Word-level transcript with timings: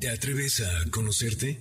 ¿Te 0.00 0.08
atreves 0.08 0.62
a 0.62 0.90
conocerte? 0.90 1.58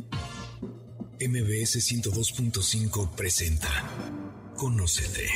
MBS 1.19 1.75
102.5 1.91 3.13
presenta 3.13 3.67
Conócete. 4.55 5.29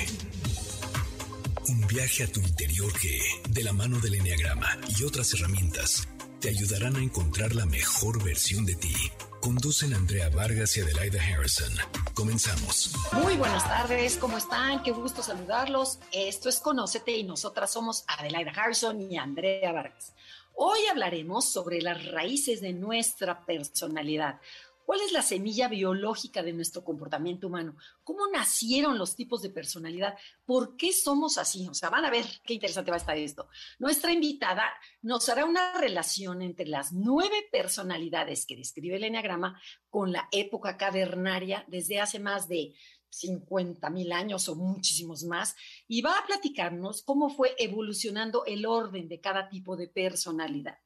Un 1.67 1.85
viaje 1.85 2.23
a 2.23 2.31
tu 2.31 2.39
interior 2.39 2.93
que, 2.97 3.19
de 3.49 3.61
la 3.61 3.73
mano 3.73 3.99
del 3.99 4.15
Enneagrama 4.15 4.77
y 4.97 5.03
otras 5.03 5.33
herramientas, 5.33 6.07
te 6.39 6.47
ayudarán 6.47 6.95
a 6.95 7.03
encontrar 7.03 7.53
la 7.53 7.65
mejor 7.65 8.23
versión 8.23 8.65
de 8.65 8.75
ti. 8.75 8.95
Conducen 9.41 9.93
Andrea 9.93 10.29
Vargas 10.29 10.77
y 10.77 10.79
Adelaida 10.79 11.21
Harrison. 11.21 11.73
Comenzamos. 12.13 12.95
Muy 13.11 13.35
buenas 13.35 13.65
tardes, 13.65 14.15
¿cómo 14.15 14.37
están? 14.37 14.81
Qué 14.81 14.91
gusto 14.91 15.21
saludarlos. 15.21 15.99
Esto 16.13 16.47
es 16.47 16.61
Conócete 16.61 17.11
y 17.11 17.25
nosotras 17.25 17.73
somos 17.73 18.05
Adelaida 18.07 18.51
Harrison 18.51 19.01
y 19.01 19.17
Andrea 19.17 19.73
Vargas. 19.73 20.13
Hoy 20.55 20.79
hablaremos 20.89 21.51
sobre 21.51 21.81
las 21.81 22.05
raíces 22.05 22.61
de 22.61 22.73
nuestra 22.73 23.43
personalidad. 23.45 24.39
¿Cuál 24.85 25.01
es 25.01 25.13
la 25.13 25.21
semilla 25.21 25.67
biológica 25.67 26.43
de 26.43 26.53
nuestro 26.53 26.83
comportamiento 26.83 27.47
humano? 27.47 27.75
¿Cómo 28.03 28.27
nacieron 28.27 28.97
los 28.97 29.15
tipos 29.15 29.41
de 29.41 29.49
personalidad? 29.49 30.15
¿Por 30.45 30.75
qué 30.75 30.91
somos 30.91 31.37
así? 31.37 31.67
O 31.69 31.73
sea, 31.73 31.89
van 31.89 32.05
a 32.05 32.11
ver 32.11 32.25
qué 32.43 32.53
interesante 32.53 32.91
va 32.91 32.97
a 32.97 32.99
estar 32.99 33.17
esto. 33.17 33.47
Nuestra 33.79 34.11
invitada 34.11 34.65
nos 35.01 35.27
hará 35.29 35.45
una 35.45 35.79
relación 35.79 36.41
entre 36.41 36.67
las 36.67 36.91
nueve 36.91 37.47
personalidades 37.51 38.45
que 38.45 38.57
describe 38.57 38.97
el 38.97 39.05
Enneagrama 39.05 39.59
con 39.89 40.11
la 40.11 40.27
época 40.31 40.75
cavernaria 40.77 41.63
desde 41.67 42.01
hace 42.01 42.19
más 42.19 42.47
de 42.47 42.75
50 43.13 43.89
mil 43.89 44.11
años 44.11 44.49
o 44.49 44.55
muchísimos 44.55 45.23
más, 45.23 45.55
y 45.87 46.01
va 46.01 46.17
a 46.17 46.25
platicarnos 46.25 47.03
cómo 47.03 47.29
fue 47.29 47.55
evolucionando 47.57 48.45
el 48.45 48.65
orden 48.65 49.07
de 49.07 49.21
cada 49.21 49.49
tipo 49.49 49.75
de 49.75 49.87
personalidad. 49.87 50.77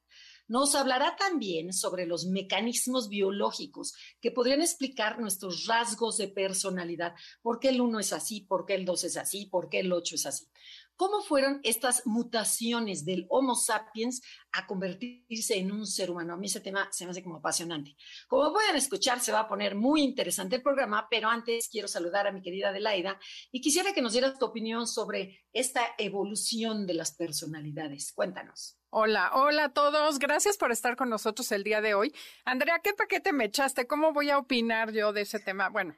Nos 0.48 0.74
hablará 0.74 1.14
también 1.14 1.74
sobre 1.74 2.06
los 2.06 2.24
mecanismos 2.24 3.10
biológicos 3.10 3.92
que 4.18 4.30
podrían 4.30 4.62
explicar 4.62 5.18
nuestros 5.18 5.66
rasgos 5.66 6.16
de 6.16 6.28
personalidad, 6.28 7.14
por 7.42 7.60
qué 7.60 7.68
el 7.68 7.82
uno 7.82 8.00
es 8.00 8.14
así, 8.14 8.40
por 8.40 8.64
qué 8.64 8.74
el 8.74 8.86
dos 8.86 9.04
es 9.04 9.18
así, 9.18 9.44
por 9.44 9.68
qué 9.68 9.80
el 9.80 9.92
ocho 9.92 10.14
es 10.14 10.24
así 10.24 10.48
cómo 10.98 11.22
fueron 11.22 11.60
estas 11.62 12.06
mutaciones 12.06 13.04
del 13.04 13.24
Homo 13.30 13.54
sapiens 13.54 14.20
a 14.52 14.66
convertirse 14.66 15.56
en 15.56 15.70
un 15.70 15.86
ser 15.86 16.10
humano. 16.10 16.34
A 16.34 16.36
mí 16.36 16.48
ese 16.48 16.60
tema 16.60 16.88
se 16.90 17.04
me 17.04 17.12
hace 17.12 17.22
como 17.22 17.36
apasionante. 17.36 17.96
Como 18.26 18.52
pueden 18.52 18.74
escuchar, 18.74 19.20
se 19.20 19.30
va 19.30 19.40
a 19.40 19.48
poner 19.48 19.76
muy 19.76 20.02
interesante 20.02 20.56
el 20.56 20.62
programa, 20.62 21.06
pero 21.08 21.30
antes 21.30 21.68
quiero 21.68 21.86
saludar 21.86 22.26
a 22.26 22.32
mi 22.32 22.42
querida 22.42 22.70
Adelaida 22.70 23.18
y 23.52 23.60
quisiera 23.60 23.92
que 23.94 24.02
nos 24.02 24.12
dieras 24.12 24.38
tu 24.38 24.46
opinión 24.46 24.88
sobre 24.88 25.46
esta 25.52 25.82
evolución 25.98 26.84
de 26.84 26.94
las 26.94 27.14
personalidades. 27.14 28.12
Cuéntanos. 28.12 28.76
Hola, 28.90 29.30
hola 29.34 29.66
a 29.66 29.72
todos. 29.72 30.18
Gracias 30.18 30.56
por 30.56 30.72
estar 30.72 30.96
con 30.96 31.10
nosotros 31.10 31.52
el 31.52 31.62
día 31.62 31.80
de 31.80 31.94
hoy. 31.94 32.12
Andrea, 32.44 32.80
¿qué 32.82 32.92
paquete 32.92 33.32
me 33.32 33.44
echaste? 33.44 33.86
¿Cómo 33.86 34.12
voy 34.12 34.30
a 34.30 34.38
opinar 34.38 34.90
yo 34.92 35.12
de 35.12 35.20
ese 35.20 35.38
tema? 35.38 35.68
Bueno, 35.68 35.94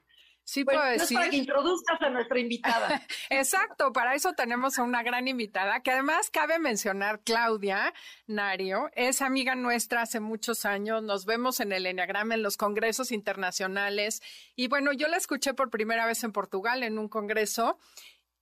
Sí 0.50 0.64
puedo 0.64 0.82
decir. 0.82 1.16
para 1.16 1.30
que 1.30 1.36
introduzcas 1.36 2.02
a 2.02 2.10
nuestra 2.10 2.40
invitada. 2.40 3.06
Exacto, 3.30 3.92
para 3.92 4.16
eso 4.16 4.32
tenemos 4.32 4.80
a 4.80 4.82
una 4.82 5.04
gran 5.04 5.28
invitada, 5.28 5.78
que 5.78 5.92
además 5.92 6.28
cabe 6.28 6.58
mencionar, 6.58 7.20
Claudia 7.20 7.94
Nario, 8.26 8.90
es 8.94 9.22
amiga 9.22 9.54
nuestra 9.54 10.02
hace 10.02 10.18
muchos 10.18 10.64
años, 10.64 11.04
nos 11.04 11.24
vemos 11.24 11.60
en 11.60 11.70
el 11.70 11.86
Enneagrama, 11.86 12.34
en 12.34 12.42
los 12.42 12.56
congresos 12.56 13.12
internacionales, 13.12 14.22
y 14.56 14.66
bueno, 14.66 14.92
yo 14.92 15.06
la 15.06 15.18
escuché 15.18 15.54
por 15.54 15.70
primera 15.70 16.04
vez 16.04 16.24
en 16.24 16.32
Portugal 16.32 16.82
en 16.82 16.98
un 16.98 17.08
congreso, 17.08 17.78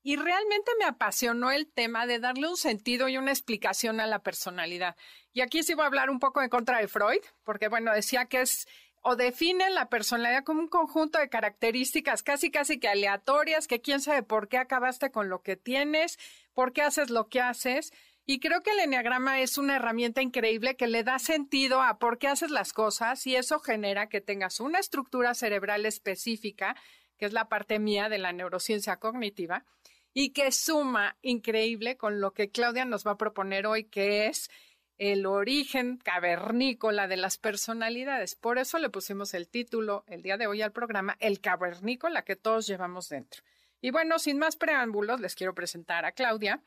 y 0.03 0.17
realmente 0.17 0.73
me 0.79 0.87
apasionó 0.87 1.51
el 1.51 1.71
tema 1.71 2.07
de 2.07 2.21
darle 2.21 2.49
un 2.49 2.57
sentido 2.57 3.11
y 3.11 3.19
una 3.19 3.33
explicación 3.33 4.01
a 4.01 4.07
la 4.07 4.21
personalidad. 4.23 4.97
Y 5.35 5.43
aquí 5.43 5.63
sí 5.63 5.75
voy 5.75 5.85
a 5.85 5.89
hablar 5.89 6.09
un 6.09 6.21
poco 6.21 6.41
en 6.41 6.49
contra 6.49 6.79
de 6.79 6.89
Freud, 6.89 7.21
porque 7.45 7.69
bueno, 7.69 7.93
decía 7.93 8.25
que 8.25 8.41
es 8.41 8.67
o 9.03 9.17
definen 9.17 9.75
la 9.75 9.89
personalidad 9.89 10.45
como 10.45 10.61
un 10.61 10.69
conjunto 10.69 11.19
de 11.19 11.29
características 11.29 12.23
casi 12.23 12.51
casi 12.51 12.79
que 12.79 12.89
aleatorias, 12.89 13.67
que 13.67 13.81
quién 13.81 14.01
sabe 14.01 14.23
por 14.23 14.49
qué 14.49 14.59
acabaste 14.59 15.11
con 15.11 15.29
lo 15.29 15.43
que 15.43 15.57
tienes, 15.57 16.19
por 16.53 16.73
qué 16.73 16.83
haces 16.83 17.11
lo 17.11 17.29
que 17.29 17.41
haces. 17.41 17.93
Y 18.27 18.41
creo 18.41 18.63
que 18.63 18.73
el 18.73 18.81
enneagrama 18.81 19.41
es 19.41 19.57
una 19.57 19.77
herramienta 19.77 20.21
increíble 20.21 20.77
que 20.77 20.87
le 20.87 21.03
da 21.03 21.19
sentido 21.19 21.81
a 21.81 21.99
por 21.99 22.19
qué 22.19 22.29
haces 22.29 22.51
las 22.51 22.73
cosas 22.73 23.27
y 23.27 23.37
eso 23.37 23.59
genera 23.59 24.09
que 24.09 24.21
tengas 24.21 24.61
una 24.61 24.79
estructura 24.79 25.35
cerebral 25.35 25.87
específica, 25.87 26.77
que 27.17 27.25
es 27.25 27.33
la 27.33 27.49
parte 27.49 27.79
mía 27.79 28.11
de 28.11 28.19
la 28.19 28.33
neurociencia 28.33 28.99
cognitiva, 28.99 29.65
y 30.13 30.31
que 30.31 30.53
suma 30.53 31.17
increíble 31.23 31.97
con 31.97 32.21
lo 32.21 32.33
que 32.33 32.51
Claudia 32.51 32.85
nos 32.85 33.07
va 33.07 33.13
a 33.13 33.19
proponer 33.19 33.67
hoy, 33.67 33.85
que 33.85 34.27
es 34.27 34.51
el 34.99 35.27
origen 35.27 35.97
cavernícola 35.97 37.07
de 37.07 37.17
las 37.17 37.39
personalidades. 37.39 38.35
Por 38.35 38.59
eso 38.59 38.79
le 38.79 38.91
pusimos 38.91 39.33
el 39.33 39.49
título 39.49 40.05
el 40.09 40.23
día 40.23 40.37
de 40.37 40.49
hoy 40.49 40.61
al 40.61 40.73
programa 40.73 41.17
El 41.21 41.41
cavernícola 41.41 42.23
que 42.23 42.37
todos 42.37 42.67
llevamos 42.67 43.09
dentro. 43.09 43.43
Y 43.81 43.93
bueno, 43.93 44.19
sin 44.19 44.39
más 44.39 44.57
preámbulos, 44.57 45.21
les 45.21 45.37
quiero 45.37 45.55
presentar 45.55 46.05
a 46.05 46.13
Claudia. 46.13 46.63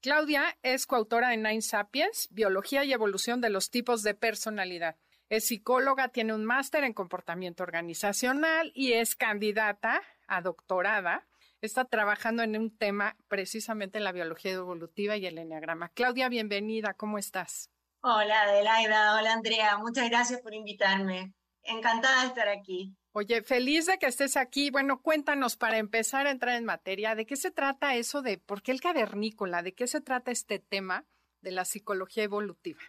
Claudia 0.00 0.56
es 0.62 0.86
coautora 0.86 1.28
de 1.28 1.36
Nine 1.36 1.62
Sapiens, 1.62 2.28
Biología 2.30 2.84
y 2.84 2.92
Evolución 2.92 3.42
de 3.42 3.50
los 3.50 3.70
Tipos 3.70 4.02
de 4.02 4.14
Personalidad. 4.14 4.96
Es 5.28 5.46
psicóloga, 5.46 6.08
tiene 6.08 6.34
un 6.34 6.44
máster 6.44 6.84
en 6.84 6.92
comportamiento 6.94 7.62
organizacional 7.62 8.72
y 8.74 8.92
es 8.92 9.14
candidata 9.14 10.02
a 10.26 10.40
doctorada. 10.40 11.26
Está 11.60 11.84
trabajando 11.86 12.42
en 12.42 12.56
un 12.56 12.76
tema 12.76 13.16
precisamente 13.28 13.98
en 13.98 14.04
la 14.04 14.12
biología 14.12 14.52
evolutiva 14.52 15.16
y 15.16 15.26
el 15.26 15.38
enneagrama. 15.38 15.90
Claudia, 15.90 16.28
bienvenida, 16.28 16.94
¿cómo 16.94 17.18
estás? 17.18 17.70
Hola 18.06 18.42
Adelaida, 18.42 19.14
hola 19.18 19.32
Andrea, 19.32 19.78
muchas 19.78 20.10
gracias 20.10 20.42
por 20.42 20.52
invitarme. 20.52 21.32
Encantada 21.62 22.20
de 22.20 22.26
estar 22.26 22.48
aquí. 22.50 22.94
Oye, 23.12 23.40
feliz 23.40 23.86
de 23.86 23.96
que 23.96 24.04
estés 24.04 24.36
aquí. 24.36 24.68
Bueno, 24.68 25.00
cuéntanos 25.00 25.56
para 25.56 25.78
empezar 25.78 26.26
a 26.26 26.30
entrar 26.30 26.56
en 26.56 26.66
materia, 26.66 27.14
¿de 27.14 27.24
qué 27.24 27.36
se 27.36 27.50
trata 27.50 27.94
eso 27.94 28.20
de 28.20 28.36
por 28.36 28.60
qué 28.60 28.72
el 28.72 28.82
cavernícola? 28.82 29.62
¿De 29.62 29.72
qué 29.72 29.86
se 29.86 30.02
trata 30.02 30.32
este 30.32 30.58
tema 30.58 31.06
de 31.40 31.52
la 31.52 31.64
psicología 31.64 32.24
evolutiva? 32.24 32.82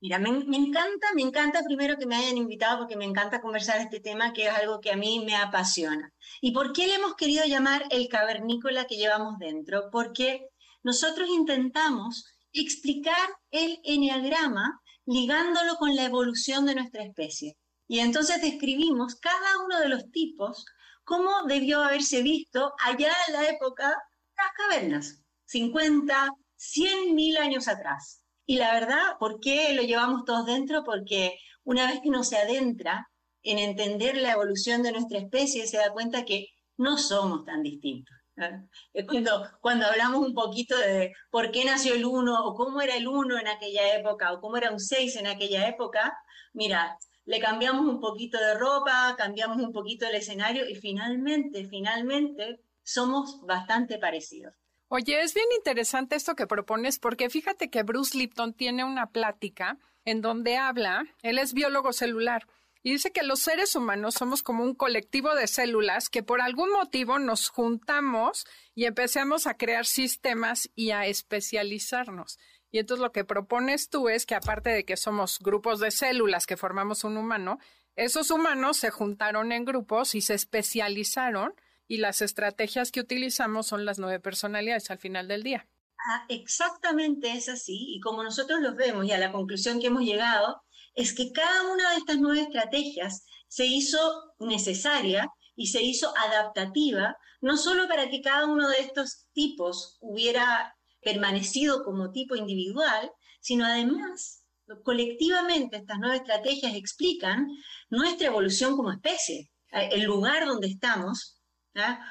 Mira, 0.00 0.20
me, 0.20 0.30
me, 0.30 0.58
encanta, 0.58 1.08
me 1.16 1.22
encanta 1.22 1.64
primero 1.64 1.98
que 1.98 2.06
me 2.06 2.14
hayan 2.14 2.36
invitado 2.36 2.78
porque 2.78 2.96
me 2.96 3.06
encanta 3.06 3.40
conversar 3.40 3.80
este 3.80 3.98
tema 3.98 4.32
que 4.32 4.46
es 4.46 4.52
algo 4.52 4.80
que 4.80 4.92
a 4.92 4.96
mí 4.96 5.24
me 5.26 5.34
apasiona. 5.34 6.12
¿Y 6.40 6.52
por 6.52 6.72
qué 6.72 6.86
le 6.86 6.94
hemos 6.94 7.16
querido 7.16 7.44
llamar 7.44 7.86
el 7.90 8.06
cavernícola 8.06 8.84
que 8.84 8.98
llevamos 8.98 9.36
dentro? 9.40 9.90
Porque 9.90 10.46
nosotros 10.84 11.28
intentamos 11.28 12.36
explicar 12.52 13.28
el 13.50 13.80
eneagrama 13.84 14.80
ligándolo 15.06 15.76
con 15.76 15.94
la 15.96 16.04
evolución 16.04 16.66
de 16.66 16.74
nuestra 16.74 17.02
especie. 17.02 17.56
Y 17.88 17.98
entonces 17.98 18.40
describimos 18.40 19.16
cada 19.16 19.64
uno 19.64 19.80
de 19.80 19.88
los 19.88 20.10
tipos, 20.12 20.64
cómo 21.04 21.42
debió 21.48 21.82
haberse 21.82 22.22
visto 22.22 22.72
allá 22.84 23.12
en 23.26 23.32
la 23.34 23.48
época 23.48 23.88
de 23.88 23.94
las 24.36 24.52
cavernas, 24.56 25.22
50, 25.46 26.28
100 26.56 27.14
mil 27.14 27.36
años 27.38 27.66
atrás. 27.66 28.22
Y 28.46 28.56
la 28.56 28.72
verdad, 28.72 29.16
¿por 29.18 29.40
qué 29.40 29.72
lo 29.74 29.82
llevamos 29.82 30.24
todos 30.24 30.46
dentro? 30.46 30.84
Porque 30.84 31.38
una 31.64 31.90
vez 31.90 32.00
que 32.00 32.08
uno 32.08 32.22
se 32.22 32.36
adentra 32.36 33.08
en 33.42 33.58
entender 33.58 34.16
la 34.16 34.32
evolución 34.32 34.82
de 34.82 34.92
nuestra 34.92 35.18
especie, 35.18 35.66
se 35.66 35.78
da 35.78 35.92
cuenta 35.92 36.24
que 36.24 36.46
no 36.76 36.98
somos 36.98 37.44
tan 37.44 37.62
distintos. 37.62 38.16
Cuando, 39.60 39.86
hablamos 39.86 40.26
un 40.26 40.34
poquito 40.34 40.76
de 40.78 41.12
por 41.30 41.50
qué 41.50 41.64
nació 41.64 41.94
el 41.94 42.04
1 42.04 42.44
o 42.44 42.54
cómo 42.54 42.80
era 42.80 42.96
el 42.96 43.08
1 43.08 43.38
en 43.38 43.48
aquella 43.48 43.94
época 43.94 44.32
o 44.32 44.40
cómo 44.40 44.56
era 44.56 44.70
un 44.70 44.80
6 44.80 45.16
en 45.16 45.26
aquella 45.26 45.68
época, 45.68 46.16
mira, 46.52 46.98
le 47.24 47.40
cambiamos 47.40 47.86
un 47.86 48.00
poquito 48.00 48.38
de 48.38 48.54
ropa, 48.54 49.14
cambiamos 49.16 49.58
un 49.58 49.72
poquito 49.72 50.06
el 50.06 50.14
escenario 50.14 50.68
y 50.68 50.74
finalmente, 50.74 51.66
finalmente 51.68 52.60
somos 52.82 53.40
bastante 53.42 53.98
parecidos. 53.98 54.54
Oye, 54.88 55.22
es 55.22 55.34
bien 55.34 55.46
interesante 55.56 56.16
esto 56.16 56.34
que 56.34 56.48
propones 56.48 56.98
porque 56.98 57.30
fíjate 57.30 57.70
que 57.70 57.84
Bruce 57.84 58.18
Lipton 58.18 58.54
tiene 58.54 58.84
una 58.84 59.10
plática 59.10 59.78
en 60.04 60.20
donde 60.20 60.56
habla, 60.56 61.04
él 61.22 61.38
es 61.38 61.52
biólogo 61.52 61.92
celular, 61.92 62.46
y 62.82 62.92
dice 62.92 63.12
que 63.12 63.22
los 63.22 63.40
seres 63.40 63.74
humanos 63.74 64.14
somos 64.14 64.42
como 64.42 64.64
un 64.64 64.74
colectivo 64.74 65.34
de 65.34 65.46
células 65.46 66.08
que 66.08 66.22
por 66.22 66.40
algún 66.40 66.72
motivo 66.72 67.18
nos 67.18 67.48
juntamos 67.48 68.46
y 68.74 68.86
empecemos 68.86 69.46
a 69.46 69.56
crear 69.56 69.84
sistemas 69.84 70.70
y 70.74 70.90
a 70.90 71.06
especializarnos. 71.06 72.38
Y 72.70 72.78
entonces 72.78 73.02
lo 73.02 73.12
que 73.12 73.24
propones 73.24 73.90
tú 73.90 74.08
es 74.08 74.26
que 74.26 74.34
aparte 74.34 74.70
de 74.70 74.84
que 74.84 74.96
somos 74.96 75.38
grupos 75.40 75.80
de 75.80 75.90
células 75.90 76.46
que 76.46 76.56
formamos 76.56 77.04
un 77.04 77.16
humano, 77.16 77.58
esos 77.96 78.30
humanos 78.30 78.78
se 78.78 78.90
juntaron 78.90 79.52
en 79.52 79.64
grupos 79.64 80.14
y 80.14 80.20
se 80.20 80.34
especializaron 80.34 81.54
y 81.86 81.98
las 81.98 82.22
estrategias 82.22 82.92
que 82.92 83.00
utilizamos 83.00 83.66
son 83.66 83.84
las 83.84 83.98
nueve 83.98 84.20
personalidades 84.20 84.90
al 84.90 84.98
final 84.98 85.26
del 85.28 85.42
día. 85.42 85.68
Ah, 86.08 86.24
exactamente 86.28 87.32
es 87.32 87.48
así 87.48 87.94
y 87.94 88.00
como 88.00 88.22
nosotros 88.22 88.60
los 88.60 88.74
vemos 88.74 89.04
y 89.04 89.12
a 89.12 89.18
la 89.18 89.32
conclusión 89.32 89.80
que 89.80 89.88
hemos 89.88 90.02
llegado, 90.02 90.62
es 90.94 91.14
que 91.14 91.32
cada 91.32 91.72
una 91.72 91.90
de 91.90 91.96
estas 91.98 92.18
nueve 92.18 92.42
estrategias 92.42 93.24
se 93.48 93.66
hizo 93.66 93.98
necesaria 94.38 95.28
y 95.56 95.68
se 95.68 95.82
hizo 95.82 96.12
adaptativa, 96.16 97.16
no 97.40 97.56
solo 97.56 97.88
para 97.88 98.08
que 98.10 98.20
cada 98.20 98.46
uno 98.46 98.68
de 98.68 98.80
estos 98.80 99.26
tipos 99.32 99.98
hubiera 100.00 100.76
permanecido 101.02 101.84
como 101.84 102.12
tipo 102.12 102.36
individual, 102.36 103.10
sino 103.40 103.64
además 103.64 104.44
colectivamente 104.84 105.78
estas 105.78 105.98
nuevas 105.98 106.20
estrategias 106.20 106.74
explican 106.74 107.48
nuestra 107.88 108.28
evolución 108.28 108.76
como 108.76 108.92
especie, 108.92 109.50
eh, 109.72 109.88
el 109.92 110.04
lugar 110.04 110.46
donde 110.46 110.68
estamos, 110.68 111.36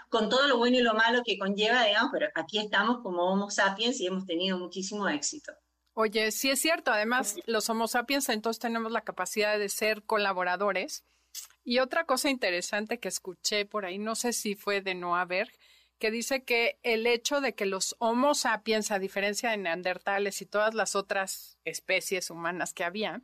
con 0.10 0.30
todo 0.30 0.48
lo 0.48 0.58
bueno 0.58 0.78
y 0.78 0.82
lo 0.82 0.94
malo 0.94 1.22
que 1.24 1.38
conlleva, 1.38 1.84
digamos, 1.84 2.12
pero 2.14 2.28
aquí 2.34 2.60
estamos 2.60 3.00
como 3.04 3.24
Homo 3.24 3.50
sapiens 3.50 4.00
y 4.00 4.08
hemos 4.08 4.26
tenido 4.26 4.58
muchísimo 4.58 5.08
éxito. 5.10 5.52
Oye, 6.02 6.32
sí 6.32 6.50
es 6.50 6.62
cierto, 6.62 6.94
además 6.94 7.36
los 7.46 7.70
Homo 7.70 7.90
sapiens 7.90 8.30
entonces 8.30 8.62
tenemos 8.62 8.94
la 8.94 9.02
capacidad 9.02 9.60
de 9.60 9.68
ser 9.68 10.02
colaboradores. 10.04 11.04
Y 11.66 11.80
otra 11.80 12.06
cosa 12.06 12.30
interesante 12.30 13.00
que 13.00 13.10
escuché 13.10 13.66
por 13.66 13.84
ahí, 13.84 13.98
no 13.98 14.16
sé 14.16 14.32
si 14.32 14.56
fue 14.56 14.80
de 14.80 14.96
Noah 14.96 15.26
Berg, 15.26 15.52
que 15.98 16.10
dice 16.10 16.46
que 16.46 16.80
el 16.84 17.06
hecho 17.06 17.42
de 17.42 17.54
que 17.54 17.66
los 17.66 17.98
Homo 18.00 18.34
sapiens, 18.34 18.92
a 18.92 19.00
diferencia 19.00 19.50
de 19.50 19.58
neandertales 19.58 20.42
y 20.42 20.46
todas 20.46 20.74
las 20.74 20.96
otras 20.96 21.58
especies 21.66 22.30
humanas 22.30 22.74
que 22.74 22.86
había, 22.86 23.22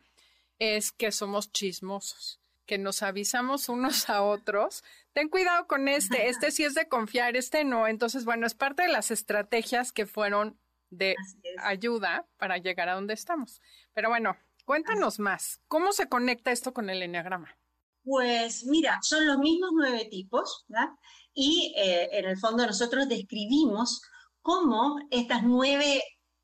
es 0.60 0.92
que 0.92 1.14
somos 1.14 1.54
chismosos, 1.54 2.42
que 2.66 2.78
nos 2.78 3.04
avisamos 3.04 3.70
unos 3.70 4.10
a 4.10 4.22
otros. 4.22 4.84
Ten 5.14 5.30
cuidado 5.30 5.66
con 5.68 5.88
este, 5.88 6.28
este 6.28 6.52
sí 6.52 6.66
es 6.66 6.74
de 6.74 6.90
confiar, 6.90 7.38
este 7.38 7.64
no. 7.64 7.88
Entonces, 7.88 8.26
bueno, 8.26 8.46
es 8.46 8.54
parte 8.54 8.84
de 8.84 8.90
las 8.90 9.12
estrategias 9.12 9.94
que 9.94 10.06
fueron 10.06 10.60
de 10.98 11.16
ayuda 11.62 12.28
para 12.38 12.58
llegar 12.58 12.90
a 12.90 12.96
donde 12.96 13.14
estamos. 13.14 13.62
Pero 13.94 14.10
bueno, 14.10 14.38
cuéntanos 14.66 15.20
más, 15.20 15.62
¿cómo 15.68 15.92
se 15.92 16.08
conecta 16.08 16.52
esto 16.52 16.74
con 16.74 16.90
el 16.90 17.02
enneagrama? 17.02 17.58
Pues 18.04 18.66
mira, 18.66 19.00
son 19.02 19.26
los 19.26 19.38
mismos 19.40 19.72
nueve 19.74 20.08
tipos, 20.12 20.66
¿verdad? 20.68 20.90
Y 21.34 21.74
eh, 21.76 22.10
en 22.12 22.26
el 22.26 22.38
fondo 22.38 22.66
nosotros 22.66 23.10
describimos 23.10 24.02
cómo 24.42 25.00
estas 25.10 25.44
nueve 25.44 26.04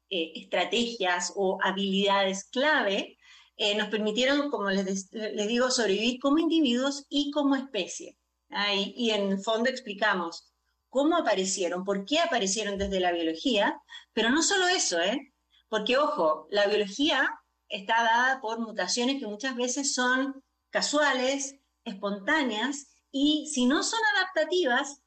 eh, 0.10 0.32
estrategias 0.36 1.32
o 1.36 1.60
habilidades 1.62 2.50
clave 2.52 3.18
eh, 3.58 3.76
nos 3.76 3.90
permitieron, 3.90 4.50
como 4.50 4.72
les, 4.72 5.12
digo, 5.12 5.70
sobrevivir 5.70 6.20
como 6.20 6.40
individuos 6.40 7.06
y 7.10 7.30
como 7.32 7.56
especie. 7.56 8.18
Y, 8.74 8.94
y, 8.98 9.12
en 9.12 9.32
el 9.32 9.40
fondo 9.40 9.70
explicamos 9.70 10.51
cómo 10.92 11.18
aparecieron, 11.18 11.84
por 11.86 12.06
qué 12.06 12.20
aparecieron 12.20 12.78
desde 12.78 13.00
la 13.00 13.14
biología, 13.14 13.82
pero 14.14 14.30
no 14.30 14.44
solo 14.44 14.68
eso, 14.68 15.00
¿eh? 15.00 15.34
Porque, 15.70 15.98
ojo, 15.98 16.48
la 16.52 16.68
biología 16.68 17.28
está 17.70 18.04
dada 18.04 18.42
por 18.42 18.60
mutaciones 18.60 19.20
que 19.20 19.26
muchas 19.26 19.56
veces 19.56 19.96
son 19.96 20.44
casuales, 20.70 21.56
espontáneas, 21.86 22.94
y 23.10 23.50
si 23.52 23.66
no 23.66 23.84
son 23.84 24.00
adaptativas, 24.18 25.02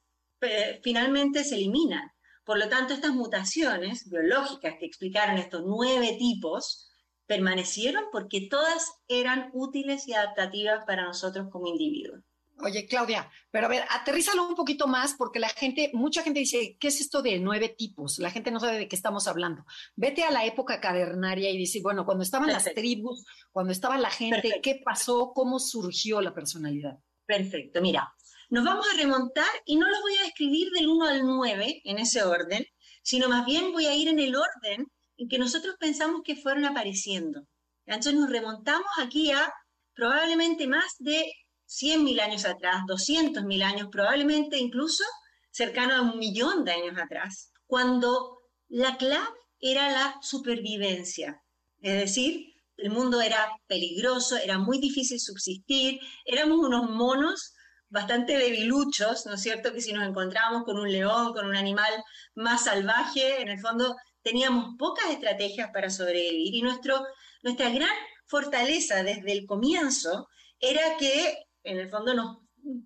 finalmente 0.83 1.43
se 1.43 1.55
eliminan. 1.55 2.11
Por 2.43 2.57
lo 2.57 2.67
tanto, 2.67 2.93
estas 2.93 3.13
mutaciones 3.13 4.09
biológicas 4.09 4.75
que 4.79 4.85
explicaron 4.85 5.37
estos 5.37 5.61
nueve 5.65 6.15
tipos 6.17 6.89
permanecieron 7.27 8.05
porque 8.11 8.47
todas 8.49 8.91
eran 9.07 9.51
útiles 9.53 10.07
y 10.07 10.13
adaptativas 10.13 10.83
para 10.85 11.05
nosotros 11.05 11.47
como 11.51 11.67
individuos. 11.67 12.21
Oye, 12.59 12.87
Claudia, 12.87 13.29
pero 13.51 13.65
a 13.65 13.69
ver, 13.69 13.83
aterrízalo 13.89 14.47
un 14.47 14.55
poquito 14.55 14.87
más 14.87 15.15
porque 15.15 15.39
la 15.39 15.49
gente, 15.49 15.91
mucha 15.93 16.23
gente 16.23 16.39
dice, 16.39 16.77
¿qué 16.79 16.87
es 16.87 17.01
esto 17.01 17.21
de 17.21 17.37
nueve 17.39 17.75
tipos? 17.77 18.17
La 18.19 18.31
gente 18.31 18.49
no 18.49 18.61
sabe 18.61 18.77
de 18.77 18.87
qué 18.87 18.95
estamos 18.95 19.27
hablando. 19.27 19.65
Vete 19.95 20.23
a 20.23 20.31
la 20.31 20.45
época 20.45 20.79
cavernaria 20.79 21.49
y 21.49 21.57
dice, 21.57 21.81
bueno, 21.81 22.05
cuando 22.05 22.23
estaban 22.23 22.47
las 22.51 22.63
tribus, 22.73 23.25
cuando 23.51 23.73
estaba 23.73 23.97
la 23.97 24.09
gente, 24.09 24.61
¿qué 24.63 24.81
pasó? 24.83 25.33
¿Cómo 25.35 25.59
surgió 25.59 26.21
la 26.21 26.33
personalidad? 26.33 26.97
Perfecto, 27.25 27.81
mira, 27.81 28.13
nos 28.49 28.63
vamos 28.63 28.87
a 28.87 28.97
remontar 28.97 29.49
y 29.65 29.75
no 29.75 29.89
los 29.89 30.01
voy 30.01 30.15
a 30.17 30.23
describir 30.23 30.69
del 30.71 30.87
1 30.87 31.05
al 31.05 31.25
9 31.25 31.81
en 31.83 31.99
ese 31.99 32.23
orden, 32.23 32.65
sino 33.03 33.27
más 33.27 33.45
bien 33.45 33.73
voy 33.73 33.87
a 33.87 33.95
ir 33.95 34.07
en 34.07 34.19
el 34.19 34.35
orden 34.35 34.87
en 35.17 35.27
que 35.27 35.39
nosotros 35.39 35.75
pensamos 35.79 36.21
que 36.23 36.35
fueron 36.35 36.65
apareciendo. 36.65 37.45
Entonces 37.85 38.13
nos 38.13 38.29
remontamos 38.29 38.87
aquí 38.99 39.31
a 39.31 39.53
probablemente 39.93 40.67
más 40.67 40.95
de 40.99 41.31
100.000 41.67 42.19
años 42.21 42.45
atrás, 42.45 42.81
200.000 42.87 43.63
años, 43.63 43.87
probablemente 43.91 44.57
incluso 44.57 45.03
cercano 45.51 45.95
a 45.95 46.01
un 46.01 46.19
millón 46.19 46.65
de 46.65 46.71
años 46.71 46.97
atrás, 46.97 47.51
cuando 47.65 48.39
la 48.67 48.97
clave 48.97 49.27
era 49.59 49.89
la 49.89 50.17
supervivencia. 50.21 51.41
Es 51.81 51.93
decir, 51.93 52.53
el 52.77 52.89
mundo 52.89 53.21
era 53.21 53.47
peligroso, 53.67 54.35
era 54.37 54.57
muy 54.57 54.79
difícil 54.79 55.19
subsistir, 55.19 55.99
éramos 56.25 56.59
unos 56.59 56.89
monos 56.89 57.53
bastante 57.89 58.37
debiluchos, 58.37 59.25
¿no 59.25 59.35
es 59.35 59.41
cierto? 59.41 59.71
Que 59.71 59.81
si 59.81 59.93
nos 59.93 60.07
encontrábamos 60.07 60.63
con 60.63 60.77
un 60.77 60.91
león, 60.91 61.33
con 61.33 61.45
un 61.45 61.55
animal 61.55 61.91
más 62.35 62.65
salvaje, 62.65 63.41
en 63.41 63.47
el 63.47 63.59
fondo 63.59 63.95
teníamos 64.21 64.75
pocas 64.77 65.11
estrategias 65.11 65.69
para 65.71 65.89
sobrevivir 65.89 66.53
y 66.55 66.61
nuestro, 66.61 67.05
nuestra 67.43 67.69
gran 67.69 67.95
fortaleza 68.25 69.03
desde 69.03 69.31
el 69.31 69.45
comienzo 69.45 70.27
era 70.59 70.97
que 70.97 71.37
en 71.65 71.79
el 71.79 71.89
fondo 71.89 72.13
nos 72.13 72.37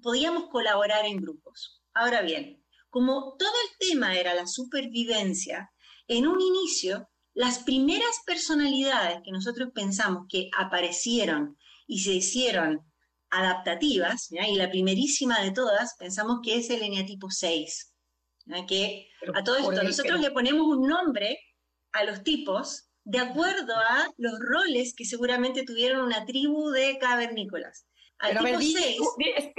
podíamos 0.01 0.49
colaborar 0.49 1.05
en 1.05 1.17
grupos. 1.17 1.81
Ahora 1.93 2.21
bien, 2.21 2.63
como 2.89 3.35
todo 3.37 3.53
el 3.69 3.87
tema 3.87 4.17
era 4.17 4.33
la 4.33 4.47
supervivencia, 4.47 5.71
en 6.07 6.27
un 6.27 6.41
inicio 6.41 7.07
las 7.33 7.59
primeras 7.59 8.21
personalidades 8.25 9.19
que 9.23 9.31
nosotros 9.31 9.69
pensamos 9.73 10.25
que 10.27 10.49
aparecieron 10.57 11.57
y 11.85 11.99
se 11.99 12.13
hicieron 12.13 12.81
adaptativas, 13.29 14.31
y 14.31 14.55
la 14.55 14.71
primerísima 14.71 15.39
de 15.41 15.51
todas, 15.51 15.95
pensamos 15.99 16.39
que 16.43 16.57
es 16.57 16.69
el 16.71 16.81
eneatipo 16.81 17.29
6, 17.29 17.93
que 18.67 19.07
a 19.35 19.43
todo 19.43 19.57
esto 19.57 19.83
nosotros 19.83 20.19
le 20.19 20.31
ponemos 20.31 20.65
un 20.65 20.87
nombre 20.87 21.39
a 21.91 22.03
los 22.03 22.23
tipos 22.23 22.89
de 23.03 23.19
acuerdo 23.19 23.75
a 23.75 24.09
los 24.17 24.33
roles 24.39 24.93
que 24.95 25.05
seguramente 25.05 25.63
tuvieron 25.63 26.03
una 26.03 26.25
tribu 26.25 26.69
de 26.71 26.97
cavernícolas. 26.99 27.85
Pero 28.21 28.39
a 28.39 28.43
ver, 28.43 28.57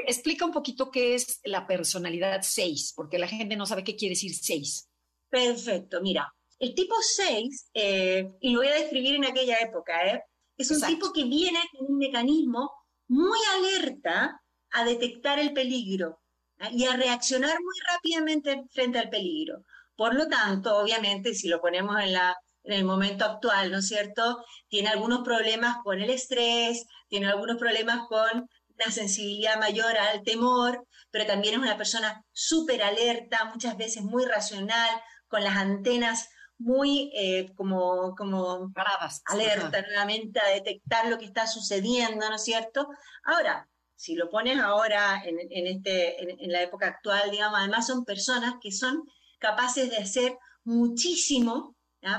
explica 0.07 0.45
un 0.45 0.53
poquito 0.53 0.91
qué 0.91 1.15
es 1.15 1.41
la 1.45 1.67
personalidad 1.67 2.41
6, 2.43 2.93
porque 2.95 3.19
la 3.19 3.27
gente 3.27 3.57
no 3.57 3.67
sabe 3.67 3.85
qué 3.85 3.97
quiere 3.97 4.15
decir 4.15 4.35
6. 4.35 4.89
Perfecto, 5.31 6.01
mira, 6.03 6.33
el 6.59 6.75
tipo 6.75 6.95
6, 7.01 7.71
eh, 7.73 8.31
y 8.41 8.51
lo 8.51 8.61
voy 8.61 8.69
a 8.69 8.75
describir 8.75 9.15
en 9.15 9.25
aquella 9.25 9.57
época, 9.61 10.07
¿eh? 10.07 10.23
es 10.59 10.71
un 10.71 10.83
tipo 10.83 11.11
que 11.12 11.25
viene 11.25 11.59
con 11.73 11.87
un 11.91 11.99
mecanismo 11.99 12.71
muy 13.09 13.39
alerta 13.57 14.41
a 14.73 14.85
detectar 14.85 15.39
el 15.39 15.55
peligro 15.55 16.21
¿eh? 16.59 16.69
y 16.73 16.85
a 16.85 16.97
reaccionar 16.97 17.59
muy 17.61 17.75
rápidamente 17.93 18.62
frente 18.71 18.99
al 18.99 19.09
peligro. 19.09 19.65
Por 19.97 20.15
lo 20.15 20.29
tanto, 20.29 20.77
obviamente, 20.79 21.35
si 21.35 21.49
lo 21.49 21.61
ponemos 21.61 21.99
en, 22.01 22.12
la, 22.12 22.37
en 22.65 22.73
el 22.73 22.85
momento 22.85 23.25
actual, 23.25 23.71
¿no 23.71 23.79
es 23.79 23.89
cierto? 23.89 24.45
Tiene 24.69 24.89
algunos 24.89 25.21
problemas 25.23 25.79
con 25.83 26.01
el 26.01 26.11
estrés, 26.11 26.87
tiene 27.09 27.29
algunos 27.29 27.57
problemas 27.57 28.07
con 28.09 28.49
una 28.75 28.90
sensibilidad 28.90 29.59
mayor 29.59 29.97
al 29.97 30.23
temor, 30.23 30.87
pero 31.11 31.26
también 31.26 31.55
es 31.55 31.61
una 31.61 31.76
persona 31.76 32.25
súper 32.33 32.83
alerta, 32.83 33.45
muchas 33.47 33.76
veces 33.76 34.02
muy 34.02 34.25
racional, 34.25 34.90
con 35.29 35.45
las 35.45 35.57
antenas 35.57 36.29
muy 36.59 37.11
eh, 37.14 37.52
como, 37.57 38.14
como 38.14 38.71
paradas, 38.73 39.23
alerta 39.25 39.81
nuevamente 39.81 40.40
a 40.40 40.50
detectar 40.50 41.09
lo 41.09 41.19
que 41.19 41.25
está 41.25 41.47
sucediendo, 41.47 42.29
¿no 42.29 42.37
es 42.37 42.45
cierto? 42.45 42.88
Ahora, 43.25 43.67
si 43.97 44.14
lo 44.14 44.29
pones 44.29 44.59
ahora 44.59 45.23
en, 45.25 45.67
este, 45.67 46.45
en, 46.45 46.52
la 46.52 46.62
época 46.62 46.87
actual, 46.87 47.31
digamos, 47.31 47.59
además 47.59 47.87
son 47.87 48.05
personas 48.05 48.55
que 48.61 48.73
son 48.73 49.05
capaces 49.38 49.90
de 49.90 49.99
hacer 49.99 50.38
muchísimo 50.64 51.76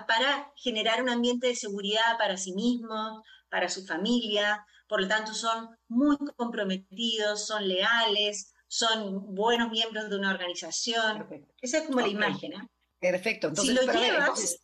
para 0.07 0.51
generar 0.55 1.01
un 1.01 1.09
ambiente 1.09 1.47
de 1.47 1.55
seguridad 1.55 2.17
para 2.17 2.37
sí 2.37 2.53
mismos, 2.53 3.21
para 3.49 3.69
su 3.69 3.85
familia, 3.85 4.65
por 4.87 5.01
lo 5.01 5.07
tanto 5.07 5.33
son 5.33 5.69
muy 5.87 6.17
comprometidos, 6.35 7.47
son 7.47 7.67
leales, 7.67 8.53
son 8.67 9.33
buenos 9.35 9.69
miembros 9.69 10.09
de 10.09 10.15
una 10.15 10.31
organización. 10.31 11.27
Esa 11.61 11.79
es 11.79 11.83
como 11.85 12.01
la 12.01 12.07
imagen. 12.07 12.53
¿eh? 12.53 12.67
Perfecto. 12.99 13.47
Entonces, 13.47 13.79
si 13.79 13.85
lo 13.85 13.93
llevas, 13.93 14.61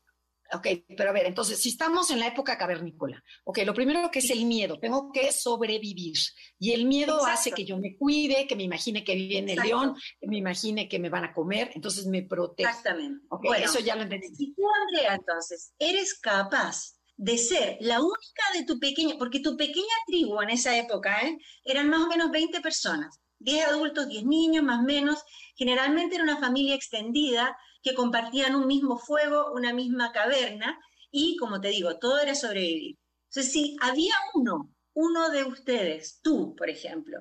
ok, 0.54 0.68
pero 0.96 1.10
a 1.10 1.14
ver, 1.14 1.26
entonces, 1.26 1.60
si 1.62 1.70
estamos 1.70 2.10
en 2.12 2.20
la 2.20 2.28
época 2.28 2.58
cavernícola, 2.58 3.24
ok, 3.44 3.60
lo 3.66 3.74
primero 3.74 4.10
que 4.12 4.20
es 4.20 4.30
el 4.30 4.46
miedo, 4.46 4.80
tengo 4.80 5.12
que 5.12 5.32
sobrevivir. 5.32 6.18
Y 6.60 6.72
el 6.72 6.86
miedo 6.86 7.26
hace 7.26 7.52
que 7.52 7.66
yo 7.66 7.78
me 7.78 7.96
cuide, 7.98 8.48
que 8.48 8.56
me 8.56 8.64
imagine 8.64 9.04
que 9.04 9.16
viene 9.16 9.54
el 9.54 9.60
león, 9.60 9.96
que 10.20 10.28
me 10.28 10.38
imagine 10.38 10.88
que 10.88 11.00
me 11.00 11.10
van 11.10 11.26
a 11.26 11.34
comer, 11.34 11.72
entonces 11.76 12.06
me 12.06 12.24
protejo. 12.24 12.70
Exactamente. 12.70 13.26
Okay, 13.30 13.64
eso 13.64 13.80
ya 13.80 13.96
lo 13.96 14.04
entendí. 14.04 14.28
Si 14.36 14.54
tú, 14.54 14.64
Andrea, 14.84 15.16
entonces, 15.16 15.74
eres 15.80 16.20
capaz 16.20 16.98
de 17.18 17.38
ser 17.38 17.78
la 17.82 18.00
única 18.00 18.44
de 18.54 18.64
tu 18.64 18.80
pequeña, 18.80 19.16
porque 19.18 19.40
tu 19.40 19.58
pequeña 19.58 19.96
tribu 20.06 20.40
en 20.42 20.52
esa 20.52 20.78
época 20.78 21.20
¿eh? 21.22 21.38
eran 21.66 21.90
más 21.90 22.02
o 22.02 22.08
menos 22.08 22.30
20 22.32 22.62
personas, 22.62 23.20
10 23.40 23.68
adultos, 23.68 24.08
10 24.08 24.26
niños, 24.26 24.64
más 24.64 24.80
o 24.80 24.84
menos, 24.84 25.24
generalmente 25.56 26.16
era 26.16 26.24
una 26.24 26.40
familia 26.40 26.76
extendida 26.76 27.58
que 27.88 27.96
compartían 27.96 28.56
un 28.56 28.68
mismo 28.68 28.98
fuego, 28.98 29.52
una 29.54 29.74
misma 29.74 30.12
caverna, 30.12 30.78
y 31.10 31.38
como 31.38 31.62
te 31.62 31.70
digo, 31.70 31.98
todo 31.98 32.20
era 32.20 32.36
sobrevivir. 32.36 32.98
Entonces, 33.30 33.54
si 33.54 33.78
había 33.82 34.14
uno, 34.34 34.74
uno 34.94 35.30
de 35.30 35.46
ustedes, 35.46 36.20
tú, 36.22 36.54
por 36.56 36.70
ejemplo, 36.70 37.20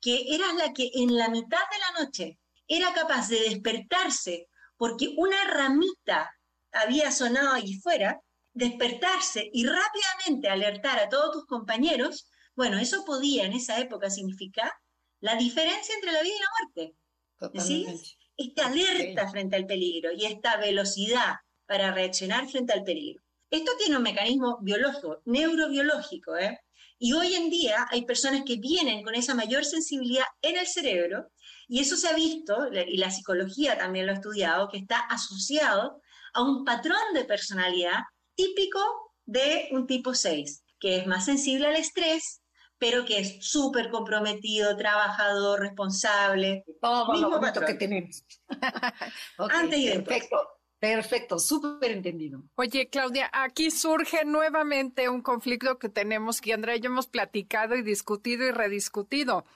que 0.00 0.34
eras 0.34 0.54
la 0.54 0.72
que 0.72 0.90
en 0.94 1.16
la 1.16 1.28
mitad 1.28 1.58
de 1.58 1.78
la 1.78 2.04
noche 2.04 2.38
era 2.66 2.94
capaz 2.94 3.28
de 3.28 3.40
despertarse 3.40 4.48
porque 4.76 5.14
una 5.16 5.44
ramita 5.44 6.30
había 6.72 7.10
sonado 7.10 7.52
allí 7.52 7.74
fuera, 7.80 8.20
despertarse 8.52 9.50
y 9.52 9.66
rápidamente 9.66 10.48
alertar 10.48 10.98
a 10.98 11.08
todos 11.08 11.32
tus 11.32 11.46
compañeros, 11.46 12.30
bueno, 12.54 12.78
eso 12.78 13.04
podía 13.04 13.44
en 13.44 13.52
esa 13.52 13.78
época 13.80 14.08
significar 14.08 14.72
la 15.20 15.36
diferencia 15.36 15.94
entre 15.94 16.12
la 16.12 16.22
vida 16.22 16.34
y 16.34 16.40
la 16.40 16.48
muerte. 16.58 17.64
¿Sí? 17.66 17.86
Esta 18.36 18.66
alerta 18.66 19.30
frente 19.30 19.56
al 19.56 19.66
peligro 19.66 20.10
y 20.12 20.26
esta 20.26 20.56
velocidad 20.58 21.36
para 21.66 21.92
reaccionar 21.92 22.48
frente 22.48 22.72
al 22.72 22.84
peligro. 22.84 23.22
Esto 23.50 23.72
tiene 23.78 23.96
un 23.96 24.02
mecanismo 24.02 24.58
biológico, 24.60 25.22
neurobiológico, 25.24 26.36
¿eh? 26.36 26.60
Y 26.98 27.12
hoy 27.12 27.34
en 27.34 27.50
día 27.50 27.86
hay 27.90 28.04
personas 28.04 28.42
que 28.46 28.56
vienen 28.56 29.02
con 29.02 29.14
esa 29.14 29.34
mayor 29.34 29.64
sensibilidad 29.64 30.24
en 30.40 30.56
el 30.56 30.66
cerebro 30.66 31.30
y 31.68 31.80
eso 31.80 31.96
se 31.96 32.08
ha 32.08 32.14
visto, 32.14 32.68
y 32.72 32.96
la 32.96 33.10
psicología 33.10 33.76
también 33.76 34.06
lo 34.06 34.12
ha 34.12 34.16
estudiado, 34.16 34.68
que 34.68 34.78
está 34.78 35.00
asociado 35.00 36.00
a 36.32 36.42
un 36.42 36.64
patrón 36.64 37.14
de 37.14 37.24
personalidad 37.24 38.00
típico 38.34 38.80
de 39.24 39.68
un 39.72 39.86
tipo 39.86 40.14
6, 40.14 40.64
que 40.78 40.98
es 40.98 41.06
más 41.06 41.24
sensible 41.24 41.66
al 41.66 41.76
estrés, 41.76 42.40
pero 42.78 43.04
que 43.04 43.18
es 43.18 43.38
súper 43.46 43.90
comprometido, 43.90 44.76
trabajador, 44.76 45.60
responsable. 45.60 46.64
Todo 46.80 47.12
mismo 47.12 47.38
lo 47.38 47.66
que 47.66 47.74
tenemos. 47.74 48.24
Antes 49.38 49.78
y 49.78 49.86
después. 49.86 50.04
Perfecto. 50.04 50.56
Perfecto, 50.78 51.38
súper 51.38 51.90
entendido. 51.90 52.42
Oye, 52.54 52.88
Claudia, 52.88 53.30
aquí 53.32 53.70
surge 53.70 54.26
nuevamente 54.26 55.08
un 55.08 55.22
conflicto 55.22 55.78
que 55.78 55.88
tenemos 55.88 56.42
que 56.42 56.52
Andrea 56.52 56.76
y 56.76 56.80
yo 56.80 56.90
hemos 56.90 57.06
platicado 57.06 57.76
y 57.76 57.82
discutido 57.82 58.46
y 58.46 58.50
rediscutido. 58.50 59.46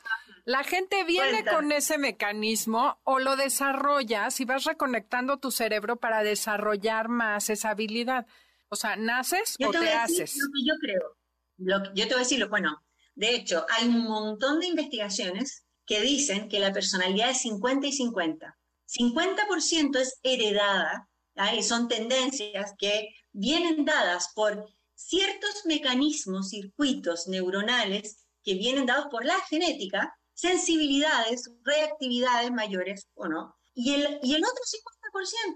La 0.47 0.65
gente 0.65 1.05
viene 1.05 1.45
con 1.45 1.71
ese 1.73 1.99
mecanismo 1.99 2.99
o 3.05 3.19
lo 3.19 3.37
desarrollas 3.37 4.41
y 4.41 4.47
vas 4.47 4.65
reconectando 4.65 5.39
tu 5.39 5.51
cerebro 5.51 5.97
para 5.97 6.23
desarrollar 6.23 7.09
más 7.09 7.51
esa 7.51 7.71
habilidad. 7.71 8.27
O 8.71 8.77
sea, 8.77 8.97
¿naces 8.97 9.57
o 9.65 9.71
te, 9.71 9.93
haces? 9.93 10.39
Lo 10.39 10.49
que 10.53 10.67
yo 10.67 10.75
creo. 10.81 11.93
yo 11.95 12.05
te 12.09 12.15
voy 12.15 12.23
a 12.23 12.25
decir, 12.25 12.47
bueno, 12.49 12.83
de 13.21 13.35
hecho, 13.35 13.67
hay 13.69 13.87
un 13.87 14.05
montón 14.05 14.61
de 14.61 14.69
investigaciones 14.69 15.67
que 15.85 16.01
dicen 16.01 16.49
que 16.49 16.59
la 16.59 16.73
personalidad 16.73 17.29
es 17.29 17.43
50 17.43 17.87
y 17.87 17.93
50. 17.93 18.59
50% 18.87 19.99
es 19.99 20.19
heredada 20.23 21.07
y 21.55 21.63
son 21.63 21.87
tendencias 21.87 22.73
que 22.79 23.11
vienen 23.31 23.85
dadas 23.85 24.31
por 24.35 24.67
ciertos 24.95 25.67
mecanismos, 25.67 26.49
circuitos 26.49 27.29
neuronales 27.29 28.25
que 28.43 28.55
vienen 28.55 28.87
dados 28.87 29.09
por 29.11 29.27
la 29.27 29.39
genética, 29.51 30.17
sensibilidades, 30.33 31.51
reactividades 31.63 32.51
mayores 32.51 33.07
o 33.13 33.29
no, 33.29 33.55
y 33.75 33.93
el, 33.93 34.19
y 34.23 34.35
el 34.35 34.43
otro 34.43 34.65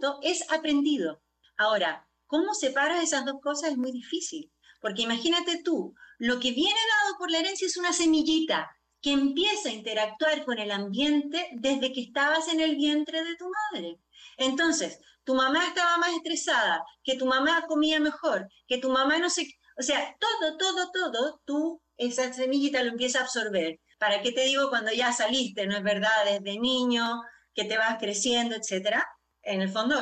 50% 0.03 0.19
es 0.23 0.53
aprendido. 0.53 1.23
Ahora, 1.57 2.07
¿cómo 2.27 2.53
separas 2.53 3.03
esas 3.03 3.25
dos 3.25 3.41
cosas? 3.43 3.71
Es 3.71 3.79
muy 3.79 3.93
difícil, 3.93 4.53
porque 4.85 5.01
imagínate 5.01 5.63
tú, 5.63 5.95
lo 6.19 6.39
que 6.39 6.53
viene 6.53 6.79
dado 7.01 7.17
por 7.17 7.31
la 7.31 7.39
herencia 7.39 7.67
es 7.67 7.79
una 7.79 7.95
semillita 7.95 8.71
que 9.01 9.13
empieza 9.13 9.71
a 9.71 9.73
interactuar 9.73 10.45
con 10.45 10.59
el 10.59 10.71
ambiente 10.71 11.49
desde 11.53 11.91
que 11.91 12.03
estabas 12.03 12.49
en 12.49 12.61
el 12.61 12.77
vientre 12.77 13.25
de 13.25 13.35
tu 13.37 13.47
madre. 13.49 13.99
Entonces, 14.37 15.01
tu 15.25 15.35
mamá 15.35 15.67
estaba 15.67 15.97
más 15.97 16.13
estresada, 16.13 16.85
que 17.03 17.17
tu 17.17 17.25
mamá 17.25 17.65
comía 17.67 17.99
mejor, 17.99 18.47
que 18.69 18.77
tu 18.77 18.91
mamá 18.91 19.17
no 19.17 19.31
sé, 19.31 19.49
o 19.79 19.83
sea, 19.83 20.15
todo, 20.21 20.59
todo, 20.59 20.91
todo, 20.93 21.41
tú 21.47 21.81
esa 21.97 22.31
semillita 22.35 22.83
lo 22.83 22.91
empiezas 22.91 23.23
a 23.23 23.25
absorber. 23.25 23.81
¿Para 23.99 24.21
qué 24.21 24.33
te 24.33 24.45
digo 24.45 24.69
cuando 24.69 24.93
ya 24.93 25.15
saliste, 25.15 25.67
no 25.67 25.79
es 25.79 25.83
verdad, 25.83 26.27
desde 26.27 26.61
niño, 26.61 27.23
que 27.55 27.65
te 27.65 27.79
vas 27.79 27.97
creciendo, 27.99 28.55
etcétera? 28.55 29.03
En 29.41 29.63
el 29.63 29.71
fondo, 29.71 29.97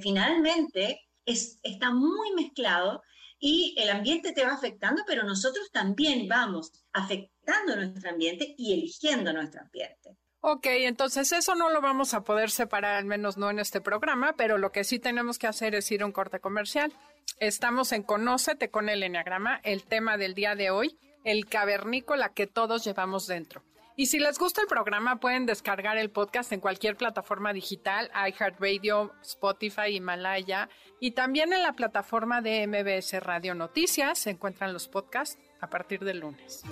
finalmente 0.00 1.00
es, 1.24 1.58
está 1.64 1.90
muy 1.90 2.32
mezclado 2.36 3.02
y 3.40 3.74
el 3.78 3.88
ambiente 3.90 4.32
te 4.32 4.44
va 4.44 4.52
afectando, 4.52 5.02
pero 5.06 5.24
nosotros 5.24 5.70
también 5.72 6.28
vamos 6.28 6.70
afectando 6.92 7.74
nuestro 7.74 8.10
ambiente 8.10 8.54
y 8.56 8.74
eligiendo 8.74 9.32
nuestro 9.32 9.62
ambiente. 9.62 10.16
Ok, 10.42 10.66
entonces 10.66 11.32
eso 11.32 11.54
no 11.54 11.70
lo 11.70 11.80
vamos 11.80 12.14
a 12.14 12.22
poder 12.22 12.50
separar, 12.50 12.96
al 12.96 13.04
menos 13.04 13.36
no 13.36 13.50
en 13.50 13.58
este 13.58 13.80
programa, 13.80 14.34
pero 14.36 14.58
lo 14.58 14.72
que 14.72 14.84
sí 14.84 14.98
tenemos 14.98 15.38
que 15.38 15.46
hacer 15.46 15.74
es 15.74 15.90
ir 15.90 16.02
a 16.02 16.06
un 16.06 16.12
corte 16.12 16.40
comercial. 16.40 16.92
Estamos 17.38 17.92
en 17.92 18.02
Conócete 18.02 18.70
con 18.70 18.88
el 18.88 19.02
Enneagrama, 19.02 19.60
el 19.64 19.84
tema 19.84 20.16
del 20.16 20.34
día 20.34 20.54
de 20.54 20.70
hoy, 20.70 20.98
el 21.24 21.46
cavernícola 21.46 22.32
que 22.32 22.46
todos 22.46 22.84
llevamos 22.84 23.26
dentro. 23.26 23.62
Y 23.96 24.06
si 24.06 24.18
les 24.18 24.38
gusta 24.38 24.62
el 24.62 24.66
programa, 24.66 25.20
pueden 25.20 25.46
descargar 25.46 25.98
el 25.98 26.10
podcast 26.10 26.52
en 26.52 26.60
cualquier 26.60 26.96
plataforma 26.96 27.52
digital, 27.52 28.10
iHeartRadio, 28.14 29.12
Spotify, 29.22 29.96
Himalaya, 29.96 30.68
y 31.00 31.12
también 31.12 31.52
en 31.52 31.62
la 31.62 31.74
plataforma 31.74 32.40
de 32.40 32.66
MBS 32.66 33.20
Radio 33.20 33.54
Noticias 33.54 34.18
se 34.18 34.30
encuentran 34.30 34.72
los 34.72 34.88
podcasts 34.88 35.38
a 35.60 35.68
partir 35.68 36.00
del 36.00 36.20
lunes. 36.20 36.62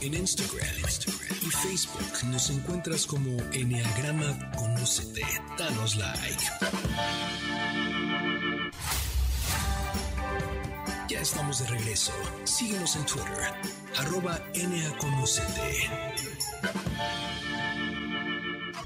En 0.00 0.14
Instagram, 0.14 0.68
y 1.42 1.50
Facebook 1.50 2.24
nos 2.26 2.50
encuentras 2.50 3.06
como 3.06 3.30
Enneagrama 3.52 4.52
Conócete. 4.56 5.22
Danos 5.56 5.96
like. 5.96 7.57
Estamos 11.20 11.58
de 11.58 11.66
regreso. 11.66 12.12
Síguenos 12.44 12.94
en 12.94 13.04
Twitter, 13.04 13.52
arroba 13.96 14.40
Conocete. 14.98 15.90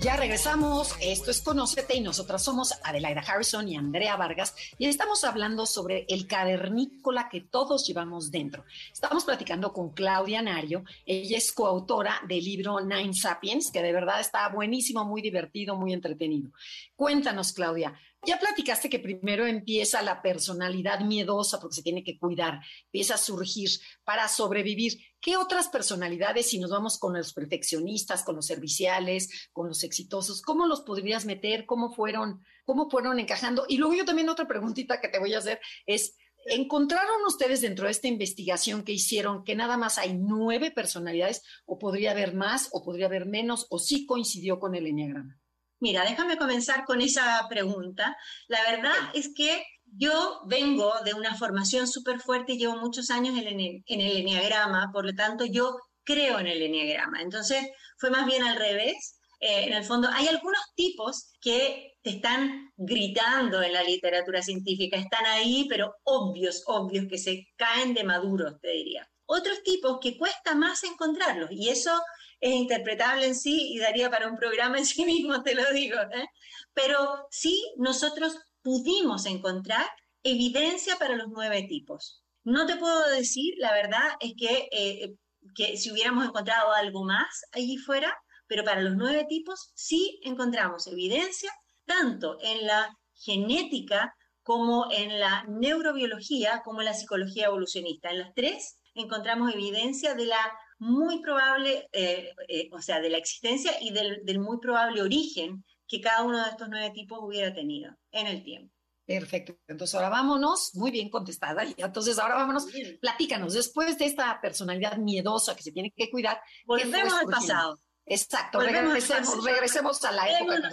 Ya 0.01 0.17
regresamos, 0.17 0.97
esto 1.01 1.31
es 1.31 1.43
Conócete 1.43 1.95
y 1.95 2.01
nosotras 2.01 2.43
somos 2.43 2.75
Adelaida 2.83 3.21
Harrison 3.21 3.69
y 3.69 3.77
Andrea 3.77 4.17
Vargas 4.17 4.55
y 4.79 4.87
estamos 4.87 5.23
hablando 5.25 5.67
sobre 5.67 6.07
el 6.09 6.27
cavernícola 6.27 7.29
que 7.29 7.43
todos 7.43 7.87
llevamos 7.87 8.31
dentro. 8.31 8.65
Estamos 8.93 9.25
platicando 9.25 9.73
con 9.73 9.91
Claudia 9.91 10.41
Nario, 10.43 10.85
ella 11.07 11.37
es 11.37 11.53
coautora 11.53 12.21
del 12.27 12.43
libro 12.43 12.81
Nine 12.81 13.15
Sapiens, 13.15 13.71
que 13.71 13.83
de 13.83 13.93
verdad 13.93 14.21
está 14.21 14.49
buenísimo, 14.49 15.05
muy 15.05 15.23
divertido, 15.23 15.77
muy 15.77 15.93
entretenido. 15.93 16.51
Cuéntanos, 16.97 17.53
Claudia, 17.53 17.95
ya 18.25 18.38
platicaste 18.38 18.88
que 18.88 19.00
primero 19.00 19.47
empieza 19.47 20.00
la 20.02 20.23
personalidad 20.23 21.00
miedosa 21.00 21.59
porque 21.59 21.76
se 21.76 21.83
tiene 21.83 22.05
que 22.05 22.19
cuidar, 22.19 22.61
empieza 22.85 23.14
a 23.14 23.19
surgir 23.19 23.69
para 24.05 24.29
sobrevivir. 24.29 24.99
¿Qué 25.21 25.37
otras 25.37 25.69
personalidades, 25.69 26.49
si 26.49 26.59
nos 26.59 26.71
vamos 26.71 26.99
con 26.99 27.14
los 27.14 27.33
perfeccionistas, 27.33 28.23
con 28.23 28.37
los 28.37 28.47
serviciales, 28.47 29.49
con 29.52 29.69
los 29.69 29.83
exitosos, 29.83 30.41
cómo 30.43 30.67
los 30.67 30.83
podrías 30.83 31.25
meter? 31.25 31.67
¿Cómo 31.67 31.93
fueron, 31.93 32.45
cómo 32.64 32.88
fueron 32.88 33.19
encajando? 33.19 33.64
Y 33.69 33.79
luego 33.79 33.95
yo 33.95 34.05
también 34.05 34.29
otra 34.29 34.47
preguntita 34.47 35.00
que 35.00 35.09
te 35.09 35.19
voy 35.19 35.35
a 35.35 35.38
hacer 35.38 35.61
es, 35.87 36.17
¿encontraron 36.47 37.25
ustedes 37.26 37.61
dentro 37.61 37.87
de 37.87 37.93
esta 37.93 38.09
investigación 38.09 38.85
que 38.85 38.93
hicieron 38.93 39.43
que 39.43 39.57
nada 39.57 39.76
más 39.76 39.99
hay 39.99 40.14
nueve 40.14 40.71
personalidades 40.71 41.43
o 41.67 41.79
podría 41.79 42.12
haber 42.12 42.35
más 42.35 42.69
o 42.73 42.85
podría 42.85 43.07
haber 43.07 43.26
menos 43.26 43.67
o 43.71 43.81
sí 43.81 44.07
coincidió 44.07 44.61
con 44.61 44.76
el 44.76 44.87
enneagrama? 44.87 45.42
Mira, 45.83 46.05
déjame 46.05 46.39
comenzar 46.39 46.85
con 46.85 47.01
esa 47.01 47.45
pregunta. 47.49 48.17
La 48.47 48.62
verdad 48.71 48.95
es 49.15 49.35
que 49.35 49.65
yo 49.85 50.43
vengo 50.47 50.93
de 51.05 51.12
una 51.12 51.35
formación 51.35 51.89
súper 51.89 52.21
fuerte 52.21 52.53
y 52.53 52.59
llevo 52.59 52.77
muchos 52.77 53.11
años 53.11 53.37
en 53.37 53.49
el, 53.49 53.83
en 53.85 54.01
el 54.01 54.17
enneagrama, 54.19 54.91
por 54.93 55.05
lo 55.05 55.12
tanto 55.12 55.45
yo 55.45 55.77
creo 56.05 56.39
en 56.39 56.47
el 56.47 56.62
enneagrama. 56.62 57.21
Entonces 57.21 57.67
fue 57.99 58.11
más 58.11 58.27
bien 58.27 58.45
al 58.45 58.55
revés. 58.55 59.19
Eh, 59.41 59.65
en 59.65 59.73
el 59.73 59.83
fondo, 59.83 60.09
hay 60.12 60.29
algunos 60.29 60.62
tipos 60.77 61.33
que 61.41 61.95
te 62.01 62.11
están 62.11 62.71
gritando 62.77 63.61
en 63.61 63.73
la 63.73 63.83
literatura 63.83 64.41
científica, 64.41 64.97
están 64.97 65.27
ahí, 65.27 65.67
pero 65.69 65.97
obvios, 66.05 66.62
obvios, 66.67 67.07
que 67.11 67.19
se 67.19 67.49
caen 67.57 67.93
de 67.93 68.05
maduros, 68.05 68.61
te 68.61 68.69
diría. 68.69 69.11
Otros 69.27 69.65
tipos 69.65 69.99
que 70.01 70.17
cuesta 70.17 70.55
más 70.55 70.85
encontrarlos, 70.85 71.51
y 71.51 71.71
eso 71.71 72.01
es 72.43 72.53
interpretable 72.53 73.25
en 73.25 73.37
sí 73.37 73.73
y 73.73 73.79
daría 73.79 74.11
para 74.11 74.29
un 74.29 74.37
programa 74.37 74.77
en 74.77 74.85
sí 74.85 75.05
mismo, 75.05 75.43
te 75.45 75.55
lo 75.55 75.73
digo. 75.73 75.97
¿eh? 76.13 76.27
Pero 76.75 77.27
sí, 77.31 77.73
nosotros 77.77 78.37
pudimos 78.63 79.27
encontrar 79.27 79.87
evidencia 80.25 80.97
para 80.99 81.15
los 81.15 81.29
nueve 81.29 81.65
tipos. 81.69 82.23
No 82.43 82.67
te 82.67 82.77
puedo 82.77 83.09
decir, 83.11 83.55
la 83.59 83.73
verdad 83.73 84.03
es 84.19 84.35
que, 84.37 84.69
eh, 84.73 85.15
que 85.55 85.77
si 85.77 85.93
hubiéramos 85.93 86.27
encontrado 86.27 86.73
algo 86.73 87.05
más 87.05 87.45
allí 87.53 87.79
fuera, 87.79 88.13
pero 88.49 88.65
para 88.65 88.81
los 88.81 88.97
nueve 88.97 89.25
tipos 89.29 89.71
sí 89.77 90.21
encontramos 90.25 90.89
evidencia 90.89 91.53
tanto 91.87 92.39
en 92.43 92.67
la 92.67 92.93
genética 93.15 94.17
como 94.43 94.91
en 94.91 95.21
la 95.21 95.45
neurobiología, 95.45 96.61
como 96.65 96.81
en 96.81 96.87
la 96.87 96.95
psicología 96.95 97.47
evolucionista. 97.47 98.11
En 98.11 98.19
las 98.19 98.35
tres 98.35 98.81
encontramos 98.95 99.55
evidencia 99.55 100.15
de 100.15 100.27
la 100.27 100.53
muy 100.83 101.23
probable, 101.23 101.89
eh, 101.93 102.35
eh, 102.49 102.69
o 102.73 102.83
sea, 102.83 103.01
de 103.01 103.09
la 103.09 103.19
existencia 103.19 103.73
y 103.81 103.93
del, 103.93 104.41
muy 104.41 104.59
probable 104.59 105.01
origen 105.01 105.65
que 105.87 106.01
cada 106.01 106.25
uno 106.25 106.43
de 106.43 106.51
estos 106.51 106.69
nueve 106.69 106.91
tipos 106.91 107.21
hubiera 107.23 107.55
tenido 107.55 107.95
en 108.11 108.27
el 108.27 108.43
tiempo. 108.43 108.75
Perfecto. 109.05 109.57
Entonces 109.69 109.95
ahora 109.95 110.09
vámonos, 110.09 110.75
muy 110.75 110.91
bien 110.91 111.09
contestada. 111.09 111.65
Y 111.65 111.75
entonces 111.79 112.19
ahora 112.19 112.35
vámonos, 112.35 112.67
platícanos, 113.01 113.55
después 113.55 113.97
de 113.97 114.07
esta 114.07 114.41
personalidad 114.41 114.97
miedosa 114.97 115.55
que 115.55 115.62
se 115.62 115.71
tiene 115.71 115.93
que 115.95 116.11
cuidar. 116.11 116.41
Volvemos 116.67 117.12
al 117.12 117.27
pasado. 117.27 117.79
Exacto, 118.05 118.59
regresemos, 118.59 119.45
regresemos, 119.45 120.05
a 120.05 120.11
la 120.11 120.37
época. 120.37 120.69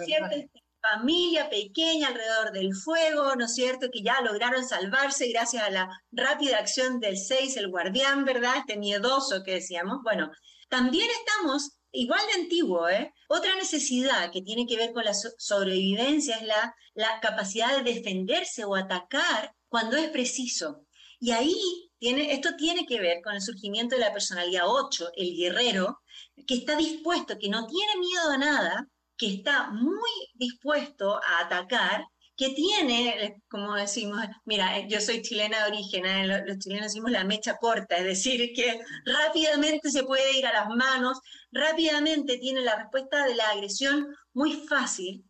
Familia 0.80 1.48
pequeña 1.50 2.08
alrededor 2.08 2.52
del 2.52 2.74
fuego, 2.74 3.34
¿no 3.36 3.44
es 3.44 3.54
cierto? 3.54 3.88
Que 3.92 4.02
ya 4.02 4.20
lograron 4.20 4.66
salvarse 4.66 5.28
gracias 5.28 5.62
a 5.62 5.70
la 5.70 5.88
rápida 6.10 6.58
acción 6.58 7.00
del 7.00 7.16
6, 7.16 7.56
el 7.56 7.70
guardián, 7.70 8.24
¿verdad? 8.24 8.56
Este 8.58 8.76
miedoso 8.76 9.42
que 9.44 9.54
decíamos. 9.54 9.98
Bueno, 10.02 10.30
también 10.68 11.08
estamos 11.10 11.78
igual 11.92 12.20
de 12.26 12.42
antiguo, 12.42 12.88
¿eh? 12.88 13.12
Otra 13.28 13.54
necesidad 13.56 14.30
que 14.32 14.42
tiene 14.42 14.66
que 14.66 14.76
ver 14.76 14.92
con 14.92 15.04
la 15.04 15.14
sobrevivencia 15.14 16.36
es 16.36 16.42
la, 16.42 16.74
la 16.94 17.20
capacidad 17.20 17.76
de 17.76 17.92
defenderse 17.94 18.64
o 18.64 18.74
atacar 18.74 19.54
cuando 19.68 19.96
es 19.96 20.08
preciso. 20.10 20.86
Y 21.18 21.32
ahí 21.32 21.90
tiene, 21.98 22.32
esto 22.32 22.56
tiene 22.56 22.86
que 22.86 23.00
ver 23.00 23.20
con 23.22 23.34
el 23.34 23.42
surgimiento 23.42 23.94
de 23.94 24.00
la 24.00 24.12
personalidad 24.12 24.62
8, 24.66 25.10
el 25.16 25.36
guerrero, 25.36 26.00
que 26.46 26.54
está 26.54 26.76
dispuesto, 26.76 27.38
que 27.38 27.50
no 27.50 27.66
tiene 27.66 27.92
miedo 27.98 28.30
a 28.30 28.38
nada, 28.38 28.88
que 29.20 29.34
está 29.34 29.70
muy 29.70 30.10
dispuesto 30.32 31.16
a 31.22 31.44
atacar, 31.44 32.06
que 32.38 32.54
tiene, 32.54 33.36
como 33.50 33.74
decimos, 33.74 34.18
mira, 34.46 34.88
yo 34.88 34.98
soy 34.98 35.20
chilena 35.20 35.62
de 35.62 35.72
origen, 35.72 36.06
¿eh? 36.06 36.26
los, 36.26 36.58
chilenos 36.58 36.86
decimos 36.86 37.10
la 37.10 37.24
mecha 37.24 37.58
corta, 37.58 37.98
es 37.98 38.04
decir, 38.04 38.54
que 38.54 38.80
rápidamente 39.04 39.90
se 39.90 40.04
puede 40.04 40.38
ir 40.38 40.46
a 40.46 40.54
las 40.54 40.68
manos, 40.70 41.20
rápidamente 41.52 42.38
tiene 42.38 42.62
la 42.62 42.76
respuesta 42.76 43.26
de 43.26 43.34
la 43.34 43.50
agresión 43.50 44.06
muy 44.32 44.54
fácil. 44.54 45.22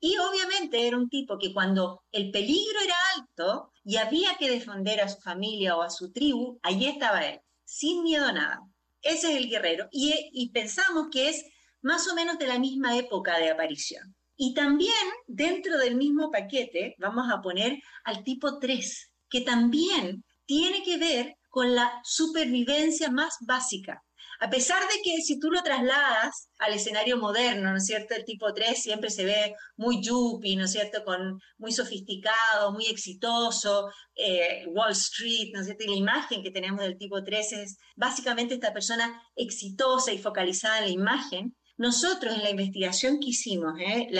Y 0.00 0.18
obviamente 0.18 0.86
era 0.86 0.98
un 0.98 1.08
tipo 1.08 1.38
que 1.38 1.54
cuando 1.54 2.02
el 2.12 2.30
peligro 2.30 2.78
era 2.84 2.96
alto 3.16 3.72
y 3.84 3.96
había 3.96 4.34
que 4.38 4.50
defender 4.50 5.00
a 5.00 5.08
su 5.08 5.18
familia 5.22 5.78
o 5.78 5.82
a 5.82 5.88
su 5.88 6.12
tribu, 6.12 6.58
allí 6.62 6.88
estaba 6.88 7.24
él, 7.26 7.40
sin 7.64 8.02
miedo 8.02 8.26
a 8.26 8.32
nada. 8.32 8.60
Ese 9.00 9.32
es 9.32 9.38
el 9.38 9.48
guerrero. 9.48 9.88
y 9.90 10.50
pensamos 10.50 11.08
que 11.10 11.30
es 11.30 11.42
más 11.82 12.08
o 12.08 12.14
menos 12.14 12.38
de 12.38 12.46
la 12.46 12.58
misma 12.58 12.96
época 12.96 13.38
de 13.38 13.50
aparición. 13.50 14.14
Y 14.36 14.54
también 14.54 14.94
dentro 15.26 15.76
del 15.78 15.96
mismo 15.96 16.30
paquete 16.30 16.94
vamos 16.98 17.30
a 17.30 17.42
poner 17.42 17.78
al 18.04 18.24
tipo 18.24 18.58
3, 18.58 19.12
que 19.28 19.42
también 19.42 20.24
tiene 20.46 20.82
que 20.82 20.96
ver 20.96 21.36
con 21.50 21.74
la 21.74 22.00
supervivencia 22.04 23.10
más 23.10 23.36
básica. 23.40 24.02
A 24.42 24.48
pesar 24.48 24.80
de 24.88 25.02
que 25.02 25.20
si 25.20 25.38
tú 25.38 25.50
lo 25.50 25.62
trasladas 25.62 26.48
al 26.58 26.72
escenario 26.72 27.18
moderno, 27.18 27.70
¿no 27.70 27.76
es 27.76 27.84
cierto? 27.84 28.14
El 28.14 28.24
tipo 28.24 28.54
3 28.54 28.82
siempre 28.82 29.10
se 29.10 29.26
ve 29.26 29.54
muy 29.76 30.02
yuppie, 30.02 30.56
¿no 30.56 30.64
es 30.64 30.72
cierto? 30.72 31.04
Con, 31.04 31.38
muy 31.58 31.72
sofisticado, 31.72 32.72
muy 32.72 32.86
exitoso, 32.86 33.90
eh, 34.14 34.64
Wall 34.68 34.92
Street, 34.92 35.50
¿no 35.52 35.60
es 35.60 35.66
cierto? 35.66 35.84
Y 35.84 35.88
la 35.88 35.96
imagen 35.96 36.42
que 36.42 36.50
tenemos 36.50 36.80
del 36.80 36.96
tipo 36.96 37.22
3 37.22 37.52
es 37.52 37.76
básicamente 37.96 38.54
esta 38.54 38.72
persona 38.72 39.22
exitosa 39.36 40.10
y 40.10 40.18
focalizada 40.18 40.78
en 40.78 40.84
la 40.84 40.90
imagen, 40.90 41.54
nosotros 41.80 42.34
en 42.34 42.42
la 42.42 42.50
investigación 42.50 43.20
que 43.20 43.30
hicimos, 43.30 43.72
¿eh? 43.80 44.10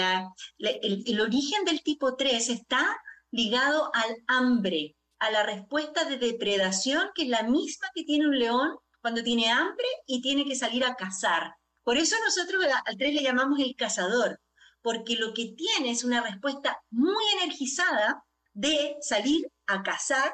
el, 0.57 1.21
origen 1.21 1.63
del 1.63 1.83
tipo 1.83 2.15
3 2.15 2.49
está 2.49 2.99
ligado 3.29 3.91
al 3.93 4.17
hambre, 4.25 4.95
a 5.19 5.29
la 5.29 5.43
respuesta 5.43 6.05
de 6.05 6.17
depredación, 6.17 7.11
que 7.13 7.21
es 7.21 7.29
la 7.29 7.43
misma 7.43 7.87
que 7.93 8.03
tiene 8.03 8.27
un 8.27 8.39
león 8.39 8.77
cuando 8.99 9.21
tiene 9.21 9.51
hambre 9.51 9.85
y 10.07 10.23
tiene 10.23 10.43
que 10.43 10.55
salir 10.55 10.83
a 10.83 10.95
cazar. 10.95 11.53
Por 11.83 11.97
eso 11.97 12.15
nosotros 12.25 12.65
al 12.83 12.97
3 12.97 13.13
le 13.13 13.21
llamamos 13.21 13.59
el 13.59 13.75
cazador, 13.75 14.41
porque 14.81 15.15
lo 15.15 15.31
que 15.31 15.53
tiene 15.55 15.91
es 15.91 16.03
una 16.03 16.21
respuesta 16.21 16.81
muy 16.89 17.23
energizada 17.39 18.23
de 18.53 18.95
salir 19.01 19.47
a 19.67 19.83
cazar, 19.83 20.33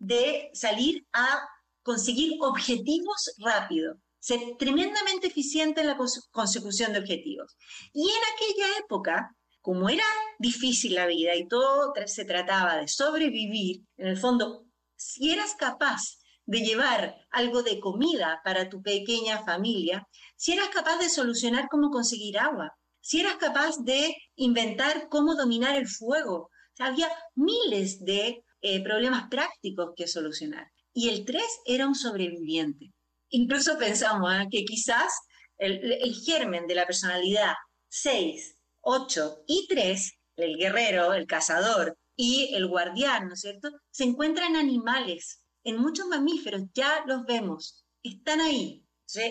de 0.00 0.50
salir 0.54 1.06
a 1.12 1.48
conseguir 1.84 2.36
objetivos 2.40 3.32
rápido 3.38 3.96
ser 4.24 4.56
tremendamente 4.58 5.26
eficiente 5.26 5.82
en 5.82 5.86
la 5.86 5.98
consecución 6.32 6.94
de 6.94 7.00
objetivos. 7.00 7.58
Y 7.92 8.04
en 8.08 8.22
aquella 8.32 8.78
época, 8.78 9.36
como 9.60 9.90
era 9.90 10.06
difícil 10.38 10.94
la 10.94 11.06
vida 11.06 11.36
y 11.36 11.46
todo 11.46 11.92
se 12.06 12.24
trataba 12.24 12.78
de 12.78 12.88
sobrevivir, 12.88 13.82
en 13.98 14.06
el 14.06 14.16
fondo, 14.16 14.64
si 14.96 15.30
eras 15.30 15.54
capaz 15.56 16.00
de 16.46 16.60
llevar 16.60 17.14
algo 17.32 17.62
de 17.62 17.78
comida 17.80 18.40
para 18.42 18.70
tu 18.70 18.80
pequeña 18.80 19.44
familia, 19.44 20.08
si 20.36 20.52
eras 20.52 20.70
capaz 20.70 20.96
de 21.00 21.10
solucionar 21.10 21.68
cómo 21.70 21.90
conseguir 21.90 22.38
agua, 22.38 22.72
si 23.02 23.20
eras 23.20 23.36
capaz 23.36 23.76
de 23.84 24.16
inventar 24.36 25.10
cómo 25.10 25.34
dominar 25.34 25.76
el 25.76 25.86
fuego, 25.86 26.48
había 26.78 27.10
miles 27.34 28.02
de 28.02 28.42
eh, 28.62 28.82
problemas 28.82 29.28
prácticos 29.28 29.90
que 29.94 30.06
solucionar. 30.06 30.66
Y 30.94 31.10
el 31.10 31.26
3 31.26 31.42
era 31.66 31.86
un 31.86 31.94
sobreviviente 31.94 32.94
incluso 33.34 33.76
pensamos 33.78 34.32
¿eh? 34.32 34.48
que 34.50 34.64
quizás 34.64 35.12
el, 35.58 36.14
germen 36.24 36.66
de 36.66 36.74
la 36.74 36.86
personalidad 36.86 37.54
6, 37.88 38.56
8 38.80 39.44
y 39.46 39.66
3, 39.68 40.12
el 40.36 40.56
guerrero, 40.56 41.14
el 41.14 41.26
cazador 41.26 41.96
y 42.16 42.54
el 42.54 42.66
guardián, 42.66 43.28
¿no 43.28 43.34
es 43.34 43.40
cierto?, 43.40 43.70
se 43.90 44.04
encuentran 44.04 44.52
en 44.52 44.56
animales, 44.56 45.42
en 45.64 45.78
muchos 45.78 46.06
mamíferos, 46.06 46.62
ya 46.74 47.04
los 47.06 47.24
vemos, 47.24 47.84
están 48.02 48.40
ahí. 48.40 48.82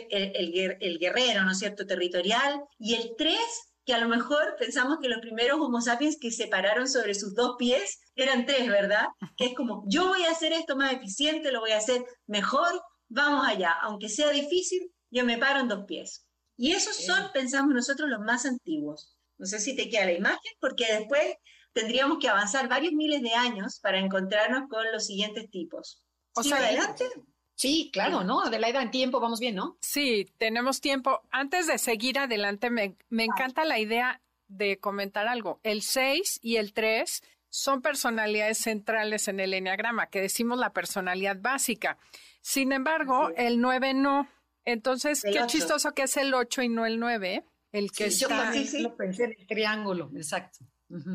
El, 0.09 0.99
guerrero, 0.99 1.43
¿no 1.43 1.51
es 1.51 1.59
cierto?, 1.59 1.85
territorial, 1.85 2.61
y 2.79 2.95
el 2.95 3.15
3, 3.17 3.37
que 3.85 3.93
a 3.93 3.99
lo 3.99 4.07
mejor 4.07 4.55
pensamos 4.57 4.99
que 5.01 5.09
los 5.09 5.19
primeros 5.19 5.59
Homo 5.59 5.81
sapiens 5.81 6.17
que 6.19 6.31
se 6.31 6.47
pararon 6.47 6.87
sobre 6.87 7.15
sus 7.15 7.35
dos 7.35 7.55
pies 7.57 7.99
eran 8.15 8.45
tres, 8.45 8.69
¿verdad? 8.69 9.07
Que 9.35 9.47
es 9.47 9.55
como, 9.55 9.83
yo 9.87 10.07
voy 10.07 10.23
a 10.23 10.31
hacer 10.31 10.53
esto 10.53 10.77
más 10.77 10.93
eficiente, 10.93 11.51
lo 11.51 11.59
voy 11.59 11.71
a 11.71 11.77
hacer 11.77 12.05
mejor, 12.27 12.81
vamos 13.13 13.47
allá, 13.47 13.71
aunque 13.81 14.09
sea 14.09 14.29
difícil, 14.31 14.91
yo 15.11 15.23
me 15.25 15.37
paro 15.37 15.59
en 15.59 15.67
dos 15.67 15.85
pies. 15.85 16.25
Y 16.57 16.71
esos 16.71 16.95
son, 16.97 17.31
pensamos 17.33 17.73
nosotros, 17.73 18.09
los 18.09 18.19
más 18.19 18.45
antiguos. 18.45 19.17
No 19.37 19.45
sé 19.45 19.59
si 19.59 19.75
te 19.75 19.89
queda 19.89 20.05
la 20.05 20.13
imagen, 20.13 20.53
porque 20.59 20.85
después 20.91 21.35
tendríamos 21.73 22.19
que 22.19 22.29
avanzar 22.29 22.67
varios 22.67 22.93
miles 22.93 23.21
de 23.21 23.33
años 23.33 23.79
para 23.81 23.99
encontrarnos 23.99 24.69
con 24.69 24.91
los 24.91 25.05
siguientes 25.05 25.49
tipos. 25.49 26.03
O 26.35 26.43
sea, 26.43 26.57
adelante. 26.57 27.05
Sí, 27.55 27.89
claro, 27.93 28.23
¿no? 28.23 28.41
Adelaida, 28.41 28.81
en 28.81 28.91
tiempo 28.91 29.19
vamos 29.19 29.39
bien, 29.39 29.55
¿no? 29.55 29.77
Sí, 29.81 30.31
tenemos 30.37 30.81
tiempo. 30.81 31.21
Antes 31.31 31.67
de 31.67 31.77
seguir 31.77 32.17
adelante, 32.19 32.69
me, 32.69 32.95
me 33.09 33.25
encanta 33.25 33.63
la 33.65 33.79
idea 33.79 34.21
de 34.47 34.79
comentar 34.79 35.27
algo. 35.27 35.59
El 35.63 35.81
6 35.81 36.39
y 36.41 36.57
el 36.57 36.73
3 36.73 37.23
son 37.49 37.81
personalidades 37.81 38.57
centrales 38.57 39.27
en 39.27 39.39
el 39.39 39.53
enneagrama, 39.53 40.07
que 40.07 40.21
decimos 40.21 40.57
la 40.57 40.73
personalidad 40.73 41.37
básica. 41.39 41.97
Sin 42.43 42.73
embargo, 42.73 43.29
el 43.37 43.61
9 43.61 43.93
no. 43.93 44.29
Entonces, 44.65 45.23
qué 45.23 45.45
chistoso 45.47 45.93
que 45.93 46.03
es 46.03 46.17
el 46.17 46.33
8 46.33 46.61
y 46.63 46.69
no 46.69 46.85
el 46.85 46.99
9, 46.99 47.45
el 47.71 47.91
que 47.91 48.11
sí, 48.11 48.25
está... 48.25 48.53
Yo 48.53 48.65
sí, 48.65 48.81
lo 48.81 48.97
pensé 48.97 49.23
en 49.23 49.35
el 49.39 49.47
triángulo, 49.47 50.11
exacto. 50.13 50.59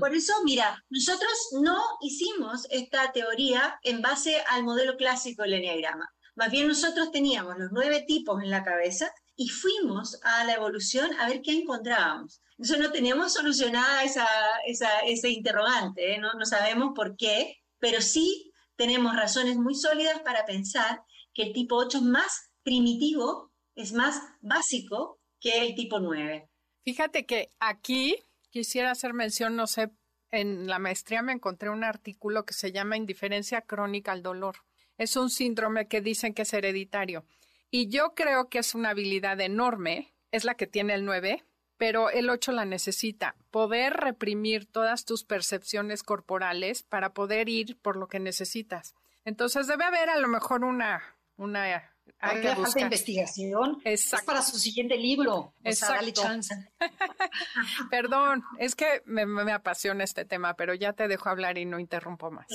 Por 0.00 0.14
eso, 0.14 0.32
mira, 0.44 0.82
nosotros 0.88 1.30
no 1.60 1.78
hicimos 2.00 2.66
esta 2.70 3.12
teoría 3.12 3.78
en 3.82 4.00
base 4.00 4.42
al 4.48 4.64
modelo 4.64 4.96
clásico 4.96 5.42
del 5.42 5.54
Enneagrama. 5.54 6.08
Más 6.34 6.50
bien 6.50 6.66
nosotros 6.66 7.12
teníamos 7.12 7.58
los 7.58 7.70
nueve 7.72 8.04
tipos 8.06 8.42
en 8.42 8.50
la 8.50 8.64
cabeza 8.64 9.12
y 9.36 9.48
fuimos 9.50 10.18
a 10.24 10.44
la 10.44 10.54
evolución 10.54 11.10
a 11.20 11.28
ver 11.28 11.42
qué 11.42 11.52
encontrábamos. 11.52 12.40
Entonces 12.52 12.78
no 12.80 12.90
teníamos 12.90 13.34
solucionada 13.34 14.02
esa, 14.02 14.26
esa, 14.66 15.00
ese 15.00 15.28
interrogante, 15.28 16.14
¿eh? 16.14 16.18
no, 16.18 16.32
no 16.32 16.46
sabemos 16.46 16.92
por 16.94 17.16
qué, 17.16 17.58
pero 17.78 18.00
sí 18.00 18.52
tenemos 18.78 19.14
razones 19.14 19.56
muy 19.56 19.74
sólidas 19.74 20.20
para 20.20 20.46
pensar 20.46 21.02
que 21.38 21.44
el 21.44 21.52
tipo 21.52 21.76
8 21.76 21.98
es 21.98 22.04
más 22.04 22.50
primitivo, 22.64 23.52
es 23.76 23.92
más 23.92 24.20
básico 24.40 25.20
que 25.40 25.64
el 25.64 25.76
tipo 25.76 26.00
9. 26.00 26.50
Fíjate 26.84 27.26
que 27.26 27.50
aquí 27.60 28.16
quisiera 28.50 28.90
hacer 28.90 29.14
mención, 29.14 29.54
no 29.54 29.68
sé, 29.68 29.92
en 30.32 30.66
la 30.66 30.80
maestría 30.80 31.22
me 31.22 31.32
encontré 31.32 31.70
un 31.70 31.84
artículo 31.84 32.44
que 32.44 32.54
se 32.54 32.72
llama 32.72 32.96
indiferencia 32.96 33.60
crónica 33.60 34.10
al 34.10 34.24
dolor. 34.24 34.56
Es 34.96 35.14
un 35.14 35.30
síndrome 35.30 35.86
que 35.86 36.00
dicen 36.00 36.34
que 36.34 36.42
es 36.42 36.52
hereditario. 36.52 37.24
Y 37.70 37.88
yo 37.88 38.16
creo 38.16 38.48
que 38.48 38.58
es 38.58 38.74
una 38.74 38.90
habilidad 38.90 39.40
enorme, 39.40 40.12
es 40.32 40.44
la 40.44 40.56
que 40.56 40.66
tiene 40.66 40.94
el 40.94 41.04
9, 41.04 41.44
pero 41.76 42.10
el 42.10 42.30
8 42.30 42.50
la 42.50 42.64
necesita. 42.64 43.36
Poder 43.52 43.92
reprimir 43.92 44.66
todas 44.66 45.04
tus 45.04 45.22
percepciones 45.22 46.02
corporales 46.02 46.82
para 46.82 47.14
poder 47.14 47.48
ir 47.48 47.78
por 47.78 47.94
lo 47.94 48.08
que 48.08 48.18
necesitas. 48.18 48.96
Entonces 49.24 49.68
debe 49.68 49.84
haber 49.84 50.10
a 50.10 50.18
lo 50.18 50.26
mejor 50.26 50.64
una 50.64 51.14
una 51.38 51.66
hay 52.20 52.40
que 52.40 52.54
buscar. 52.54 52.82
investigación. 52.82 53.80
Es 53.84 54.10
para 54.24 54.42
su 54.42 54.58
siguiente 54.58 54.96
libro. 54.96 55.54
Exacto. 55.62 56.10
chance. 56.12 56.54
Perdón, 57.90 58.42
es 58.58 58.74
que 58.74 59.02
me, 59.06 59.52
apasiona 59.52 60.04
este 60.04 60.24
tema, 60.24 60.54
pero 60.54 60.74
ya 60.74 60.92
te 60.92 61.06
dejo 61.06 61.28
hablar 61.28 61.58
y 61.58 61.64
no 61.64 61.78
interrumpo 61.78 62.30
más. 62.30 62.46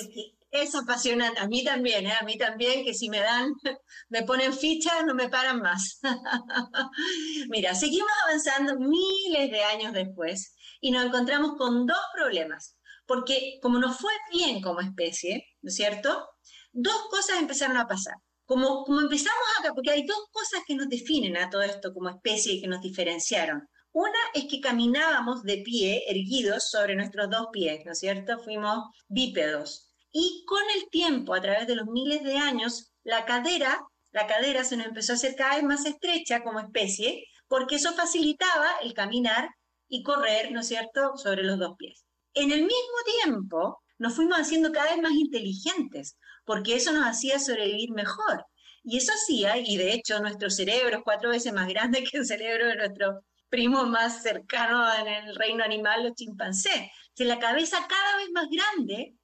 Es, 0.51 0.75
apasionante. 0.75 1.39
A 1.39 1.47
mí 1.47 1.63
también, 1.63 2.05
¿eh? 2.07 2.13
a 2.19 2.25
mí 2.25 2.37
también, 2.37 2.83
que 2.83 2.93
si 2.93 3.09
me 3.09 3.19
dan, 3.19 3.53
me 4.09 4.23
ponen 4.23 4.53
ficha, 4.53 5.03
no 5.03 5.15
me 5.15 5.29
paran 5.29 5.61
más. 5.61 6.01
Mira, 7.49 7.73
seguimos 7.73 8.11
avanzando 8.25 8.77
miles 8.79 9.49
de 9.49 9.63
años 9.63 9.93
después 9.93 10.55
y 10.81 10.91
nos 10.91 11.05
encontramos 11.05 11.55
con 11.57 11.85
dos 11.85 12.01
problemas. 12.13 12.77
Porque 13.05 13.59
como 13.61 13.79
nos 13.79 13.97
fue 13.97 14.11
bien 14.31 14.61
como 14.61 14.79
especie, 14.79 15.45
¿no 15.61 15.69
es 15.69 15.75
cierto? 15.75 16.29
Dos 16.71 17.07
cosas 17.09 17.39
empezaron 17.39 17.77
a 17.77 17.87
pasar 17.87 18.15
como, 18.45 18.85
empezamos 19.01 19.43
acá, 19.59 19.73
porque 19.73 19.91
hay 19.91 20.05
dos 20.05 20.27
cosas 20.31 20.61
que 20.67 20.75
nos 20.75 20.89
definen 20.89 21.37
a 21.37 21.49
todo 21.49 21.61
esto 21.61 21.93
como 21.93 22.09
especie 22.09 22.53
y 22.53 22.61
que 22.61 22.67
nos 22.67 22.81
diferenciaron. 22.81 23.67
Una 23.91 24.19
es 24.33 24.45
que 24.45 24.59
caminábamos 24.59 25.43
de 25.43 25.57
pie, 25.57 26.03
erguidos 26.07 26.69
sobre 26.69 26.95
nuestros 26.95 27.29
dos 27.29 27.47
pies, 27.51 27.85
¿no 27.85 27.91
es 27.91 27.99
cierto? 27.99 28.39
Fuimos 28.39 28.89
bípedos. 29.07 29.93
Y 30.11 30.43
con 30.47 30.63
el 30.75 30.89
tiempo, 30.89 31.33
a 31.33 31.41
través 31.41 31.67
de 31.67 31.75
los 31.75 31.87
miles 31.87 32.23
de 32.23 32.37
años, 32.37 32.93
la 33.03 33.25
cadera, 33.25 33.81
la 34.11 34.27
cadera 34.27 34.63
se 34.63 34.77
nos 34.77 34.87
empezó 34.87 35.13
a 35.13 35.15
hacer 35.15 35.35
cada 35.35 35.55
vez 35.55 35.63
más 35.63 35.85
estrecha 35.85 36.43
como 36.43 36.59
especie, 36.59 37.25
porque 37.47 37.75
eso 37.75 37.93
facilitaba 37.93 38.77
el 38.81 38.93
caminar 38.93 39.49
y 39.87 40.03
correr, 40.03 40.51
¿no 40.51 40.61
es 40.61 40.67
cierto?, 40.67 41.15
sobre 41.17 41.43
los 41.43 41.59
dos 41.59 41.75
pies. 41.77 42.05
En 42.33 42.51
el 42.51 42.61
mismo 42.61 42.97
tiempo, 43.21 43.83
nos 43.97 44.15
fuimos 44.15 44.37
haciendo 44.39 44.71
cada 44.71 44.91
vez 44.91 45.01
más 45.01 45.13
inteligentes, 45.13 46.17
porque 46.45 46.75
eso 46.75 46.91
nos 46.91 47.05
hacía 47.05 47.39
sobrevivir 47.39 47.91
mejor. 47.91 48.45
Y 48.83 48.97
eso 48.97 49.13
hacía, 49.13 49.57
y 49.57 49.77
de 49.77 49.93
hecho 49.93 50.19
nuestro 50.19 50.49
cerebro 50.49 50.97
es 50.97 51.03
cuatro 51.03 51.29
veces 51.29 51.53
más 51.53 51.67
grande 51.67 52.03
que 52.03 52.17
el 52.17 52.25
cerebro 52.25 52.67
de 52.67 52.75
nuestro 52.75 53.23
primo 53.49 53.85
más 53.85 54.23
cercano 54.23 54.91
en 54.95 55.07
el 55.07 55.35
reino 55.35 55.63
animal, 55.63 56.03
los 56.03 56.15
chimpancés. 56.15 56.89
O 57.19 57.23
la 57.23 57.39
cabeza 57.39 57.85
cada 57.87 58.17
vez 58.17 58.29
más 58.33 58.47
grande 58.49 59.15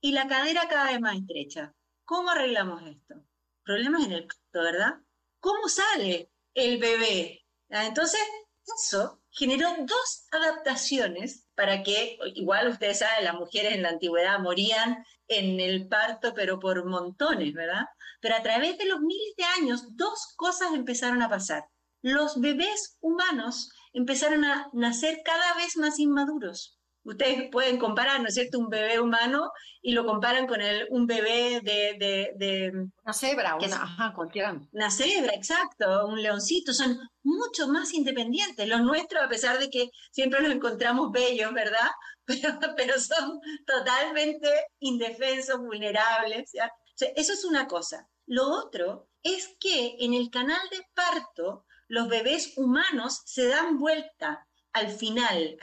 y 0.00 0.12
la 0.12 0.28
cadera 0.28 0.68
cada 0.68 0.92
vez 0.92 1.00
más 1.00 1.16
estrecha. 1.16 1.72
¿Cómo 2.04 2.30
arreglamos 2.30 2.82
esto? 2.82 3.14
Problemas 3.64 4.04
en 4.04 4.12
el 4.12 4.26
parto, 4.26 4.62
¿verdad? 4.62 4.94
¿Cómo 5.40 5.68
sale 5.68 6.30
el 6.54 6.78
bebé? 6.78 7.44
Ah, 7.70 7.86
entonces, 7.86 8.20
eso 8.78 9.22
generó 9.30 9.74
dos 9.78 10.26
adaptaciones 10.30 11.47
para 11.58 11.82
que, 11.82 12.16
igual 12.36 12.68
ustedes 12.68 13.00
saben, 13.00 13.24
las 13.24 13.34
mujeres 13.34 13.74
en 13.74 13.82
la 13.82 13.88
antigüedad 13.88 14.38
morían 14.38 15.04
en 15.26 15.58
el 15.58 15.88
parto, 15.88 16.32
pero 16.32 16.60
por 16.60 16.84
montones, 16.84 17.52
¿verdad? 17.52 17.84
Pero 18.20 18.36
a 18.36 18.42
través 18.44 18.78
de 18.78 18.84
los 18.84 19.00
miles 19.00 19.34
de 19.36 19.42
años, 19.42 19.96
dos 19.96 20.34
cosas 20.36 20.68
empezaron 20.72 21.20
a 21.20 21.28
pasar. 21.28 21.64
Los 22.00 22.40
bebés 22.40 22.96
humanos 23.00 23.72
empezaron 23.92 24.44
a 24.44 24.70
nacer 24.72 25.22
cada 25.24 25.54
vez 25.54 25.76
más 25.76 25.98
inmaduros. 25.98 26.77
Ustedes 27.08 27.48
pueden 27.50 27.78
comparar, 27.78 28.20
¿no 28.20 28.28
es 28.28 28.34
cierto?, 28.34 28.58
un 28.58 28.68
bebé 28.68 29.00
humano 29.00 29.50
y 29.80 29.92
lo 29.92 30.04
comparan 30.04 30.46
con 30.46 30.60
el, 30.60 30.86
un 30.90 31.06
bebé 31.06 31.62
de... 31.62 32.34
de, 32.36 32.70
una 33.02 33.14
cebra, 33.14 33.56
una, 33.56 33.82
ajá, 33.82 34.12
cualquiera. 34.14 34.60
Una 34.72 34.90
cebra, 34.90 35.32
exacto, 35.32 36.06
un 36.06 36.20
leoncito, 36.20 36.74
son 36.74 36.98
mucho 37.22 37.66
más 37.68 37.94
independientes. 37.94 38.68
Los 38.68 38.82
nuestros, 38.82 39.24
a 39.24 39.28
pesar 39.28 39.58
de 39.58 39.70
que 39.70 39.90
siempre 40.10 40.42
los 40.42 40.52
encontramos 40.52 41.10
bellos, 41.10 41.52
¿verdad? 41.54 41.88
Pero, 42.28 42.58
pero 42.76 43.00
son 43.00 43.40
totalmente 43.64 44.50
indefensos, 44.80 45.60
vulnerables. 45.60 46.52
eso 46.52 47.32
es 47.32 47.44
una 47.46 47.66
cosa. 47.66 48.06
Lo 48.26 48.50
otro 48.50 49.08
es 49.22 49.56
que 49.58 49.96
en 50.00 50.12
el 50.12 50.28
canal 50.28 50.60
de 50.70 50.84
parto 50.92 51.64
los 51.86 52.06
bebés 52.08 52.52
humanos 52.58 53.22
se 53.24 53.48
dan 53.48 53.78
vuelta 53.78 54.46
al 54.72 54.90
final, 54.90 55.56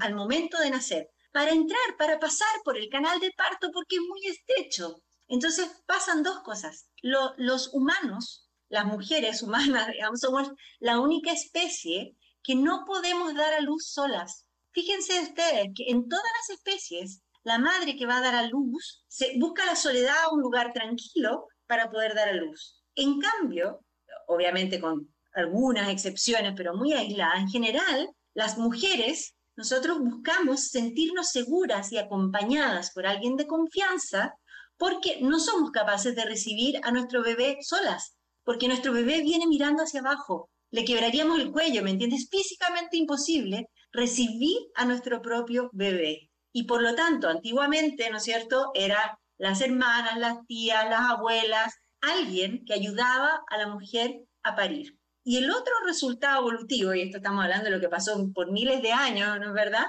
al 0.00 0.14
momento 0.14 0.58
de 0.58 0.70
nacer, 0.70 1.08
para 1.32 1.50
entrar, 1.50 1.96
para 1.98 2.18
pasar 2.18 2.48
por 2.64 2.76
el 2.76 2.88
canal 2.88 3.18
de 3.20 3.32
parto 3.32 3.70
porque 3.72 3.96
es 3.96 4.02
muy 4.02 4.26
estrecho. 4.26 5.02
Entonces 5.28 5.82
pasan 5.86 6.22
dos 6.22 6.40
cosas. 6.40 6.88
los 7.02 7.72
humanos, 7.72 8.48
las 8.68 8.84
mujeres 8.84 9.42
humanas, 9.42 9.88
somos 10.20 10.50
la 10.78 11.00
única 11.00 11.32
especie 11.32 12.16
que 12.42 12.54
no 12.54 12.84
podemos 12.86 13.34
dar 13.34 13.54
a 13.54 13.60
luz 13.60 13.86
solas. 13.92 14.46
Fíjense 14.72 15.20
ustedes 15.20 15.68
que 15.74 15.90
en 15.90 16.08
todas 16.08 16.24
las 16.40 16.58
especies, 16.58 17.22
la 17.44 17.58
madre 17.58 17.96
que 17.96 18.06
va 18.06 18.18
a 18.18 18.22
dar 18.22 18.34
a 18.34 18.46
luz 18.46 19.04
busca 19.36 19.64
la 19.66 19.76
soledad, 19.76 20.32
un 20.32 20.40
lugar 20.40 20.72
tranquilo 20.72 21.46
para 21.66 21.90
poder 21.90 22.14
dar 22.14 22.28
a 22.28 22.34
luz. 22.34 22.82
En 22.94 23.20
cambio, 23.20 23.80
obviamente 24.28 24.80
con 24.80 25.12
algunas 25.34 25.88
excepciones, 25.88 26.52
pero 26.56 26.74
muy 26.74 26.92
aisladas, 26.92 27.40
en 27.40 27.48
general, 27.48 28.08
las 28.34 28.58
mujeres, 28.58 29.34
nosotros 29.56 29.98
buscamos 29.98 30.68
sentirnos 30.68 31.28
seguras 31.28 31.92
y 31.92 31.98
acompañadas 31.98 32.90
por 32.92 33.06
alguien 33.06 33.36
de 33.36 33.46
confianza 33.46 34.34
porque 34.76 35.20
no 35.20 35.38
somos 35.38 35.70
capaces 35.70 36.16
de 36.16 36.24
recibir 36.24 36.80
a 36.82 36.90
nuestro 36.90 37.22
bebé 37.22 37.58
solas, 37.60 38.16
porque 38.44 38.68
nuestro 38.68 38.92
bebé 38.92 39.22
viene 39.22 39.46
mirando 39.46 39.82
hacia 39.82 40.00
abajo, 40.00 40.50
le 40.72 40.84
quebraríamos 40.86 41.38
el 41.38 41.52
cuello, 41.52 41.82
¿me 41.82 41.90
entiendes? 41.90 42.28
Físicamente 42.30 42.96
imposible 42.96 43.68
recibir 43.92 44.56
a 44.74 44.86
nuestro 44.86 45.20
propio 45.20 45.68
bebé. 45.72 46.30
Y 46.50 46.64
por 46.64 46.82
lo 46.82 46.94
tanto, 46.94 47.28
antiguamente, 47.28 48.08
¿no 48.10 48.16
es 48.16 48.24
cierto?, 48.24 48.70
era 48.74 49.18
las 49.36 49.60
hermanas, 49.60 50.18
las 50.18 50.46
tías, 50.46 50.88
las 50.88 51.10
abuelas, 51.10 51.74
alguien 52.00 52.64
que 52.64 52.72
ayudaba 52.72 53.42
a 53.48 53.58
la 53.58 53.68
mujer 53.68 54.22
a 54.42 54.56
parir. 54.56 54.98
Y 55.24 55.36
el 55.36 55.50
otro 55.50 55.72
resultado 55.86 56.40
evolutivo, 56.40 56.94
y 56.94 57.02
esto 57.02 57.18
estamos 57.18 57.44
hablando 57.44 57.66
de 57.66 57.70
lo 57.70 57.80
que 57.80 57.88
pasó 57.88 58.28
por 58.34 58.50
miles 58.50 58.82
de 58.82 58.92
años, 58.92 59.38
¿no 59.38 59.48
es 59.48 59.54
verdad? 59.54 59.84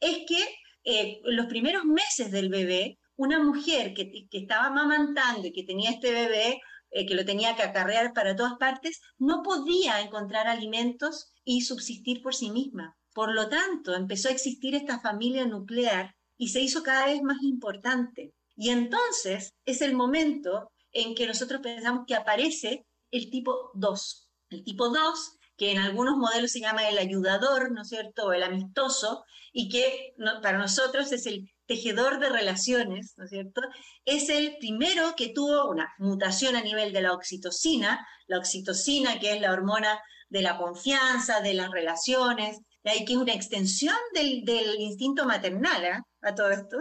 Es 0.00 0.20
que 0.26 0.42
eh, 0.84 1.20
los 1.24 1.46
primeros 1.46 1.84
meses 1.84 2.30
del 2.30 2.48
bebé, 2.48 2.98
una 3.16 3.42
mujer 3.42 3.92
que, 3.92 4.26
estaba 4.32 4.66
amamantando 4.66 5.46
y 5.46 5.52
que 5.52 5.64
tenía 5.64 5.90
este 5.90 6.12
bebé, 6.12 6.60
eh, 6.90 7.04
que 7.04 7.14
lo 7.14 7.24
tenía 7.26 7.54
que 7.54 7.62
acarrear 7.62 8.14
para 8.14 8.34
todas 8.34 8.54
partes, 8.54 9.00
no 9.18 9.42
podía 9.42 10.00
encontrar 10.00 10.46
alimentos 10.46 11.32
y 11.44 11.62
subsistir 11.62 12.22
por 12.22 12.34
sí 12.34 12.50
misma. 12.50 12.96
Por 13.12 13.34
lo 13.34 13.48
tanto, 13.48 13.94
empezó 13.94 14.28
a 14.28 14.32
existir 14.32 14.74
esta 14.74 15.00
familia 15.00 15.44
nuclear 15.44 16.14
y 16.38 16.48
se 16.48 16.60
hizo 16.60 16.82
cada 16.82 17.06
vez 17.06 17.20
más 17.22 17.42
importante. 17.42 18.32
Y 18.56 18.70
entonces 18.70 19.52
es 19.66 19.82
el 19.82 19.94
momento 19.94 20.70
en 20.92 21.14
que 21.14 21.26
nosotros 21.26 21.60
pensamos 21.60 22.04
que 22.06 22.14
aparece 22.14 22.86
el 23.10 23.30
tipo 23.30 23.70
2, 23.74 24.27
el 24.50 24.64
tipo 24.64 24.88
2, 24.88 25.38
que 25.56 25.72
en 25.72 25.78
algunos 25.78 26.16
modelos 26.16 26.52
se 26.52 26.60
llama 26.60 26.88
el 26.88 26.98
ayudador, 26.98 27.72
¿no 27.72 27.82
es 27.82 27.88
cierto?, 27.88 28.32
el 28.32 28.42
amistoso, 28.42 29.24
y 29.52 29.68
que 29.68 30.14
para 30.42 30.58
nosotros 30.58 31.10
es 31.12 31.26
el 31.26 31.50
tejedor 31.66 32.20
de 32.20 32.30
relaciones, 32.30 33.14
¿no 33.16 33.24
es 33.24 33.30
cierto? 33.30 33.60
Es 34.04 34.28
el 34.28 34.56
primero 34.58 35.14
que 35.16 35.28
tuvo 35.28 35.68
una 35.68 35.92
mutación 35.98 36.56
a 36.56 36.62
nivel 36.62 36.92
de 36.92 37.02
la 37.02 37.12
oxitocina, 37.12 38.06
la 38.26 38.38
oxitocina 38.38 39.18
que 39.18 39.34
es 39.34 39.40
la 39.40 39.52
hormona 39.52 40.00
de 40.28 40.42
la 40.42 40.56
confianza, 40.56 41.40
de 41.40 41.54
las 41.54 41.70
relaciones, 41.70 42.60
que 42.82 43.12
es 43.12 43.18
una 43.18 43.34
extensión 43.34 43.96
del, 44.14 44.44
instinto 44.78 45.26
maternal 45.26 45.84
¿eh? 45.84 46.00
a 46.22 46.34
todo 46.34 46.50
esto. 46.50 46.78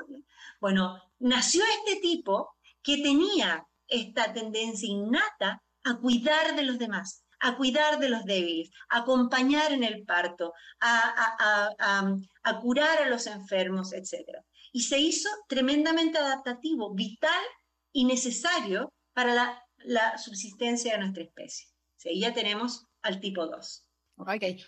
Bueno, 0.60 1.02
nació 1.20 1.64
este 1.80 2.00
tipo 2.00 2.56
que 2.82 2.98
tenía 2.98 3.66
esta 3.88 4.34
tendencia 4.34 4.88
innata 4.88 5.62
a 5.84 5.98
cuidar 5.98 6.56
de 6.56 6.64
los 6.64 6.78
demás, 6.78 7.24
a 7.40 7.56
cuidar 7.58 8.00
de 8.00 8.10
los 8.10 8.26
débiles, 8.26 8.72
a 8.90 9.00
acompañar 9.00 9.72
en 9.72 9.84
el 9.84 10.04
parto, 10.06 10.54
a, 10.80 12.16
curar 12.62 13.04
a 13.04 13.10
los 13.10 13.28
enfermos, 13.28 13.94
etc. 13.94 14.40
Y 14.72 14.82
se 14.82 15.00
hizo 15.00 15.30
tremendamente 15.48 16.18
adaptativo, 16.18 16.94
vital 16.94 17.44
y 17.92 18.06
necesario 18.06 18.94
para 19.14 19.64
la, 19.78 20.18
subsistencia 20.18 20.94
de 20.94 21.00
nuestra 21.00 21.24
especie. 21.24 21.68
¿Sí? 21.96 22.20
Ya 22.20 22.34
tenemos 22.34 22.86
al 23.02 23.20
tipo 23.20 23.48
2. 23.48 23.86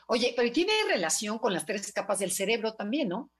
Oye, 0.07 0.33
pero 0.35 0.51
tiene 0.51 0.73
relación 0.87 1.39
con 1.39 1.53
las 1.53 1.65
tres 1.65 1.91
capas 1.91 2.19
del 2.19 2.31
cerebro 2.31 2.75
también, 2.75 3.09
¿no? 3.09 3.31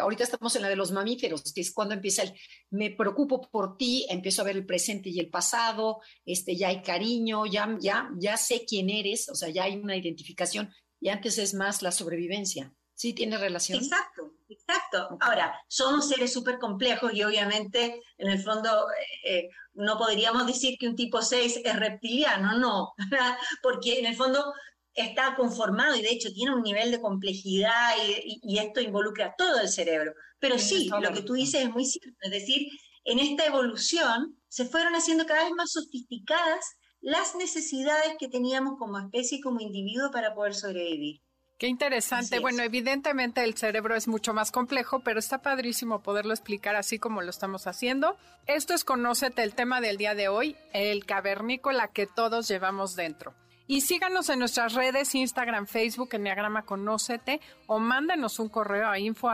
Ahorita 0.00 0.24
estamos 0.24 0.56
en 0.56 0.62
la 0.62 0.68
de 0.68 0.76
los 0.76 0.92
mamíferos, 0.92 1.52
que 1.52 1.60
es 1.60 1.72
cuando 1.72 1.94
empieza 1.94 2.22
el, 2.22 2.32
me 2.70 2.90
preocupo 2.90 3.48
por 3.50 3.76
ti, 3.76 4.06
empiezo 4.08 4.42
a 4.42 4.46
ver 4.46 4.56
el 4.56 4.66
presente 4.66 5.10
y 5.10 5.20
el 5.20 5.30
pasado, 5.30 6.00
este, 6.24 6.56
ya 6.56 6.68
hay 6.68 6.82
cariño, 6.82 7.46
ya, 7.46 7.76
ya, 7.80 8.10
ya 8.18 8.36
sé 8.36 8.64
quién 8.66 8.90
eres, 8.90 9.28
o 9.28 9.34
sea, 9.34 9.48
ya 9.48 9.64
hay 9.64 9.76
una 9.76 9.96
identificación, 9.96 10.72
y 11.00 11.08
antes 11.08 11.38
es 11.38 11.54
más 11.54 11.82
la 11.82 11.92
sobrevivencia. 11.92 12.72
¿Sí 12.94 13.14
tiene 13.14 13.36
relación? 13.36 13.82
Exacto, 13.82 14.34
exacto. 14.48 15.16
Ahora, 15.20 15.60
somos 15.66 16.08
seres 16.08 16.32
súper 16.32 16.58
complejos 16.58 17.12
y 17.14 17.24
obviamente, 17.24 18.00
en 18.18 18.28
el 18.28 18.40
fondo, 18.40 18.86
eh, 19.24 19.48
no 19.74 19.98
podríamos 19.98 20.46
decir 20.46 20.76
que 20.78 20.86
un 20.86 20.94
tipo 20.94 21.20
6 21.20 21.62
es 21.64 21.76
reptiliano, 21.76 22.58
no, 22.58 22.92
porque 23.62 23.98
en 23.98 24.06
el 24.06 24.14
fondo 24.14 24.52
está 24.94 25.34
conformado 25.36 25.96
y 25.96 26.02
de 26.02 26.10
hecho 26.10 26.32
tiene 26.32 26.54
un 26.54 26.62
nivel 26.62 26.90
de 26.90 27.00
complejidad 27.00 27.94
y, 28.24 28.58
esto 28.58 28.80
involucra 28.80 29.34
todo 29.36 29.60
el 29.60 29.68
cerebro. 29.68 30.12
Pero 30.38 30.58
sí, 30.58 30.88
lo 30.88 31.12
que 31.12 31.22
tú 31.22 31.34
dices 31.34 31.62
es 31.62 31.70
muy 31.70 31.84
cierto, 31.84 32.18
es 32.20 32.30
decir, 32.30 32.68
en 33.04 33.18
esta 33.18 33.46
evolución 33.46 34.36
se 34.48 34.66
fueron 34.66 34.94
haciendo 34.94 35.26
cada 35.26 35.44
vez 35.44 35.52
más 35.56 35.72
sofisticadas 35.72 36.64
las 37.00 37.34
necesidades 37.34 38.14
que 38.18 38.28
teníamos 38.28 38.78
como 38.78 38.98
especie 38.98 39.38
y 39.38 39.40
como 39.40 39.60
individuo 39.60 40.10
para 40.10 40.34
poder 40.34 40.54
sobrevivir. 40.54 41.20
Qué 41.58 41.68
interesante. 41.68 42.40
Bueno, 42.40 42.62
evidentemente 42.62 43.44
el 43.44 43.54
cerebro 43.54 43.94
es 43.94 44.08
mucho 44.08 44.34
más 44.34 44.50
complejo, 44.50 45.00
pero 45.00 45.20
está 45.20 45.42
padrísimo 45.42 46.02
poderlo 46.02 46.32
explicar 46.32 46.74
así 46.74 46.98
como 46.98 47.22
lo 47.22 47.30
estamos 47.30 47.68
haciendo. 47.68 48.16
Esto 48.46 48.74
es 48.74 48.82
Conócete 48.82 49.44
el 49.44 49.54
tema 49.54 49.80
del 49.80 49.96
día 49.96 50.16
de 50.16 50.28
hoy, 50.28 50.56
el 50.72 51.06
cavernícola 51.06 51.88
que 51.88 52.08
todos 52.08 52.48
llevamos 52.48 52.96
dentro. 52.96 53.34
Y 53.66 53.82
síganos 53.82 54.28
en 54.28 54.40
nuestras 54.40 54.74
redes, 54.74 55.14
Instagram, 55.14 55.66
Facebook, 55.66 56.10
Enneagrama 56.12 56.62
Conócete, 56.62 57.40
o 57.66 57.78
mándenos 57.78 58.38
un 58.38 58.48
correo 58.48 58.88
a 58.88 58.98
info 58.98 59.28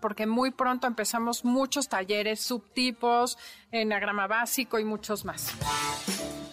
porque 0.00 0.26
muy 0.26 0.50
pronto 0.50 0.86
empezamos 0.86 1.44
muchos 1.44 1.88
talleres, 1.88 2.40
subtipos, 2.40 3.38
Enneagrama 3.70 4.26
básico 4.26 4.78
y 4.78 4.84
muchos 4.84 5.24
más. 5.24 5.52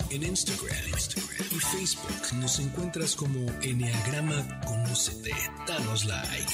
En 0.10 0.24
Instagram, 0.24 0.78
y 1.52 1.60
Facebook 1.60 2.36
nos 2.36 2.60
encuentras 2.60 3.16
como 3.16 3.40
Enneagrama 3.62 4.62
Conócete. 4.66 5.34
Danos 5.68 6.06
like. 6.06 6.54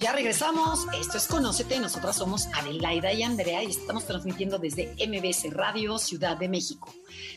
Ya 0.00 0.12
regresamos. 0.12 0.86
Esto 0.98 1.18
es 1.18 1.26
Conócete. 1.26 1.78
Nosotras 1.78 2.16
somos 2.16 2.46
Adelaida 2.54 3.12
y 3.12 3.22
Andrea 3.22 3.62
y 3.62 3.66
estamos 3.66 4.06
transmitiendo 4.06 4.58
desde 4.58 4.94
MBS 5.06 5.52
Radio 5.52 5.98
Ciudad 5.98 6.38
de 6.38 6.48
México. 6.48 6.90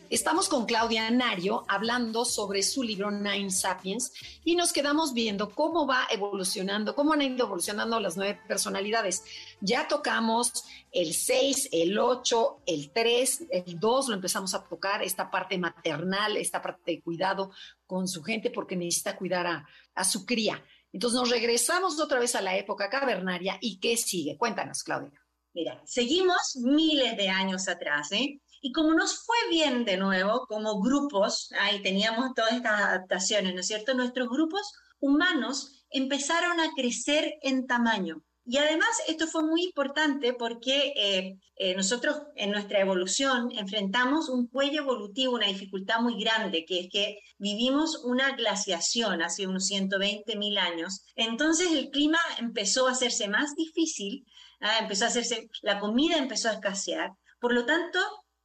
Estamos 0.10 0.48
con 0.48 0.66
Claudia 0.66 1.12
Nario 1.12 1.66
hablando 1.68 2.24
sobre 2.24 2.64
su 2.64 2.82
libro 2.82 3.12
Nine 3.12 3.52
Sapiens 3.52 4.14
y 4.46 4.56
nos 4.56 4.72
quedamos 4.72 5.14
viendo 5.14 5.50
cómo 5.50 5.86
va 5.86 6.08
evolucionando, 6.10 6.96
cómo 6.96 7.12
han 7.12 7.24
ido 7.24 7.48
evolucionando 7.48 8.00
las 8.00 8.16
nueve 8.16 8.40
personalidades. 8.48 9.26
Ya 9.60 9.90
tocamos 9.90 10.64
el 10.94 11.14
6, 11.14 11.68
el 11.74 12.00
8, 12.00 12.62
el 12.66 12.92
3, 12.92 13.44
el 13.52 13.78
2, 13.78 14.08
lo 14.08 14.16
empezamos 14.16 14.54
a 14.54 14.64
tocar, 14.64 15.04
esta 15.04 15.30
parte 15.30 15.58
maternal, 15.58 16.38
esta 16.38 16.62
parte 16.62 16.94
de 16.94 17.02
cuidado 17.02 17.52
con 17.86 18.08
su 18.08 18.24
gente 18.24 18.52
porque 18.52 18.78
necesita 18.78 19.18
cuidar 19.18 19.48
a, 19.48 19.68
a 19.96 20.06
su 20.06 20.26
cría. 20.26 20.64
Entonces 20.94 21.20
nos 21.20 21.30
regresamos 21.30 22.00
otra 22.00 22.20
vez 22.20 22.36
a 22.36 22.42
la 22.42 22.56
época 22.56 22.90
cavernaria 22.90 23.58
y 23.60 23.80
¿qué 23.80 23.98
sigue? 23.98 24.38
Cuéntanos, 24.38 24.84
Claudia. 24.84 25.20
Mira, 25.54 25.82
seguimos 25.86 26.56
miles 26.62 27.18
de 27.18 27.30
años 27.30 27.68
atrás, 27.68 28.12
¿eh? 28.12 28.40
Y 28.62 28.72
como 28.72 28.94
nos 28.94 29.26
fue 29.26 29.36
bien 29.50 29.86
de 29.86 29.98
nuevo, 29.98 30.46
como 30.48 30.80
grupos, 30.80 31.52
ahí 31.60 31.82
teníamos 31.82 32.34
todas 32.34 32.54
estas 32.54 32.80
adaptaciones, 32.80 33.54
¿no 33.54 33.60
es 33.60 33.68
cierto? 33.68 33.94
Nuestros 33.94 34.30
grupos 34.30 34.72
humanos 35.00 35.86
empezaron 35.90 36.60
a 36.60 36.72
crecer 36.76 37.34
en 37.42 37.68
tamaño. 37.68 38.24
Y 38.46 38.58
además 38.58 38.90
esto 39.08 39.26
fue 39.28 39.44
muy 39.44 39.64
importante 39.64 40.34
porque 40.34 40.94
eh, 40.98 41.38
eh, 41.56 41.76
nosotros 41.76 42.24
en 42.36 42.52
nuestra 42.52 42.82
evolución 42.82 43.50
enfrentamos 43.52 44.28
un 44.28 44.48
cuello 44.48 44.82
evolutivo, 44.82 45.36
una 45.36 45.48
dificultad 45.48 46.02
muy 46.02 46.22
grande, 46.22 46.66
que 46.66 46.82
es 46.82 46.88
que 46.92 47.20
vivimos 47.38 48.04
una 48.04 48.36
glaciación 48.36 49.22
hace 49.22 49.48
unos 49.48 49.66
120 49.68 50.36
mil 50.36 50.58
años. 50.58 51.06
Entonces 51.16 51.72
el 51.72 51.90
clima 51.90 52.20
empezó 52.38 52.88
a 52.88 52.92
hacerse 52.92 53.30
más 53.30 53.56
difícil, 53.56 54.26
¿ah? 54.60 54.80
empezó 54.80 55.06
a 55.06 55.08
hacerse, 55.08 55.50
la 55.62 55.80
comida 55.80 56.18
empezó 56.18 56.50
a 56.50 56.54
escasear. 56.54 57.12
Por 57.40 57.54
lo 57.54 57.66
tanto, 57.66 58.00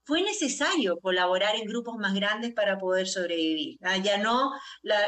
fue 0.05 0.23
necesario 0.23 0.99
colaborar 1.01 1.57
en 1.57 1.67
grupos 1.67 1.97
más 1.99 2.15
grandes 2.15 2.55
para 2.55 2.79
poder 2.79 3.09
sobrevivir. 3.09 3.79
¿ah? 3.83 3.97
Ya 3.99 4.17
no 4.17 4.53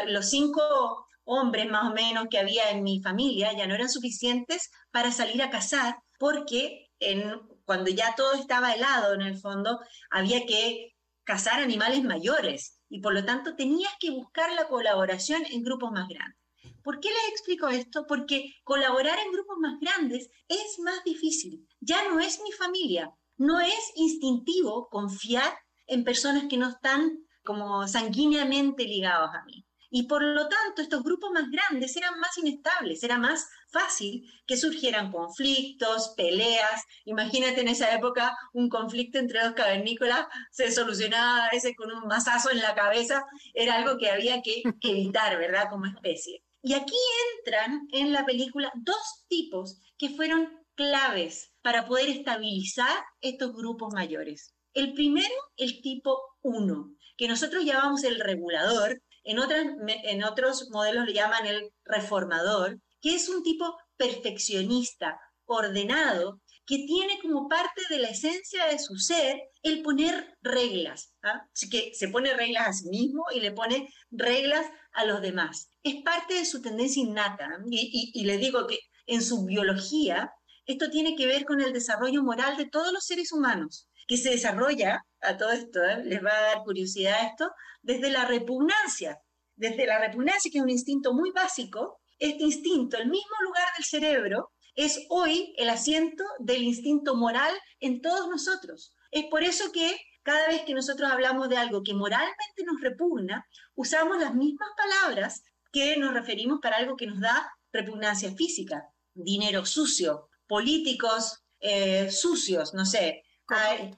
los 0.07 0.29
cinco 0.29 1.07
hombres 1.31 1.71
más 1.71 1.91
o 1.91 1.95
menos 1.95 2.27
que 2.29 2.39
había 2.39 2.71
en 2.71 2.83
mi 2.83 3.01
familia 3.01 3.53
ya 3.57 3.67
no 3.67 3.75
eran 3.75 3.89
suficientes 3.89 4.71
para 4.91 5.13
salir 5.13 5.43
a 5.43 5.51
cazar, 5.51 5.97
porque 6.19 6.91
en, 6.99 7.41
cuando 7.65 7.91
ya 7.91 8.15
todo 8.17 8.35
estaba 8.35 8.73
helado 8.73 9.15
en 9.15 9.23
el 9.23 9.39
fondo, 9.39 9.79
había 10.11 10.45
que 10.45 10.95
cazar 11.25 11.61
animales 11.61 12.03
mayores 12.03 12.81
y 12.89 13.01
por 13.01 13.15
lo 13.15 13.25
tanto 13.25 13.55
tenías 13.55 13.93
que 14.01 14.11
buscar 14.11 14.53
la 14.53 14.67
colaboración 14.67 15.43
en 15.49 15.63
grupos 15.63 15.93
más 15.93 16.09
grandes. 16.09 16.37
¿Por 16.83 16.99
qué 16.99 17.09
les 17.09 17.29
explico 17.31 17.69
esto? 17.69 18.05
Porque 18.09 18.53
colaborar 18.65 19.19
en 19.19 19.33
grupos 19.33 19.57
más 19.61 19.79
grandes 19.81 20.29
es 20.49 20.79
más 20.83 21.05
difícil. 21.05 21.67
Ya 21.81 22.09
no 22.09 22.19
es 22.19 22.41
mi 22.43 22.51
familia, 22.53 23.15
no 23.37 23.61
es 23.61 23.93
instintivo 23.95 24.89
confiar 24.89 25.57
en 25.87 26.05
personas 26.05 26.45
que 26.49 26.57
no 26.57 26.69
están 26.69 27.19
como 27.45 27.87
sanguíneamente 27.87 28.85
ligados 28.85 29.31
a 29.35 29.45
mí. 29.45 29.65
Y 29.91 30.05
por 30.05 30.23
lo 30.23 30.49
tanto, 30.49 30.83
estos 30.83 31.03
grupos 31.03 31.33
más 31.33 31.51
grandes 31.51 31.97
eran 31.97 32.19
más 32.21 32.39
inestables, 32.39 33.03
era 33.03 33.19
más 33.19 33.49
fácil 33.69 34.25
que 34.47 34.57
surgieran 34.57 35.11
conflictos, 35.11 36.15
peleas. 36.17 36.85
Imagínate 37.05 37.61
en 37.61 37.69
esa 37.69 37.93
época 37.93 38.37
un 38.53 38.69
conflicto 38.69 39.19
entre 39.19 39.43
dos 39.43 39.55
cavernícolas, 39.55 40.27
se 40.53 40.71
solucionaba 40.71 41.47
a 41.47 41.51
veces 41.51 41.75
con 41.77 41.91
un 41.91 42.07
mazazo 42.07 42.51
en 42.51 42.61
la 42.61 42.75
cabeza, 42.75 43.27
era 43.53 43.75
algo 43.77 43.99
que 43.99 44.11
había 44.11 44.41
que 44.43 44.63
evitar, 44.83 45.37
¿verdad? 45.39 45.69
Como 45.69 45.87
especie. 45.87 46.45
Y 46.63 46.75
aquí 46.75 46.97
entran 47.39 47.89
en 47.91 48.13
la 48.13 48.25
película 48.25 48.71
dos 48.77 49.25
tipos 49.29 49.81
que 49.99 50.11
fueron 50.11 50.61
claves 50.75 51.53
para 51.63 51.87
poder 51.87 52.09
estabilizar 52.09 53.05
estos 53.21 53.55
grupos 53.55 53.93
mayores. 53.93 54.55
El 54.73 54.95
primero, 54.95 55.35
el 55.57 55.81
tipo 55.83 56.21
1, 56.43 56.95
que 57.17 57.29
nosotros 57.29 57.65
llamamos 57.65 58.05
el 58.05 58.21
regulador, 58.21 59.03
en, 59.25 60.25
otros 60.25 60.71
modelos 60.71 61.07
le 61.07 61.13
llaman 61.13 61.47
el 61.47 61.71
reformador, 61.85 62.81
que 63.01 63.15
es 63.15 63.29
un 63.29 63.43
tipo 63.43 63.77
perfeccionista, 63.97 65.21
ordenado, 65.45 66.41
que 66.67 66.85
tiene 66.87 67.19
como 67.21 67.49
parte 67.49 67.83
de 67.91 67.99
la 67.99 68.09
esencia 68.09 68.67
de 68.67 68.79
su 68.79 68.97
ser 68.97 69.43
el 69.63 69.83
poner 69.83 70.37
reglas. 70.41 71.15
¿ah? 71.23 71.43
Así 71.53 71.69
que 71.69 71.93
se 71.95 72.09
pone 72.09 72.33
reglas 72.35 72.69
a 72.69 72.73
sí 72.73 72.89
mismo 72.89 73.25
y 73.35 73.41
le 73.41 73.51
pone 73.51 73.93
reglas 74.11 74.67
a 74.93 75.05
los 75.05 75.21
demás. 75.21 75.71
Es 75.83 75.97
parte 76.03 76.35
de 76.35 76.45
su 76.45 76.63
tendencia 76.63 77.03
innata. 77.03 77.49
Y, 77.69 78.13
y, 78.15 78.21
y 78.21 78.25
le 78.25 78.39
digo 78.39 78.67
que 78.69 78.79
en 79.07 79.23
su 79.23 79.45
biología 79.45 80.33
esto 80.67 80.89
tiene 80.89 81.17
que 81.17 81.27
ver 81.27 81.45
con 81.45 81.61
el 81.61 81.73
desarrollo 81.73 82.23
moral 82.23 82.57
de 82.57 82.67
todos 82.67 82.93
los 82.93 83.05
seres 83.05 83.33
humanos, 83.33 83.89
que 84.07 84.17
se 84.17 84.31
desarrolla, 84.31 85.05
a 85.23 85.37
todo 85.37 85.51
esto, 85.51 85.83
¿eh? 85.85 86.03
les 86.05 86.25
va 86.25 86.31
a 86.31 86.43
dar 86.43 86.65
curiosidad 86.65 87.27
esto, 87.27 87.51
desde 87.83 88.11
la 88.11 88.25
repugnancia, 88.25 89.21
desde 89.57 89.87
la 89.87 89.99
repugnancia, 89.99 90.51
que 90.51 90.59
es 90.59 90.65
un 90.65 90.71
instinto 90.71 91.13
muy 91.13 91.31
básico, 91.31 92.01
este 92.19 92.45
instinto, 92.45 92.97
el 92.97 93.09
mismo 93.09 93.35
lugar 93.43 93.67
del 93.77 93.85
cerebro, 93.85 94.53
es 94.75 95.07
hoy 95.09 95.55
el 95.57 95.69
asiento 95.69 96.25
del 96.39 96.63
instinto 96.63 97.15
moral 97.15 97.53
en 97.81 98.01
todos 98.01 98.29
nosotros. 98.29 98.95
Es 99.11 99.27
por 99.27 99.43
eso 99.43 99.73
que 99.73 99.97
cada 100.23 100.49
vez 100.49 100.63
que 100.63 100.75
nosotros 100.75 101.11
hablamos 101.11 101.49
de 101.49 101.57
algo 101.57 101.83
que 101.83 101.95
moralmente 101.95 102.65
nos 102.65 102.81
repugna, 102.81 103.47
usamos 103.75 104.19
las 104.19 104.35
mismas 104.35 104.69
palabras 104.77 105.43
que 105.73 105.97
nos 105.97 106.13
referimos 106.13 106.61
para 106.61 106.77
algo 106.77 106.97
que 106.97 107.07
nos 107.07 107.21
da 107.21 107.51
repugnancia 107.73 108.33
física. 108.35 108.85
Dinero 109.15 109.65
sucio, 109.67 110.29
políticos 110.47 111.43
eh, 111.61 112.11
sucios, 112.11 112.75
no 112.75 112.85
sé, 112.85 113.23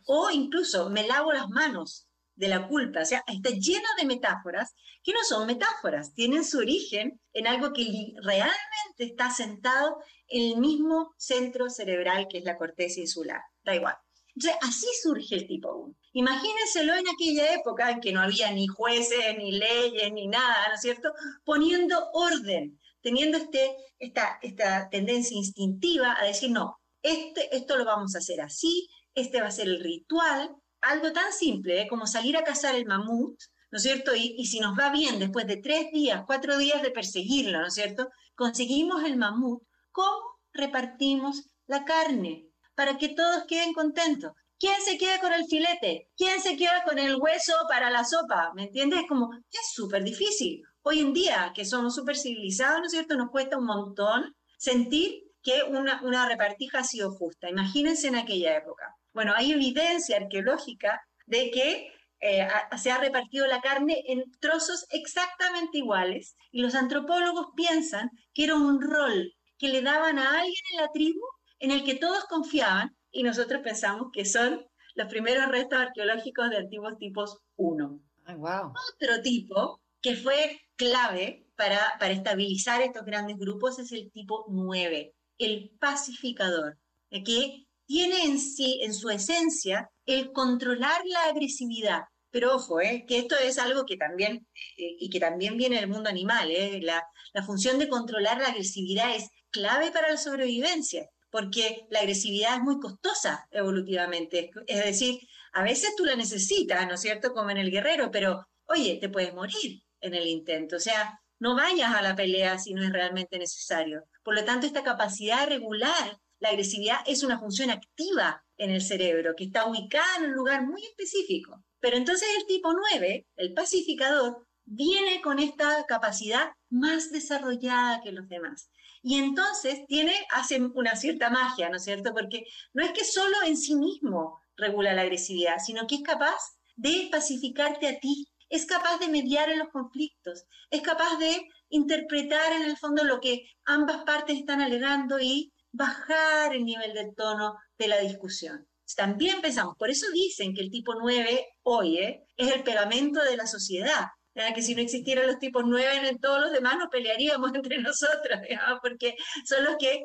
o 0.07 0.31
incluso 0.31 0.91
me 0.91 1.07
lavo 1.07 1.33
las 1.33 1.49
manos 1.49 2.09
de 2.35 2.49
la 2.49 2.67
culpa. 2.67 3.03
O 3.03 3.05
sea, 3.05 3.23
está 3.27 3.51
lleno 3.51 3.89
de 3.99 4.07
metáforas 4.07 4.75
que 5.03 5.13
no 5.13 5.23
son 5.25 5.47
metáforas, 5.47 6.15
tienen 6.15 6.45
su 6.45 6.59
origen 6.59 7.21
en 7.33 7.47
algo 7.47 7.73
que 7.73 8.15
realmente 8.23 8.55
está 8.99 9.31
sentado 9.31 9.99
en 10.29 10.53
el 10.53 10.61
mismo 10.61 11.13
centro 11.17 11.69
cerebral 11.69 12.29
que 12.29 12.39
es 12.39 12.45
la 12.45 12.57
corteza 12.57 13.01
insular. 13.01 13.41
Da 13.65 13.75
igual. 13.75 13.97
Entonces, 14.35 14.59
así 14.63 14.87
surge 15.03 15.35
el 15.35 15.47
tipo 15.47 15.75
1. 15.75 15.95
Imagínenselo 16.15 16.95
en 16.95 17.05
aquella 17.09 17.55
época 17.55 17.91
en 17.91 18.01
que 18.01 18.13
no 18.13 18.21
había 18.21 18.51
ni 18.51 18.67
jueces, 18.67 19.37
ni 19.37 19.53
leyes, 19.53 20.13
ni 20.13 20.27
nada, 20.27 20.69
¿no 20.69 20.75
es 20.75 20.81
cierto? 20.81 21.13
Poniendo 21.45 22.11
orden, 22.13 22.79
teniendo 23.03 23.37
este, 23.37 23.77
esta, 23.99 24.39
esta 24.41 24.89
tendencia 24.89 25.37
instintiva 25.37 26.17
a 26.19 26.25
decir, 26.25 26.51
no, 26.51 26.81
este, 27.03 27.55
esto 27.55 27.77
lo 27.77 27.85
vamos 27.85 28.15
a 28.15 28.19
hacer 28.19 28.41
así, 28.41 28.89
este 29.15 29.41
va 29.41 29.49
a 29.49 29.53
ser 29.53 29.69
el 29.69 29.81
ritual, 29.81 30.55
algo 30.81 31.13
tan 31.13 31.33
simple 31.33 31.83
¿eh? 31.83 31.89
como 31.89 32.07
salir 32.07 32.37
a 32.37 32.45
cazar 32.45 32.75
el 32.75 32.87
mamut, 32.87 33.39
¿no 33.71 33.77
es 33.77 33.83
cierto? 33.83 34.15
Y, 34.15 34.45
si 34.47 34.61
nos 34.61 34.79
va 34.79 34.91
bien, 34.91 35.19
después 35.19 35.47
de 35.47 35.57
tres 35.57 35.91
días, 35.93 36.25
cuatro 36.27 36.59
días 36.59 36.83
de 36.83 36.91
perseguirlo, 36.91 37.61
¿no 37.61 37.69
es 37.69 37.75
cierto? 37.75 38.09
Conseguimos 38.35 39.05
el 39.05 39.17
mamut, 39.17 39.63
¿cómo 39.91 40.19
repartimos 40.53 41.43
la 41.67 41.85
carne? 41.85 42.49
Para 42.75 42.99
que 42.99 43.09
todos 43.09 43.45
queden 43.47 43.73
contentos. 43.73 44.33
¿Quién 44.59 44.81
se 44.81 44.97
queda 44.97 45.21
con 45.21 45.33
el 45.33 45.45
filete? 45.47 46.09
¿Quién 46.17 46.41
se 46.41 46.57
queda 46.57 46.85
con 46.85 46.99
el 46.99 47.17
hueso 47.17 47.55
para 47.69 47.91
la 47.91 48.05
sopa? 48.05 48.53
¿Me 48.55 48.65
entiendes? 48.65 49.03
Como, 49.09 49.31
es 49.51 49.73
súper 49.73 50.05
difícil. 50.05 50.63
Hoy 50.83 51.01
en 51.01 51.13
día, 51.13 51.53
que 51.55 51.65
somos 51.65 51.95
súper 51.95 52.17
civilizados, 52.17 52.79
¿no 52.81 52.87
es 52.87 52.93
cierto? 52.93 53.17
Nos 53.17 53.31
cuesta 53.31 53.59
un 53.59 53.67
montón 53.67 54.35
sentir 54.59 55.23
que 55.43 55.65
una, 55.65 56.01
una 56.05 56.29
repartija 56.29 56.81
ha 56.81 56.85
sido 56.85 57.11
justa. 57.11 57.51
Imagínense 57.51 58.09
en 58.09 58.17
aquella 58.17 58.57
época. 58.57 58.95
Bueno, 59.13 59.33
hay 59.37 59.53
evidencia 59.53 60.17
arqueológica 60.17 61.03
de 61.27 61.51
que 61.51 61.93
eh, 62.21 62.49
se 62.77 62.91
ha 62.91 62.99
repartido 62.99 63.47
la 63.47 63.61
carne 63.61 64.05
en 64.07 64.31
trozos 64.39 64.87
exactamente 64.91 65.79
iguales 65.79 66.37
y 66.51 66.63
los 66.63 66.75
antropólogos 66.75 67.49
piensan 67.57 68.11
que 68.33 68.45
era 68.45 68.55
un 68.55 68.81
rol 68.81 69.35
que 69.59 69.69
le 69.69 69.83
daban 69.83 70.19
a 70.19 70.39
alguien 70.39 70.63
en 70.73 70.81
la 70.81 70.93
tribu 70.93 71.21
en 71.59 71.73
el 71.73 71.85
que 71.85 71.97
todos 71.97 72.25
confiaban 72.25 72.97
y 73.11 73.23
nosotros 73.23 73.63
pensamos 73.63 74.09
que 74.13 74.25
son 74.25 74.65
los 74.95 75.09
primeros 75.09 75.49
restos 75.49 75.81
arqueológicos 75.81 76.51
de 76.51 76.59
antiguos 76.59 76.97
tipos 76.99 77.39
1. 77.57 78.01
wow. 78.37 78.73
Otro 78.95 79.23
tipo 79.23 79.81
que 80.01 80.17
fue 80.17 80.61
clave 80.77 81.47
para, 81.57 81.97
para 81.99 82.13
estabilizar 82.13 82.83
estos 82.83 83.05
grandes 83.05 83.37
grupos 83.39 83.79
es 83.79 83.93
el 83.93 84.11
tipo 84.11 84.45
9, 84.49 85.15
el 85.39 85.71
pacificador, 85.79 86.79
que 87.11 87.67
tiene 87.93 88.25
en 88.25 88.39
sí, 88.39 88.81
en 88.83 88.95
su 88.95 89.11
esencia, 89.11 89.91
el 90.07 90.33
controlar 90.33 91.03
la 91.05 91.25
agresividad. 91.25 92.05
pero 92.31 92.55
ojo, 92.57 92.81
¿eh? 92.81 93.05
que 93.07 93.19
esto 93.19 93.37
es 93.37 93.59
algo 93.59 93.85
que 93.85 93.99
también, 93.99 94.47
eh, 94.79 94.97
y 94.99 95.11
que 95.11 95.21
también 95.21 95.59
viene 95.59 95.77
del 95.77 95.91
mundo 95.91 96.09
animal, 96.09 96.51
¿eh? 96.51 96.81
la, 96.81 97.05
la 97.35 97.43
función 97.43 97.79
de 97.79 97.91
controlar 97.91 98.41
la 98.41 98.49
agresividad 98.49 99.15
es 99.15 99.29
clave 99.51 99.91
para 99.91 100.09
la 100.09 100.17
sobrevivencia, 100.17 101.07
porque 101.29 101.87
la 101.91 102.01
agresividad 102.01 102.55
es 102.57 102.63
muy 102.63 102.81
costosa 102.81 103.47
evolutivamente, 103.51 104.51
es 104.67 104.83
decir, 104.83 105.21
a 105.53 105.63
veces 105.63 105.91
tú 105.95 106.07
la 106.07 106.17
necesitas, 106.17 106.89
¿no 106.89 106.95
es 106.95 107.03
cierto?, 107.03 107.35
como 107.35 107.51
en 107.51 107.59
el 107.59 107.71
guerrero, 107.71 108.11
pero 108.11 108.47
oye, 108.65 108.97
te 108.99 109.11
puedes 109.11 109.35
morir 109.35 109.83
en 110.01 110.15
el 110.15 110.27
intento, 110.27 110.77
o 110.77 110.81
sea, 110.81 111.21
no 111.41 111.55
vayas 111.55 111.95
a 111.95 112.01
la 112.01 112.17
pelea 112.17 112.59
si 112.59 112.73
no 112.73 112.83
es 112.83 112.91
realmente 112.91 113.39
necesario. 113.39 114.05
Por 114.23 114.35
lo 114.35 114.45
tanto, 114.47 114.67
esta 114.67 114.83
capacidad 114.83 115.41
de 115.41 115.57
regular 115.57 116.22
la 116.43 116.49
agresividad 116.49 116.99
es 117.07 117.23
una 117.23 117.39
función 117.39 117.71
activa 117.71 118.45
en 118.57 118.71
el 118.71 118.83
cerebro, 118.83 119.35
que 119.37 119.45
está 119.45 119.65
ubicada 119.67 120.17
en 120.19 120.25
un 120.25 120.33
lugar 120.33 120.67
muy 120.67 120.85
específico. 120.85 121.63
Pero 121.79 121.97
entonces 121.97 122.29
el 122.37 122.47
tipo 122.47 122.73
9, 122.73 123.29
el 123.37 123.55
pacificador, 123.55 124.45
viene 124.65 125.21
con 125.23 125.39
esta 125.39 125.85
capacidad 125.87 126.51
más 126.69 127.13
desarrollada 127.13 128.01
que 128.03 128.11
los 128.11 128.29
demás. 128.29 128.71
Y 129.03 129.21
entonces 129.21 129.87
tiene, 129.87 130.15
hace 130.31 130.61
una 130.61 130.97
cierta 130.97 131.31
magia, 131.31 131.69
¿no 131.69 131.77
es 131.77 131.85
cierto? 131.85 132.13
Porque 132.13 132.45
no 132.73 132.85
es 132.85 132.91
que 132.91 133.05
solo 133.05 133.37
en 133.47 133.57
sí 133.57 133.77
mismo 133.77 134.41
regula 134.57 134.95
la 134.95 135.03
agresividad, 135.03 135.59
sino 135.65 135.87
que 135.87 135.97
es 135.97 136.03
capaz 136.03 136.41
de 136.75 137.09
pacificarte 137.13 137.87
a 137.87 138.01
ti, 138.01 138.27
es 138.49 138.67
capaz 138.67 138.99
de 138.99 139.09
mediar 139.09 139.49
en 139.49 139.61
los 139.61 139.69
conflictos, 139.69 140.45
es 140.71 140.83
capaz 140.83 141.19
de 141.19 141.49
interpretar 141.69 142.53
en 142.53 142.63
el 142.63 142.77
fondo 142.77 143.05
lo 143.05 143.21
que 143.21 143.47
ambas 143.65 144.03
partes 144.03 144.39
están 144.39 144.61
alegando 144.61 145.21
y 145.21 145.53
bajar 145.73 146.55
el 146.55 146.65
nivel 146.65 146.93
del 146.95 147.15
tono 147.15 147.57
de 147.79 147.89
la 147.89 147.99
discusión. 147.99 148.67
También 148.95 149.41
pensamos, 149.41 149.77
por 149.77 149.91
eso 149.91 150.07
dicen 150.13 150.55
que 150.55 150.61
el 150.61 150.71
tipo 150.71 150.95
9 150.95 151.47
hoy 151.63 151.99
¿eh? 151.99 152.25
es 152.37 152.53
el 152.53 152.63
pegamento 152.63 153.23
de 153.25 153.37
la 153.37 153.47
sociedad, 153.47 154.07
que 154.55 154.63
si 154.63 154.75
no 154.75 154.83
existieran 154.83 155.27
los 155.27 155.39
tipos 155.39 155.65
9 155.67 156.09
en 156.09 156.19
todos 156.19 156.41
los 156.41 156.53
demás 156.53 156.77
nos 156.79 156.89
pelearíamos 156.89 157.53
entre 157.55 157.79
nosotros, 157.79 158.41
porque 158.83 159.17
son 159.45 159.65
los 159.65 159.77
que 159.79 160.05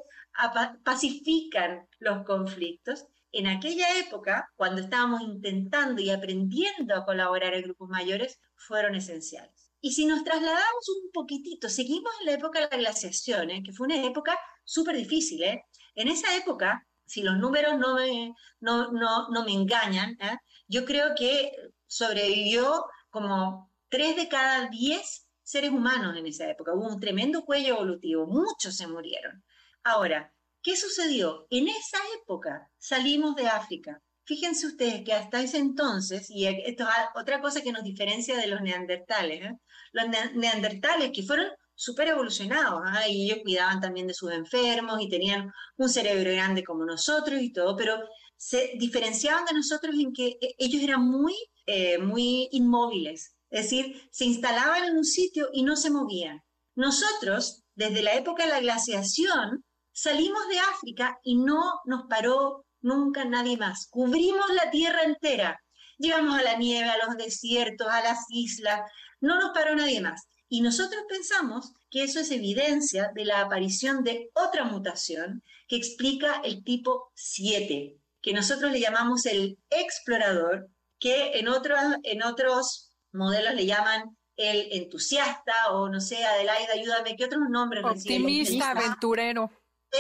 pacifican 0.84 1.88
los 2.00 2.24
conflictos. 2.26 3.06
En 3.32 3.48
aquella 3.48 4.00
época, 4.00 4.50
cuando 4.56 4.82
estábamos 4.82 5.22
intentando 5.22 6.02
y 6.02 6.10
aprendiendo 6.10 6.96
a 6.96 7.06
colaborar 7.06 7.54
en 7.54 7.64
grupos 7.64 7.90
mayores, 7.90 8.40
fueron 8.56 8.96
esenciales. 8.96 9.57
Y 9.82 9.92
si 9.94 10.06
nos 10.06 10.24
trasladamos 10.24 10.90
un 10.90 11.12
poquitito, 11.12 11.70
seguimos 11.70 12.12
en 12.20 12.26
la 12.28 12.32
época 12.34 12.60
de 12.60 12.68
la 12.70 12.78
glaciación, 12.78 13.52
¿eh? 13.52 13.62
que 13.64 13.72
fue 13.72 13.86
una 13.88 14.04
época 14.04 14.38
súper 14.64 14.96
difícil. 14.98 15.44
¿eh? 15.44 15.66
En 15.96 16.08
esa 16.08 16.36
época, 16.36 16.86
si 17.06 17.22
los 17.22 17.38
números 17.38 17.78
no 17.78 17.96
me, 17.96 18.34
no, 18.60 18.92
no, 18.92 19.30
no 19.30 19.46
me 19.46 19.54
engañan, 19.54 20.18
¿eh? 20.20 20.38
yo 20.68 20.84
creo 20.86 21.14
que 21.16 21.52
sobrevivió 21.86 22.86
como 23.10 23.72
tres 23.90 24.16
de 24.16 24.28
cada 24.28 24.68
diez 24.70 25.28
seres 25.44 25.72
humanos 25.72 26.18
en 26.18 26.28
esa 26.28 26.50
época. 26.50 26.74
Hubo 26.74 26.88
un 26.88 27.00
tremendo 27.00 27.46
cuello 27.46 27.76
evolutivo, 27.76 28.26
muchos 28.28 28.76
se 28.76 28.88
murieron. 28.88 29.44
Ahora, 29.84 30.34
¿qué 30.62 30.76
sucedió? 30.76 31.48
En 31.50 31.68
esa 31.70 32.00
época 32.22 32.70
salimos 32.78 33.36
de 33.36 33.48
África. 33.48 34.02
Fíjense 34.28 34.68
ustedes 34.68 35.06
que 35.06 35.14
hasta 35.14 35.42
ese 35.42 35.58
entonces, 35.58 36.30
y 36.30 36.48
esto 36.48 36.84
es 36.84 36.90
otra 37.16 37.40
cosa 37.40 37.62
que 37.62 37.72
nos 37.72 37.82
diferencia 37.82 38.36
de 38.36 38.48
los 38.48 38.60
neandertales, 38.60 39.42
¿eh? 39.42 39.58
los 39.94 40.06
neandertales 40.36 41.12
que 41.14 41.24
fueron 41.24 41.48
súper 41.74 42.10
evolucionados, 42.10 42.82
¿ah? 42.86 43.08
y 43.08 43.24
ellos 43.24 43.40
cuidaban 43.42 43.80
también 43.80 44.06
de 44.06 44.14
sus 44.14 44.34
enfermos 44.34 45.00
y 45.00 45.08
tenían 45.08 45.50
un 45.78 45.88
cerebro 45.88 46.30
grande 46.34 46.66
como 46.66 46.84
nosotros 46.84 47.42
y 47.42 47.54
todo, 47.54 47.78
pero 47.78 48.00
se 48.36 48.74
diferenciaban 48.78 49.46
de 49.46 49.54
nosotros 49.54 49.96
en 49.98 50.12
que 50.12 50.38
eh, 50.42 50.56
ellos 50.58 50.84
eran 50.84 51.08
muy, 51.08 51.34
eh, 51.66 51.98
muy 51.98 52.50
inmóviles, 52.52 53.34
es 53.50 53.64
decir, 53.64 54.10
se 54.12 54.26
instalaban 54.26 54.84
en 54.84 54.98
un 54.98 55.06
sitio 55.06 55.48
y 55.54 55.64
no 55.64 55.78
se 55.78 55.90
movían. 55.90 56.44
Nosotros, 56.76 57.64
desde 57.76 58.04
la 58.04 58.16
época 58.16 58.44
de 58.44 58.50
la 58.50 58.60
glaciación, 58.60 59.64
salimos 59.94 60.50
de 60.50 60.60
África 60.60 61.18
y 61.24 61.38
no 61.38 61.80
nos 61.86 62.08
paró 62.10 62.67
nunca 62.82 63.26
nadie 63.26 63.58
más. 63.58 63.88
Cubrimos 63.90 64.50
la 64.54 64.70
tierra 64.70 65.04
entera. 65.04 65.60
Llegamos 65.98 66.38
a 66.38 66.44
la 66.44 66.56
nieve, 66.56 66.90
a 66.90 67.06
los 67.06 67.18
desiertos, 67.18 67.88
a 67.88 68.02
las 68.02 68.20
islas, 68.30 68.82
no 69.20 69.40
nos 69.40 69.52
paró 69.54 69.76
nadie 69.76 70.02
más. 70.02 70.28
Y 70.50 70.62
nosotros 70.62 71.04
pensamos 71.10 71.74
que 71.90 72.04
eso 72.04 72.20
es 72.20 72.32
evidencia 72.32 73.12
de 73.14 73.26
la 73.26 73.42
aparición 73.42 74.04
de 74.04 74.30
otra 74.34 74.64
mutación 74.64 75.44
que 75.68 75.76
explica 75.76 76.42
el 76.44 76.64
tipo 76.64 77.12
7, 77.16 77.98
que 78.22 78.34
nosotros 78.34 78.72
le 78.72 78.80
llamamos 78.80 79.26
el 79.26 79.58
explorador, 79.70 80.70
que 81.00 81.40
en, 81.40 81.48
otros, 81.48 81.80
en 82.04 82.24
otros 82.24 82.92
modelos 83.12 83.56
le 83.56 83.66
llaman 83.66 84.18
el 84.38 84.68
entusiasta 84.72 85.72
o 85.72 85.90
no 85.90 86.00
sé, 86.00 86.24
Adelaida, 86.24 86.74
ayúdame, 86.74 87.16
¿qué 87.16 87.26
otros 87.26 87.50
nombres 87.50 87.84
Optimista, 87.84 88.72
aventurero. 88.72 89.52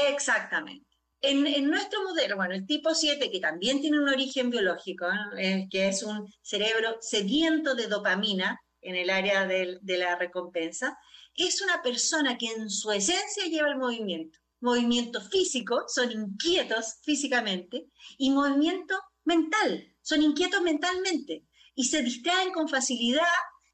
Exactamente. 0.09 0.86
En, 1.29 1.69
nuestro 1.69 2.01
modelo, 2.03 2.37
bueno, 2.37 2.55
el 2.55 2.65
tipo 2.65 2.95
7, 2.95 3.29
que 3.29 3.41
también 3.41 3.81
tiene 3.81 3.99
un 3.99 4.07
origen 4.07 4.49
biológico, 4.49 5.07
eh, 5.37 5.67
que 5.69 5.89
es 5.89 6.01
un 6.01 6.25
cerebro 6.41 6.97
sediento 7.01 7.75
de 7.75 7.87
dopamina, 7.87 8.61
en 8.79 8.95
el 8.95 9.09
área 9.09 9.45
de, 9.45 9.77
la 9.83 10.15
recompensa, 10.15 10.97
es 11.35 11.61
una 11.61 11.81
persona 11.81 12.37
que 12.37 12.47
en 12.47 12.69
su 12.69 12.91
esencia 12.93 13.45
lleva 13.47 13.67
el 13.67 13.77
movimiento. 13.77 14.39
Movimiento 14.61 15.19
físico, 15.19 15.83
son 15.87 16.13
inquietos 16.13 16.95
físicamente, 17.03 17.89
y 18.17 18.31
movimiento 18.31 18.97
mental, 19.25 19.93
son 20.01 20.21
inquietos 20.21 20.61
mentalmente, 20.61 21.45
y 21.75 21.83
se 21.85 22.03
distraen 22.03 22.53
con 22.53 22.69
facilidad 22.69 23.25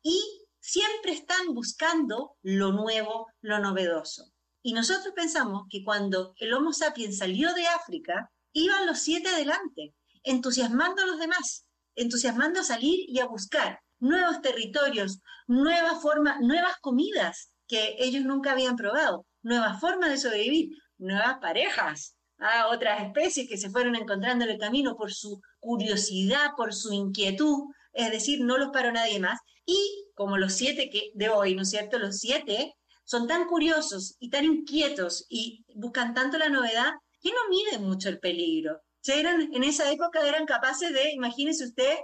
y 0.02 0.20
siempre 0.60 1.12
están 1.12 1.54
buscando 1.54 2.36
lo 2.42 2.72
nuevo, 2.72 3.28
lo 3.42 3.60
novedoso. 3.60 4.33
Y 4.64 4.74
nosotros 4.74 5.14
pensamos 5.14 5.68
que 5.70 5.84
cuando 5.84 6.34
el 6.38 6.54
Homo 6.54 6.72
sapiens 6.72 7.18
salió 7.18 7.54
de 7.54 7.68
África, 7.68 8.32
iban 8.54 8.86
los 8.86 9.00
siete 9.00 9.30
adelante, 9.30 9.94
entusiasmando 10.24 11.04
a 11.04 11.06
los 11.06 11.20
demás, 11.20 11.66
entusiasmando 11.96 12.62
a 12.62 12.64
salir 12.64 13.06
y 13.08 13.20
a 13.20 13.26
buscar 13.26 13.82
nuevos 14.00 14.42
territorios, 14.42 15.20
nuevas 15.48 16.02
formas, 16.02 16.40
nuevas 16.40 16.78
comidas 16.82 17.52
que 17.68 17.98
ellos 18.00 18.24
nunca 18.24 18.54
habían 18.54 18.78
probado, 18.78 19.26
nuevas 19.42 19.80
formas 19.82 20.10
de 20.10 20.18
sobrevivir, 20.18 20.70
nuevas 20.98 21.40
parejas, 21.40 22.16
a 22.40 22.68
otras 22.68 23.04
especies 23.04 23.48
que 23.48 23.58
se 23.58 23.70
fueron 23.70 23.96
encontrando 23.96 24.46
en 24.46 24.52
el 24.52 24.58
camino 24.58 24.96
por 24.96 25.14
su 25.14 25.42
curiosidad, 25.60 26.52
por 26.58 26.74
su 26.74 26.92
inquietud, 26.94 27.66
es 27.94 28.12
decir, 28.12 28.42
no 28.42 28.58
los 28.58 28.70
paró 28.72 28.92
nadie 28.92 29.20
más. 29.20 29.40
Y 29.66 30.08
como 30.16 30.38
los 30.38 30.54
siete 30.54 30.90
que 30.90 31.12
de 31.14 31.30
hoy, 31.30 31.56
¿no 31.56 31.62
es 31.62 31.70
cierto? 31.70 32.00
Los 32.00 32.20
siete 32.20 32.76
son 33.04 33.28
tan 33.28 33.46
curiosos 33.48 34.16
y 34.20 34.30
tan 34.30 34.46
inquietos 34.46 35.26
y 35.30 35.66
buscan 35.76 36.14
tanto 36.14 36.38
la 36.38 36.50
novedad 36.50 36.92
que 37.22 37.30
no 37.30 37.50
miden 37.50 37.88
mucho 37.88 38.10
el 38.10 38.20
peligro. 38.20 38.82
eran, 39.08 39.54
en 39.54 39.64
esa 39.64 39.92
época 39.92 40.28
eran 40.28 40.46
capaces 40.46 40.94
de, 40.94 41.12
imagínese 41.12 41.66
usted, 41.66 41.98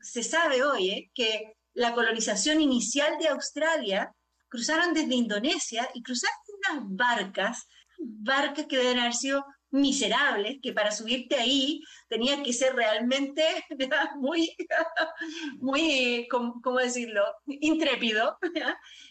se 0.00 0.22
sabe 0.22 0.62
hoy 0.62 0.90
eh, 0.90 1.10
que 1.14 1.52
la 1.74 1.94
colonización 1.94 2.60
inicial 2.60 3.18
de 3.18 3.28
Australia 3.28 4.12
cruzaron 4.48 4.94
desde 4.94 5.14
Indonesia 5.14 5.88
y 5.94 6.02
cruzaron 6.02 6.36
unas 6.70 6.84
barcas, 6.88 7.68
barcas 7.98 8.66
que 8.66 8.78
deben 8.78 8.98
haber 8.98 9.14
sido 9.14 9.44
miserables, 9.70 10.58
que 10.62 10.72
para 10.72 10.90
subirte 10.90 11.36
ahí 11.36 11.82
tenía 12.08 12.42
que 12.42 12.52
ser 12.52 12.74
realmente 12.74 13.44
muy, 14.16 14.56
muy, 15.60 16.26
¿cómo, 16.30 16.78
decirlo?, 16.78 17.22
intrépido. 17.46 18.38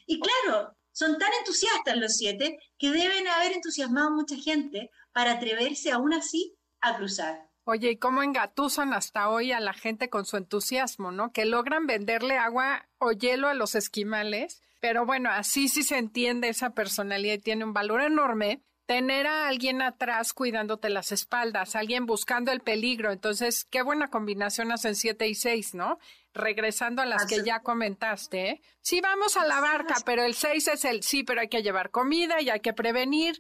Y 0.07 0.19
claro, 0.19 0.75
son 0.97 1.19
tan 1.19 1.29
entusiastas 1.37 1.95
los 1.97 2.15
siete 2.15 2.57
que 2.79 2.89
deben 2.89 3.27
haber 3.27 3.51
entusiasmado 3.51 4.07
a 4.07 4.15
mucha 4.15 4.35
gente 4.35 4.89
para 5.13 5.33
atreverse 5.33 5.91
aún 5.91 6.11
así 6.11 6.57
a 6.81 6.97
cruzar. 6.97 7.51
Oye, 7.65 7.91
¿y 7.91 7.97
cómo 7.97 8.23
engatusan 8.23 8.93
hasta 8.93 9.29
hoy 9.29 9.51
a 9.51 9.59
la 9.59 9.73
gente 9.73 10.09
con 10.09 10.25
su 10.25 10.37
entusiasmo, 10.37 11.11
no? 11.11 11.31
Que 11.31 11.45
logran 11.45 11.85
venderle 11.85 12.39
agua 12.39 12.89
o 12.97 13.11
hielo 13.11 13.47
a 13.47 13.53
los 13.53 13.75
esquimales, 13.75 14.63
pero 14.79 15.05
bueno, 15.05 15.29
así 15.29 15.67
sí 15.67 15.83
se 15.83 15.99
entiende 15.99 16.49
esa 16.49 16.71
personalidad 16.71 17.35
y 17.35 17.39
tiene 17.39 17.63
un 17.63 17.73
valor 17.73 18.01
enorme 18.01 18.63
tener 18.87 19.27
a 19.27 19.49
alguien 19.49 19.83
atrás 19.83 20.33
cuidándote 20.33 20.89
las 20.89 21.11
espaldas, 21.11 21.75
alguien 21.75 22.07
buscando 22.07 22.51
el 22.51 22.61
peligro. 22.61 23.11
Entonces, 23.11 23.65
qué 23.69 23.83
buena 23.83 24.07
combinación 24.07 24.71
hacen 24.71 24.95
siete 24.95 25.27
y 25.27 25.35
seis, 25.35 25.75
¿no? 25.75 25.99
Regresando 26.37 27.01
a 27.01 27.05
las 27.05 27.25
que 27.25 27.43
ya 27.43 27.61
comentaste. 27.61 28.49
¿eh? 28.49 28.61
Sí, 28.81 29.01
vamos 29.01 29.35
a 29.37 29.45
la 29.45 29.59
barca, 29.59 29.95
pero 30.05 30.23
el 30.23 30.33
seis 30.33 30.67
es 30.67 30.85
el 30.85 31.03
sí, 31.03 31.23
pero 31.23 31.41
hay 31.41 31.49
que 31.49 31.63
llevar 31.63 31.91
comida 31.91 32.41
y 32.41 32.49
hay 32.49 32.59
que 32.59 32.73
prevenir. 32.73 33.39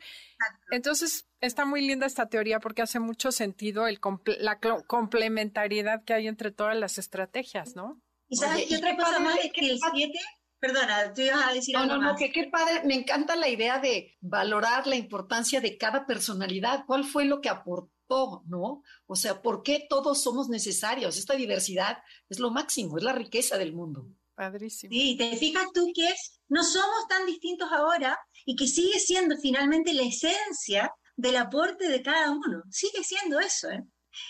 Entonces, 0.71 1.27
está 1.39 1.65
muy 1.65 1.85
linda 1.85 2.05
esta 2.05 2.27
teoría 2.27 2.59
porque 2.59 2.81
hace 2.81 2.99
mucho 2.99 3.31
sentido 3.31 3.87
el 3.87 3.99
la 4.39 4.59
complementariedad 4.59 6.03
que 6.03 6.13
hay 6.13 6.27
entre 6.27 6.51
todas 6.51 6.75
las 6.75 6.97
estrategias, 6.97 7.75
¿no? 7.75 8.01
Y 8.27 8.35
sabes 8.35 8.65
qué 8.67 8.77
otra 8.77 8.97
cosa 8.97 9.19
más 9.19 9.37
es 9.37 9.51
que 9.53 9.61
el 9.69 9.79
siete 9.93 10.19
Perdona, 10.59 11.13
tú 11.13 11.21
ibas 11.21 11.47
a 11.47 11.53
decir 11.53 11.75
no, 11.75 11.85
No, 11.85 11.97
no, 11.97 12.15
que 12.15 12.31
qué 12.31 12.45
padre, 12.51 12.81
me 12.83 12.95
encanta 12.95 13.35
la 13.35 13.47
idea 13.47 13.79
de 13.79 14.17
valorar 14.21 14.87
la 14.87 14.95
importancia 14.95 15.61
de 15.61 15.77
cada 15.77 16.07
personalidad. 16.07 16.83
¿Cuál 16.87 17.03
fue 17.03 17.25
lo 17.25 17.41
que 17.41 17.49
aportó 17.49 17.91
todo, 18.07 18.43
¿no? 18.47 18.83
O 19.05 19.15
sea, 19.15 19.41
¿por 19.41 19.63
qué 19.63 19.85
todos 19.89 20.21
somos 20.21 20.49
necesarios? 20.49 21.17
Esta 21.17 21.35
diversidad 21.35 21.97
es 22.29 22.39
lo 22.39 22.51
máximo, 22.51 22.97
es 22.97 23.03
la 23.03 23.13
riqueza 23.13 23.57
del 23.57 23.73
mundo. 23.73 24.07
Padrísimo. 24.35 24.91
Sí, 24.91 25.17
te 25.17 25.35
fijas 25.35 25.65
tú 25.73 25.91
que 25.95 26.07
es, 26.07 26.39
no 26.47 26.63
somos 26.63 27.07
tan 27.09 27.25
distintos 27.25 27.69
ahora 27.71 28.19
y 28.45 28.55
que 28.55 28.67
sigue 28.67 28.99
siendo 28.99 29.35
finalmente 29.37 29.93
la 29.93 30.03
esencia 30.03 30.93
del 31.15 31.37
aporte 31.37 31.89
de 31.89 32.01
cada 32.01 32.31
uno. 32.31 32.61
Sigue 32.69 33.03
siendo 33.03 33.39
eso, 33.39 33.69
¿eh? 33.69 33.83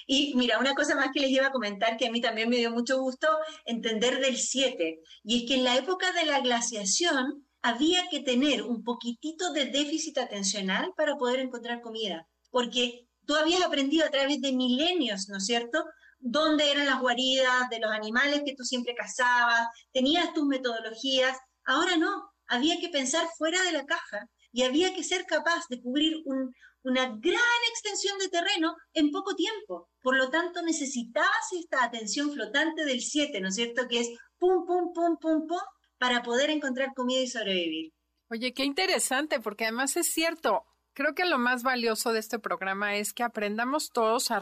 Y 0.05 0.33
mira, 0.35 0.59
una 0.59 0.75
cosa 0.75 0.95
más 0.95 1.09
que 1.13 1.19
les 1.19 1.31
iba 1.31 1.47
a 1.47 1.51
comentar 1.51 1.97
que 1.97 2.07
a 2.07 2.11
mí 2.11 2.21
también 2.21 2.49
me 2.49 2.57
dio 2.57 2.71
mucho 2.71 2.99
gusto 2.99 3.27
entender 3.65 4.19
del 4.19 4.37
7, 4.37 4.99
y 5.23 5.37
es 5.37 5.47
que 5.47 5.55
en 5.55 5.63
la 5.63 5.77
época 5.77 6.11
de 6.13 6.25
la 6.25 6.41
glaciación 6.41 7.47
había 7.61 8.07
que 8.09 8.21
tener 8.21 8.63
un 8.63 8.83
poquitito 8.83 9.51
de 9.51 9.65
déficit 9.65 10.17
atencional 10.17 10.93
para 10.95 11.17
poder 11.17 11.39
encontrar 11.39 11.81
comida, 11.81 12.27
porque 12.49 13.06
tú 13.27 13.35
habías 13.35 13.61
aprendido 13.61 14.05
a 14.05 14.09
través 14.09 14.41
de 14.41 14.53
milenios, 14.53 15.29
¿no 15.29 15.37
es 15.37 15.45
cierto?, 15.45 15.85
dónde 16.19 16.71
eran 16.71 16.87
las 16.87 16.99
guaridas 16.99 17.69
de 17.69 17.79
los 17.79 17.91
animales 17.91 18.41
que 18.43 18.55
tú 18.55 18.63
siempre 18.63 18.95
cazabas, 18.95 19.67
tenías 19.93 20.33
tus 20.33 20.47
metodologías, 20.47 21.37
ahora 21.65 21.95
no, 21.97 22.31
había 22.47 22.79
que 22.79 22.89
pensar 22.89 23.27
fuera 23.37 23.61
de 23.61 23.73
la 23.73 23.85
caja 23.85 24.27
y 24.51 24.63
había 24.63 24.95
que 24.95 25.03
ser 25.03 25.25
capaz 25.25 25.65
de 25.69 25.79
cubrir 25.79 26.15
un, 26.25 26.51
una 26.83 27.05
gran 27.05 27.59
extensión 27.69 28.17
de 28.17 28.29
terreno 28.29 28.75
en 28.93 29.11
poco 29.11 29.35
tiempo. 29.35 29.89
Por 30.01 30.15
lo 30.15 30.29
tanto, 30.29 30.61
necesitabas 30.61 31.51
esta 31.51 31.83
atención 31.83 32.31
flotante 32.31 32.85
del 32.85 33.01
7, 33.01 33.41
¿no 33.41 33.49
es 33.49 33.55
cierto? 33.55 33.87
Que 33.87 33.99
es 33.99 34.09
pum, 34.39 34.65
pum, 34.65 34.93
pum, 34.93 35.17
pum, 35.19 35.47
pum, 35.47 35.59
para 35.97 36.23
poder 36.23 36.49
encontrar 36.49 36.93
comida 36.95 37.19
y 37.19 37.27
sobrevivir. 37.27 37.91
Oye, 38.29 38.53
qué 38.53 38.63
interesante, 38.63 39.39
porque 39.39 39.65
además 39.65 39.97
es 39.97 40.11
cierto. 40.11 40.63
Creo 40.97 41.13
que 41.13 41.25
lo 41.25 41.37
más 41.37 41.61
valioso 41.61 42.11
de 42.11 42.17
este 42.17 42.39
programa 42.39 42.95
es 42.95 43.13
que 43.13 43.21
aprendamos 43.21 43.91
todos 43.91 44.31
a 44.31 44.41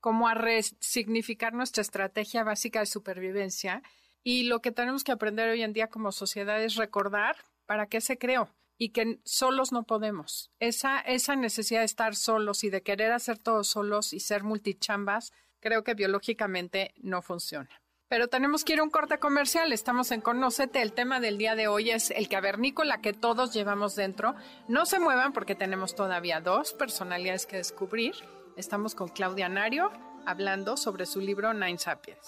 cómo 0.00 0.26
a 0.26 0.34
resignificar 0.34 1.52
nuestra 1.52 1.80
estrategia 1.80 2.42
básica 2.42 2.80
de 2.80 2.86
supervivencia 2.86 3.84
y 4.24 4.42
lo 4.42 4.60
que 4.60 4.72
tenemos 4.72 5.04
que 5.04 5.12
aprender 5.12 5.48
hoy 5.48 5.62
en 5.62 5.72
día 5.72 5.90
como 5.90 6.10
sociedad 6.10 6.60
es 6.60 6.74
recordar 6.74 7.36
para 7.66 7.86
qué 7.86 8.00
se 8.00 8.18
creó 8.18 8.48
y 8.76 8.88
que 8.88 9.20
solos 9.24 9.70
no 9.70 9.84
podemos. 9.84 10.50
Esa, 10.58 10.98
esa 10.98 11.36
necesidad 11.36 11.82
de 11.82 11.86
estar 11.86 12.16
solos 12.16 12.64
y 12.64 12.70
de 12.70 12.82
querer 12.82 13.12
hacer 13.12 13.38
todo 13.38 13.62
solos 13.62 14.12
y 14.12 14.18
ser 14.18 14.42
multichambas, 14.42 15.32
creo 15.60 15.84
que 15.84 15.94
biológicamente 15.94 16.94
no 16.96 17.22
funciona. 17.22 17.81
Pero 18.12 18.28
tenemos 18.28 18.62
que 18.62 18.74
ir 18.74 18.80
a 18.80 18.82
un 18.82 18.90
corte 18.90 19.18
comercial. 19.18 19.72
Estamos 19.72 20.10
en 20.10 20.20
Conócete. 20.20 20.82
El 20.82 20.92
tema 20.92 21.18
del 21.18 21.38
día 21.38 21.54
de 21.54 21.66
hoy 21.66 21.92
es 21.92 22.10
el 22.10 22.28
cavernícola 22.28 23.00
que 23.00 23.14
todos 23.14 23.54
llevamos 23.54 23.96
dentro. 23.96 24.34
No 24.68 24.84
se 24.84 24.98
muevan 25.00 25.32
porque 25.32 25.54
tenemos 25.54 25.94
todavía 25.94 26.42
dos 26.42 26.74
personalidades 26.74 27.46
que 27.46 27.56
descubrir. 27.56 28.12
Estamos 28.54 28.94
con 28.94 29.08
Claudia 29.08 29.48
Nario 29.48 29.90
hablando 30.26 30.76
sobre 30.76 31.06
su 31.06 31.20
libro 31.20 31.54
Nine 31.54 31.78
Sapiens. 31.78 32.20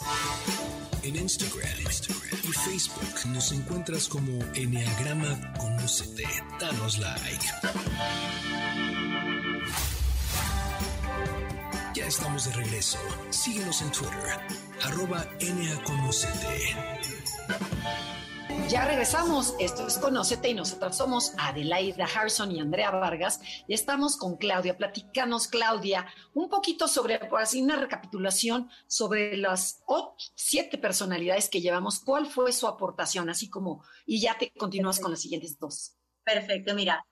En 1.03 1.17
Instagram, 1.17 1.79
Instagram 1.81 2.41
y 2.45 2.53
Facebook 2.53 3.31
nos 3.35 3.53
encuentras 3.53 4.09
como 4.09 4.43
Enneagrama 4.55 5.53
Conócete. 5.59 6.25
Danos 6.59 6.97
like. 6.97 7.45
Ya 12.05 12.09
estamos 12.09 12.45
de 12.45 12.53
regreso. 12.53 12.99
Síguenos 13.31 13.81
en 13.81 13.91
Twitter, 13.91 14.39
arroba 14.83 15.27
Conocete. 15.87 16.77
Ya 18.69 18.85
regresamos. 18.85 19.55
Esto 19.59 19.87
es 19.87 19.97
Conócete 19.97 20.51
y 20.51 20.55
nosotros 20.55 20.99
somos 20.99 21.33
Adelaida 21.39 22.05
Harrison 22.05 22.53
y 22.53 22.61
Andrea 22.61 22.91
Vargas 22.91 23.41
y 23.67 23.73
estamos 23.73 24.19
con 24.19 24.37
Claudia. 24.37 24.77
Platicanos, 24.77 25.49
Claudia, 25.49 26.07
un 26.35 26.51
poquito 26.51 26.89
sobre, 26.89 27.21
por 27.21 27.41
así, 27.41 27.63
una 27.63 27.77
recapitulación 27.77 28.69
sobre 28.87 29.39
las 29.39 29.83
siete 30.35 30.77
personalidades 30.77 31.49
que 31.49 31.63
llevamos. 31.63 32.01
¿Cuál 32.01 32.27
fue 32.27 32.53
su 32.53 32.67
aportación? 32.67 33.31
Así 33.31 33.49
como, 33.49 33.83
y 34.05 34.21
ya 34.21 34.37
te 34.37 34.53
continúas 34.53 35.01
con 35.01 35.11
las 35.11 35.23
siguientes 35.23 35.59
dos. 35.59 35.97
Perfecto, 36.23 36.75
mira. 36.75 37.03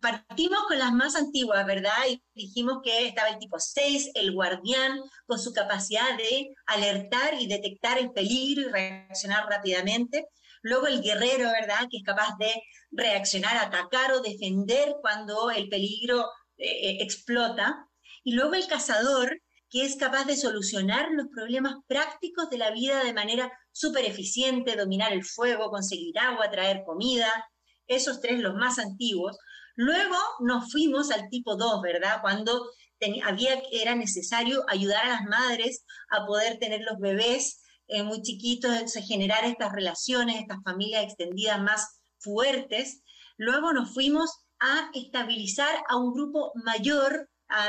Partimos 0.00 0.64
con 0.66 0.78
las 0.78 0.92
más 0.92 1.14
antiguas, 1.14 1.64
¿verdad? 1.66 1.92
Y 2.08 2.22
dijimos 2.34 2.78
que 2.82 3.06
estaba 3.06 3.28
el 3.28 3.38
tipo 3.38 3.58
6, 3.58 4.10
el 4.14 4.32
guardián, 4.32 5.00
con 5.26 5.38
su 5.38 5.52
capacidad 5.52 6.16
de 6.16 6.48
alertar 6.66 7.34
y 7.40 7.46
detectar 7.46 7.98
el 7.98 8.10
peligro 8.10 8.62
y 8.62 8.72
reaccionar 8.72 9.46
rápidamente. 9.48 10.26
Luego 10.62 10.88
el 10.88 11.00
guerrero, 11.00 11.50
¿verdad? 11.50 11.86
Que 11.90 11.98
es 11.98 12.02
capaz 12.02 12.36
de 12.38 12.52
reaccionar, 12.90 13.56
atacar 13.56 14.12
o 14.12 14.20
defender 14.20 14.96
cuando 15.00 15.50
el 15.50 15.68
peligro 15.68 16.26
eh, 16.56 16.90
eh, 16.90 16.96
explota. 17.00 17.86
Y 18.24 18.32
luego 18.32 18.54
el 18.54 18.66
cazador, 18.66 19.40
que 19.70 19.84
es 19.84 19.96
capaz 19.96 20.24
de 20.24 20.36
solucionar 20.36 21.10
los 21.12 21.28
problemas 21.28 21.76
prácticos 21.86 22.50
de 22.50 22.58
la 22.58 22.70
vida 22.70 23.02
de 23.02 23.12
manera 23.12 23.52
súper 23.72 24.04
eficiente, 24.04 24.76
dominar 24.76 25.12
el 25.12 25.24
fuego, 25.24 25.70
conseguir 25.70 26.18
agua, 26.18 26.50
traer 26.50 26.82
comida. 26.84 27.30
Esos 27.86 28.20
tres, 28.20 28.40
los 28.40 28.54
más 28.54 28.78
antiguos. 28.78 29.36
Luego 29.76 30.16
nos 30.40 30.70
fuimos 30.70 31.10
al 31.10 31.28
tipo 31.28 31.56
2, 31.56 31.82
¿verdad? 31.82 32.20
Cuando 32.20 32.70
había, 33.24 33.62
era 33.72 33.94
necesario 33.94 34.64
ayudar 34.68 35.04
a 35.04 35.08
las 35.08 35.24
madres 35.24 35.84
a 36.10 36.24
poder 36.26 36.58
tener 36.58 36.82
los 36.82 36.98
bebés 36.98 37.62
eh, 37.88 38.02
muy 38.02 38.22
chiquitos, 38.22 38.94
generar 39.06 39.44
estas 39.44 39.72
relaciones, 39.72 40.40
estas 40.40 40.62
familias 40.62 41.04
extendidas 41.04 41.60
más 41.60 42.00
fuertes. 42.18 43.02
Luego 43.36 43.72
nos 43.72 43.92
fuimos 43.92 44.30
a 44.60 44.90
estabilizar 44.94 45.82
a 45.88 45.96
un 45.96 46.12
grupo 46.12 46.52
mayor 46.54 47.28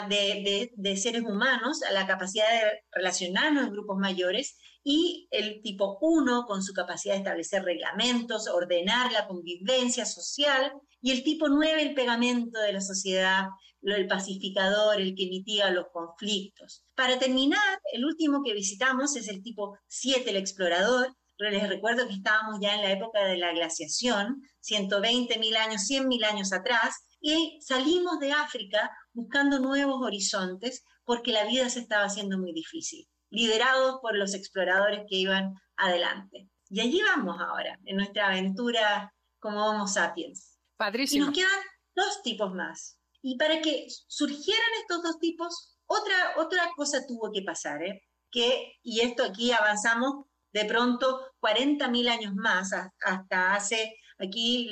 de, 0.09 0.71
de, 0.75 0.97
seres 0.97 1.23
humanos, 1.23 1.81
a 1.83 1.91
la 1.91 2.07
capacidad 2.07 2.49
de 2.49 2.83
relacionarnos 2.91 3.65
en 3.65 3.73
grupos 3.73 3.97
mayores, 3.97 4.57
y 4.83 5.27
el 5.31 5.61
tipo 5.61 5.97
1 6.01 6.45
con 6.45 6.61
su 6.61 6.73
capacidad 6.73 7.13
de 7.13 7.19
establecer 7.19 7.63
reglamentos, 7.63 8.47
ordenar 8.47 9.11
la 9.11 9.27
convivencia 9.27 10.05
social, 10.05 10.73
y 11.01 11.11
el 11.11 11.23
tipo 11.23 11.47
9 11.47 11.81
el 11.81 11.93
pegamento 11.93 12.59
de 12.59 12.73
la 12.73 12.81
sociedad, 12.81 13.45
el 13.81 14.07
pacificador, 14.07 14.99
el 14.99 15.15
que 15.15 15.27
mitiga 15.27 15.69
los 15.71 15.87
conflictos. 15.91 16.85
Para 16.95 17.19
terminar, 17.19 17.79
el 17.91 18.05
último 18.05 18.41
que 18.43 18.53
visitamos 18.53 19.15
es 19.15 19.27
el 19.27 19.41
tipo 19.41 19.77
7, 19.87 20.29
el 20.29 20.37
explorador. 20.37 21.13
Les 21.37 21.67
recuerdo 21.67 22.07
que 22.07 22.13
estábamos 22.13 22.59
ya 22.61 22.75
en 22.75 22.81
la 22.81 22.91
época 22.91 23.25
de 23.25 23.37
la 23.37 23.51
glaciación, 23.51 24.41
120 24.61 25.37
mil 25.39 25.55
años, 25.57 25.81
100 25.87 26.07
mil 26.07 26.23
años 26.23 26.53
atrás, 26.53 26.95
y 27.19 27.59
salimos 27.61 28.19
de 28.19 28.31
África 28.31 28.89
buscando 29.13 29.59
nuevos 29.59 30.01
horizontes 30.01 30.83
porque 31.03 31.33
la 31.33 31.45
vida 31.45 31.69
se 31.69 31.79
estaba 31.79 32.05
haciendo 32.05 32.37
muy 32.37 32.53
difícil, 32.53 33.07
liderados 33.33 33.99
por 34.01 34.15
los 34.15 34.33
exploradores 34.33 35.01
que 35.09 35.15
iban 35.15 35.55
adelante. 35.75 36.47
Y 36.69 36.81
allí 36.81 37.01
vamos 37.01 37.37
ahora, 37.41 37.79
en 37.85 37.97
nuestra 37.97 38.27
aventura 38.27 39.13
como 39.39 39.65
Homo 39.65 39.87
sapiens. 39.87 40.57
Padrísimo. 40.77 41.23
Y 41.23 41.27
nos 41.27 41.35
quedan 41.35 41.61
dos 41.95 42.21
tipos 42.23 42.53
más. 42.53 42.99
Y 43.21 43.37
para 43.37 43.59
que 43.61 43.87
surgieran 44.07 44.69
estos 44.81 45.01
dos 45.03 45.19
tipos, 45.19 45.77
otra, 45.85 46.35
otra 46.37 46.69
cosa 46.75 47.05
tuvo 47.07 47.31
que 47.31 47.41
pasar, 47.41 47.81
¿eh? 47.83 48.03
que, 48.31 48.73
y 48.83 49.01
esto 49.01 49.23
aquí 49.23 49.51
avanzamos 49.51 50.25
de 50.51 50.65
pronto 50.65 51.21
40.000 51.41 52.09
años 52.09 52.35
más, 52.35 52.71
hasta 53.01 53.55
hace, 53.55 53.97
aquí 54.19 54.69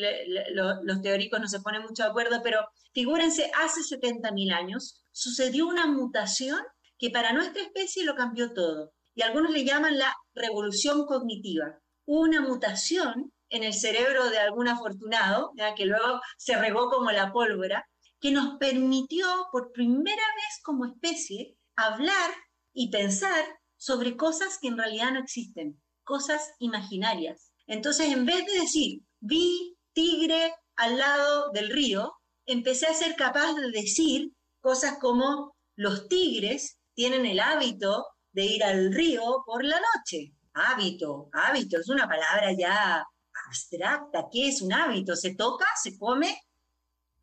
los 0.54 1.02
teóricos 1.02 1.40
no 1.40 1.48
se 1.48 1.62
ponen 1.62 1.82
mucho 1.82 2.04
de 2.04 2.10
acuerdo, 2.10 2.42
pero 2.44 2.68
figúrense, 2.94 3.52
hace 3.58 3.82
70.000 3.82 4.54
años 4.54 5.04
sucedió 5.12 5.68
una 5.68 5.88
mutación 5.88 6.60
que 7.02 7.10
para 7.10 7.34
nuestra 7.34 7.64
especie 7.64 8.06
lo 8.06 8.14
cambió 8.14 8.54
todo. 8.54 8.94
Y 9.16 9.24
algunos 9.24 9.52
le 9.52 9.66
llaman 9.66 9.98
la 9.98 10.16
revolución 10.36 11.08
cognitiva. 11.08 11.80
Una 12.06 12.42
mutación 12.42 13.34
en 13.50 13.64
el 13.64 13.74
cerebro 13.74 14.30
de 14.30 14.38
algún 14.38 14.68
afortunado, 14.68 15.52
ya 15.58 15.74
que 15.74 15.88
luego 15.88 16.22
se 16.38 16.56
regó 16.58 16.92
como 16.92 17.12
la 17.12 17.34
pólvora, 17.34 17.84
que 18.20 18.30
nos 18.30 18.58
permitió 18.60 19.26
por 19.52 19.72
primera 19.72 20.24
vez 20.36 20.62
como 20.64 20.86
especie 20.86 21.58
hablar 21.76 22.30
y 22.72 22.92
pensar 22.92 23.46
sobre 23.78 24.16
cosas 24.16 24.60
que 24.62 24.68
en 24.68 24.78
realidad 24.78 25.12
no 25.12 25.22
existen, 25.22 25.82
cosas 26.04 26.54
imaginarias. 26.60 27.52
Entonces, 27.66 28.10
en 28.10 28.28
vez 28.28 28.46
de 28.46 28.60
decir, 28.60 29.02
vi 29.20 29.76
tigre 29.94 30.54
al 30.76 31.00
lado 31.00 31.50
del 31.52 31.72
río, 31.72 32.14
empecé 32.46 32.86
a 32.86 32.94
ser 32.94 33.16
capaz 33.16 33.54
de 33.56 33.72
decir 33.72 34.30
cosas 34.60 35.00
como, 35.00 35.56
los 35.76 36.08
tigres 36.08 36.78
tienen 37.02 37.26
el 37.26 37.40
hábito 37.40 38.06
de 38.32 38.46
ir 38.46 38.64
al 38.64 38.94
río 38.94 39.42
por 39.44 39.66
la 39.66 39.78
noche. 39.96 40.36
Hábito, 40.54 41.30
hábito, 41.34 41.80
es 41.80 41.90
una 41.90 42.08
palabra 42.08 42.52
ya 42.56 43.04
abstracta. 43.48 44.28
¿Qué 44.32 44.50
es 44.50 44.62
un 44.62 44.72
hábito? 44.72 45.16
¿Se 45.16 45.34
toca? 45.34 45.66
¿Se 45.82 45.98
come? 45.98 46.40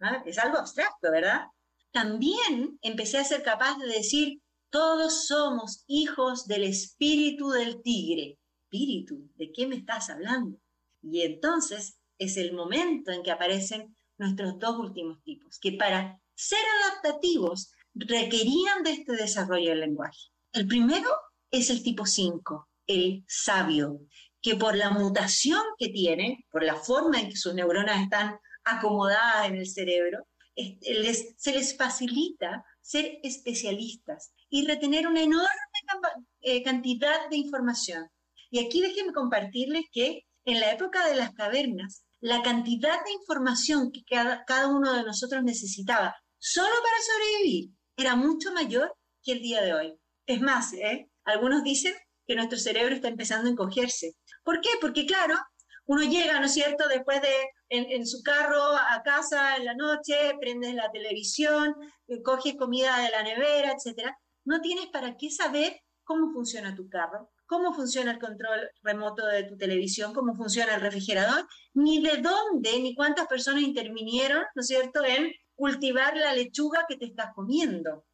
¿Ah? 0.01 0.21
Es 0.27 0.37
algo 0.39 0.59
abstracto, 0.59 1.13
¿verdad? 1.13 1.43
También 1.93 2.77
empecé 2.83 3.19
a 3.19 3.25
ser 3.25 3.45
capaz 3.45 3.79
de 3.79 3.87
decir, 3.87 4.43
todos 4.69 5.29
somos 5.29 5.85
hijos 5.87 6.49
del 6.49 6.65
espíritu 6.65 7.51
del 7.51 7.81
tigre. 7.81 8.37
Espíritu, 8.65 9.31
¿de 9.37 9.53
qué 9.53 9.69
me 9.69 9.77
estás 9.77 10.11
hablando? 10.11 10.59
Y 11.03 11.23
entonces 11.23 12.01
es 12.19 12.37
el 12.37 12.53
momento 12.53 13.13
en 13.13 13.23
que 13.23 13.31
aparecen 13.31 13.95
nuestros 14.17 14.59
dos 14.59 14.77
últimos 14.77 15.23
tipos, 15.23 15.57
que 15.61 15.75
para 15.75 16.21
ser 16.35 16.59
adaptativos 16.83 17.71
requerían 17.95 18.83
de 18.83 18.93
este 18.93 19.13
desarrollo 19.13 19.71
del 19.71 19.81
lenguaje. 19.81 20.19
El 20.53 20.67
primero 20.67 21.11
es 21.51 21.71
el 21.71 21.83
tipo 21.83 22.07
5, 22.07 22.69
el 22.87 23.25
sabio, 23.27 24.01
que 24.41 24.57
por 24.57 24.77
la 24.77 24.91
mutación 24.91 25.63
que 25.79 25.89
tiene, 25.89 26.47
por 26.51 26.63
la 26.63 26.77
forma 26.77 27.21
en 27.21 27.31
que 27.31 27.37
sus 27.37 27.55
neuronas 27.55 28.03
están 28.03 28.39
acomodadas 28.65 29.49
en 29.49 29.57
el 29.57 29.67
cerebro, 29.67 30.27
se 30.55 31.53
les 31.53 31.77
facilita 31.77 32.65
ser 32.81 33.19
especialistas 33.23 34.33
y 34.49 34.67
retener 34.67 35.07
una 35.07 35.23
enorme 35.23 35.49
eh, 36.41 36.63
cantidad 36.63 37.29
de 37.29 37.37
información. 37.37 38.09
Y 38.51 38.65
aquí 38.65 38.81
déjenme 38.81 39.13
compartirles 39.13 39.85
que 39.93 40.25
en 40.45 40.61
la 40.61 40.73
época 40.73 41.07
de 41.07 41.17
las 41.17 41.33
cavernas, 41.35 42.05
la 42.21 42.43
cantidad 42.43 43.05
de 43.05 43.13
información 43.13 43.93
que 43.93 44.03
cada, 44.05 44.45
cada 44.45 44.69
uno 44.69 44.93
de 44.95 45.05
nosotros 45.05 45.45
necesitaba 45.45 46.17
solo 46.39 46.69
para 46.83 46.97
sobrevivir 47.03 47.71
era 47.99 48.15
mucho 48.15 48.53
mayor 48.53 48.95
que 49.23 49.33
el 49.33 49.43
día 49.43 49.61
de 49.61 49.75
hoy. 49.75 49.99
Es 50.27 50.41
más, 50.41 50.73
¿eh? 50.73 51.11
algunos 51.25 51.65
dicen 51.65 51.95
que 52.27 52.37
nuestro 52.37 52.59
cerebro 52.59 52.95
está 52.95 53.09
empezando 53.09 53.49
a 53.49 53.53
encogerse. 53.53 54.15
¿Por 54.45 54.61
qué? 54.61 54.71
Porque 54.81 55.05
claro, 55.05 55.35
uno 55.87 56.03
llega, 56.03 56.39
¿no 56.39 56.47
es 56.47 56.55
cierto?, 56.55 56.87
después 56.89 57.21
de 57.21 57.29
en, 57.71 58.07
su 58.07 58.23
carro 58.23 58.63
a 58.77 59.03
casa 59.03 59.57
en 59.57 59.65
la 59.65 59.75
noche, 59.75 60.15
prendes 60.41 60.75
la 60.75 60.91
televisión, 60.91 61.75
eh, 62.07 62.23
coges 62.23 62.55
comida 62.57 62.99
de 62.99 63.11
la 63.11 63.23
nevera, 63.23 63.73
etc. 63.73 64.11
No 64.45 64.61
tienes 64.61 64.87
para 64.87 65.17
qué 65.17 65.31
saber 65.31 65.81
cómo 66.05 66.33
funciona 66.33 66.75
tu 66.75 66.89
carro, 66.89 67.31
cómo 67.47 67.75
funciona 67.75 68.13
el 68.13 68.19
control 68.19 68.71
remoto 68.83 69.27
de 69.27 69.45
tu 69.45 69.57
televisión, 69.57 70.15
cómo 70.15 70.35
funciona 70.35 70.77
el 70.77 70.81
refrigerador, 70.81 71.47
ni 71.75 72.03
de 72.03 72.19
dónde, 72.19 72.81
ni 72.81 72.95
cuántas 72.95 73.27
personas 73.27 73.63
intervinieron, 73.63 74.45
¿no 74.55 74.61
es 74.61 74.67
cierto?, 74.67 75.05
en 75.05 75.33
cultivar 75.59 76.17
la 76.17 76.33
lechuga 76.33 76.87
que 76.89 76.97
te 76.97 77.07
estás 77.07 77.35
comiendo. 77.35 78.07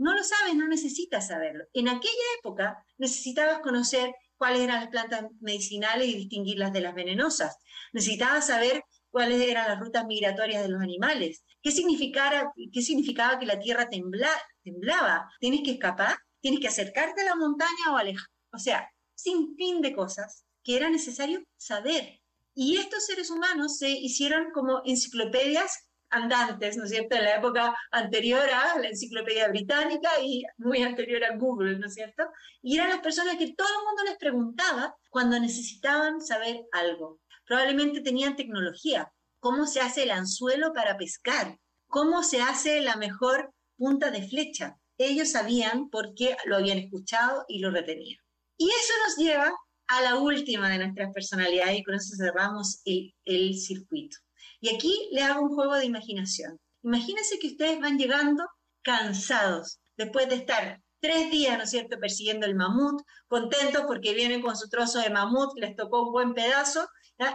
No 0.00 0.14
lo 0.14 0.24
sabes, 0.24 0.56
no 0.56 0.66
necesitas 0.66 1.28
saberlo. 1.28 1.64
En 1.72 1.88
aquella 1.88 2.28
época 2.40 2.84
necesitabas 2.98 3.60
conocer 3.60 4.12
cuáles 4.36 4.62
eran 4.62 4.80
las 4.80 4.88
plantas 4.88 5.26
medicinales 5.40 6.08
y 6.08 6.16
distinguirlas 6.16 6.72
de 6.72 6.80
las 6.80 6.92
venenosas. 6.92 7.56
Necesitabas 7.92 8.48
saber 8.48 8.82
cuáles 9.10 9.40
eran 9.40 9.68
las 9.68 9.78
rutas 9.78 10.04
migratorias 10.06 10.64
de 10.64 10.70
los 10.70 10.82
animales. 10.82 11.44
¿Qué, 11.62 11.70
qué 11.70 12.82
significaba 12.82 13.38
que 13.38 13.46
la 13.46 13.60
tierra 13.60 13.88
temblaba? 13.88 15.30
¿Tienes 15.38 15.60
que 15.62 15.70
escapar? 15.70 16.16
¿Tienes 16.40 16.58
que 16.58 16.68
acercarte 16.68 17.20
a 17.20 17.26
la 17.26 17.36
montaña 17.36 17.92
o 17.92 17.96
alejar? 17.96 18.26
O 18.52 18.58
sea, 18.58 18.90
sin 19.14 19.54
fin 19.54 19.80
de 19.82 19.94
cosas 19.94 20.44
que 20.64 20.76
era 20.76 20.90
necesario 20.90 21.44
saber. 21.56 22.20
Y 22.54 22.78
estos 22.78 23.06
seres 23.06 23.30
humanos 23.30 23.78
se 23.78 23.90
hicieron 23.90 24.50
como 24.52 24.82
enciclopedias 24.84 25.89
andantes, 26.10 26.76
¿no 26.76 26.84
es 26.84 26.90
cierto?, 26.90 27.16
en 27.16 27.24
la 27.24 27.36
época 27.36 27.74
anterior 27.90 28.42
a 28.48 28.78
la 28.78 28.88
enciclopedia 28.88 29.48
británica 29.48 30.10
y 30.22 30.44
muy 30.58 30.82
anterior 30.82 31.24
a 31.24 31.36
Google, 31.36 31.78
¿no 31.78 31.86
es 31.86 31.94
cierto? 31.94 32.24
Y 32.62 32.76
eran 32.76 32.90
las 32.90 33.00
personas 33.00 33.36
que 33.36 33.54
todo 33.54 33.68
el 33.68 33.86
mundo 33.86 34.04
les 34.04 34.18
preguntaba 34.18 34.94
cuando 35.08 35.38
necesitaban 35.38 36.20
saber 36.20 36.62
algo. 36.72 37.20
Probablemente 37.46 38.00
tenían 38.00 38.36
tecnología, 38.36 39.12
cómo 39.38 39.66
se 39.66 39.80
hace 39.80 40.04
el 40.04 40.10
anzuelo 40.10 40.72
para 40.72 40.96
pescar, 40.96 41.58
cómo 41.86 42.22
se 42.22 42.40
hace 42.40 42.80
la 42.80 42.96
mejor 42.96 43.52
punta 43.76 44.10
de 44.10 44.28
flecha. 44.28 44.76
Ellos 44.98 45.30
sabían 45.32 45.88
porque 45.90 46.36
lo 46.44 46.56
habían 46.56 46.78
escuchado 46.78 47.44
y 47.48 47.60
lo 47.60 47.70
retenían. 47.70 48.20
Y 48.56 48.68
eso 48.68 48.92
nos 49.06 49.16
lleva 49.16 49.52
a 49.86 50.02
la 50.02 50.16
última 50.16 50.68
de 50.68 50.78
nuestras 50.78 51.12
personalidades 51.12 51.78
y 51.78 51.82
con 51.82 51.94
eso 51.94 52.14
cerramos 52.16 52.80
el, 52.84 53.14
el 53.24 53.54
circuito. 53.58 54.18
Y 54.60 54.74
aquí 54.74 55.08
le 55.12 55.22
hago 55.22 55.42
un 55.42 55.54
juego 55.54 55.74
de 55.74 55.86
imaginación. 55.86 56.58
Imagínense 56.82 57.38
que 57.38 57.48
ustedes 57.48 57.80
van 57.80 57.98
llegando 57.98 58.46
cansados 58.82 59.80
después 59.96 60.28
de 60.28 60.36
estar 60.36 60.80
tres 61.00 61.30
días, 61.30 61.56
¿no 61.56 61.64
es 61.64 61.70
cierto?, 61.70 61.98
persiguiendo 61.98 62.46
el 62.46 62.54
mamut, 62.54 63.02
contentos 63.26 63.84
porque 63.86 64.14
vienen 64.14 64.42
con 64.42 64.56
su 64.56 64.68
trozo 64.68 64.98
de 64.98 65.10
mamut, 65.10 65.58
les 65.58 65.74
tocó 65.74 66.06
un 66.06 66.12
buen 66.12 66.34
pedazo, 66.34 66.86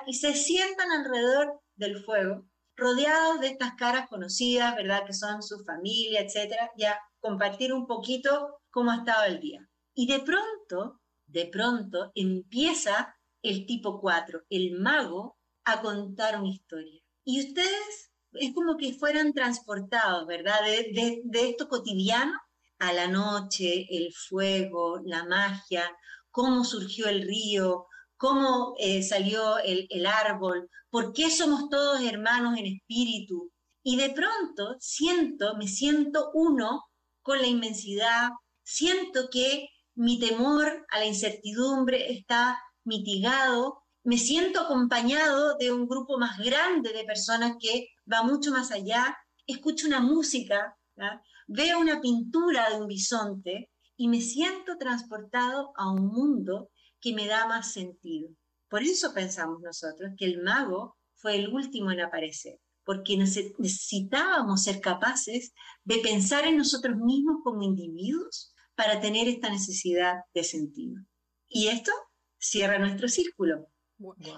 y 0.07 0.13
se 0.15 0.33
sientan 0.33 0.91
alrededor 0.91 1.59
del 1.75 2.03
fuego, 2.03 2.45
rodeados 2.75 3.39
de 3.39 3.47
estas 3.47 3.73
caras 3.75 4.07
conocidas, 4.07 4.75
¿verdad?, 4.75 5.05
que 5.05 5.13
son 5.13 5.41
su 5.41 5.63
familia, 5.63 6.21
etcétera, 6.21 6.71
ya 6.77 6.99
compartir 7.19 7.73
un 7.73 7.85
poquito 7.87 8.59
cómo 8.71 8.91
ha 8.91 8.97
estado 8.97 9.25
el 9.25 9.39
día. 9.39 9.67
Y 9.93 10.07
de 10.07 10.19
pronto, 10.19 11.01
de 11.27 11.47
pronto 11.47 12.11
empieza 12.15 13.15
el 13.41 13.65
tipo 13.65 13.99
4, 13.99 14.41
el 14.49 14.79
mago, 14.79 15.37
a 15.63 15.81
contar 15.81 16.39
una 16.39 16.49
historia. 16.49 17.01
Y 17.25 17.39
ustedes 17.47 18.11
es 18.33 18.53
como 18.53 18.77
que 18.77 18.93
fueran 18.93 19.33
transportados, 19.33 20.27
¿verdad? 20.27 20.61
De, 20.63 21.23
esto 21.33 21.67
cotidiano 21.67 22.33
a 22.79 22.93
la 22.93 23.07
noche, 23.07 23.87
el 23.89 24.13
fuego, 24.13 25.01
la 25.03 25.25
magia, 25.25 25.91
cómo 26.29 26.63
surgió 26.63 27.07
el 27.07 27.23
río, 27.23 27.87
cómo 28.17 28.75
eh, 28.77 29.01
salió 29.01 29.57
el, 29.57 29.87
el 29.89 30.05
árbol, 30.05 30.69
por 30.89 31.13
qué 31.13 31.31
somos 31.31 31.69
todos 31.69 32.01
hermanos 32.03 32.57
en 32.59 32.67
espíritu. 32.67 33.51
Y 33.83 33.97
de 33.97 34.11
pronto 34.11 34.75
siento, 34.79 35.55
me 35.57 35.67
siento 35.67 36.29
uno 36.33 36.85
con 37.23 37.41
la 37.41 37.47
inmensidad, 37.47 38.29
siento 38.63 39.29
que 39.31 39.69
mi 39.95 40.19
temor 40.19 40.85
a 40.91 40.99
la 40.99 41.05
incertidumbre 41.05 42.11
está 42.11 42.59
mitigado 42.83 43.84
me 44.05 44.19
siento 44.19 44.61
acompañado 44.61 45.57
de 45.57 45.71
un 45.71 45.87
grupo 45.87 46.19
más 46.19 46.37
grande 46.37 46.93
de 46.93 47.05
personas 47.05 47.55
que 47.59 47.89
va 48.11 48.21
mucho 48.21 48.51
más 48.51 48.71
allá, 48.71 49.17
escucho 49.47 49.87
una 49.87 49.99
música, 49.99 50.77
veo 51.47 51.79
una 51.79 51.99
pintura 52.01 52.69
de 52.69 52.79
un 52.79 52.87
bisonte 52.87 53.71
y 53.97 54.07
me 54.07 54.21
siento 54.21 54.77
transportado 54.77 55.73
a 55.75 55.91
un 55.91 56.05
mundo 56.07 56.69
que 57.01 57.13
me 57.13 57.25
da 57.25 57.47
más 57.47 57.73
sentido. 57.73 58.29
Por 58.69 58.83
eso 58.83 59.11
pensamos 59.11 59.59
nosotros 59.61 60.11
que 60.15 60.25
el 60.25 60.43
mago 60.43 60.97
fue 61.15 61.37
el 61.37 61.51
último 61.51 61.91
en 61.91 62.01
aparecer, 62.01 62.59
porque 62.83 63.17
necesitábamos 63.17 64.63
ser 64.63 64.81
capaces 64.81 65.51
de 65.83 65.97
pensar 65.97 66.45
en 66.45 66.57
nosotros 66.57 66.95
mismos 66.97 67.37
como 67.43 67.63
individuos 67.63 68.53
para 68.75 69.01
tener 69.01 69.27
esta 69.27 69.49
necesidad 69.49 70.17
de 70.31 70.43
sentido. 70.43 71.01
Y 71.47 71.69
esto 71.69 71.91
cierra 72.37 72.77
nuestro 72.77 73.07
círculo, 73.07 73.67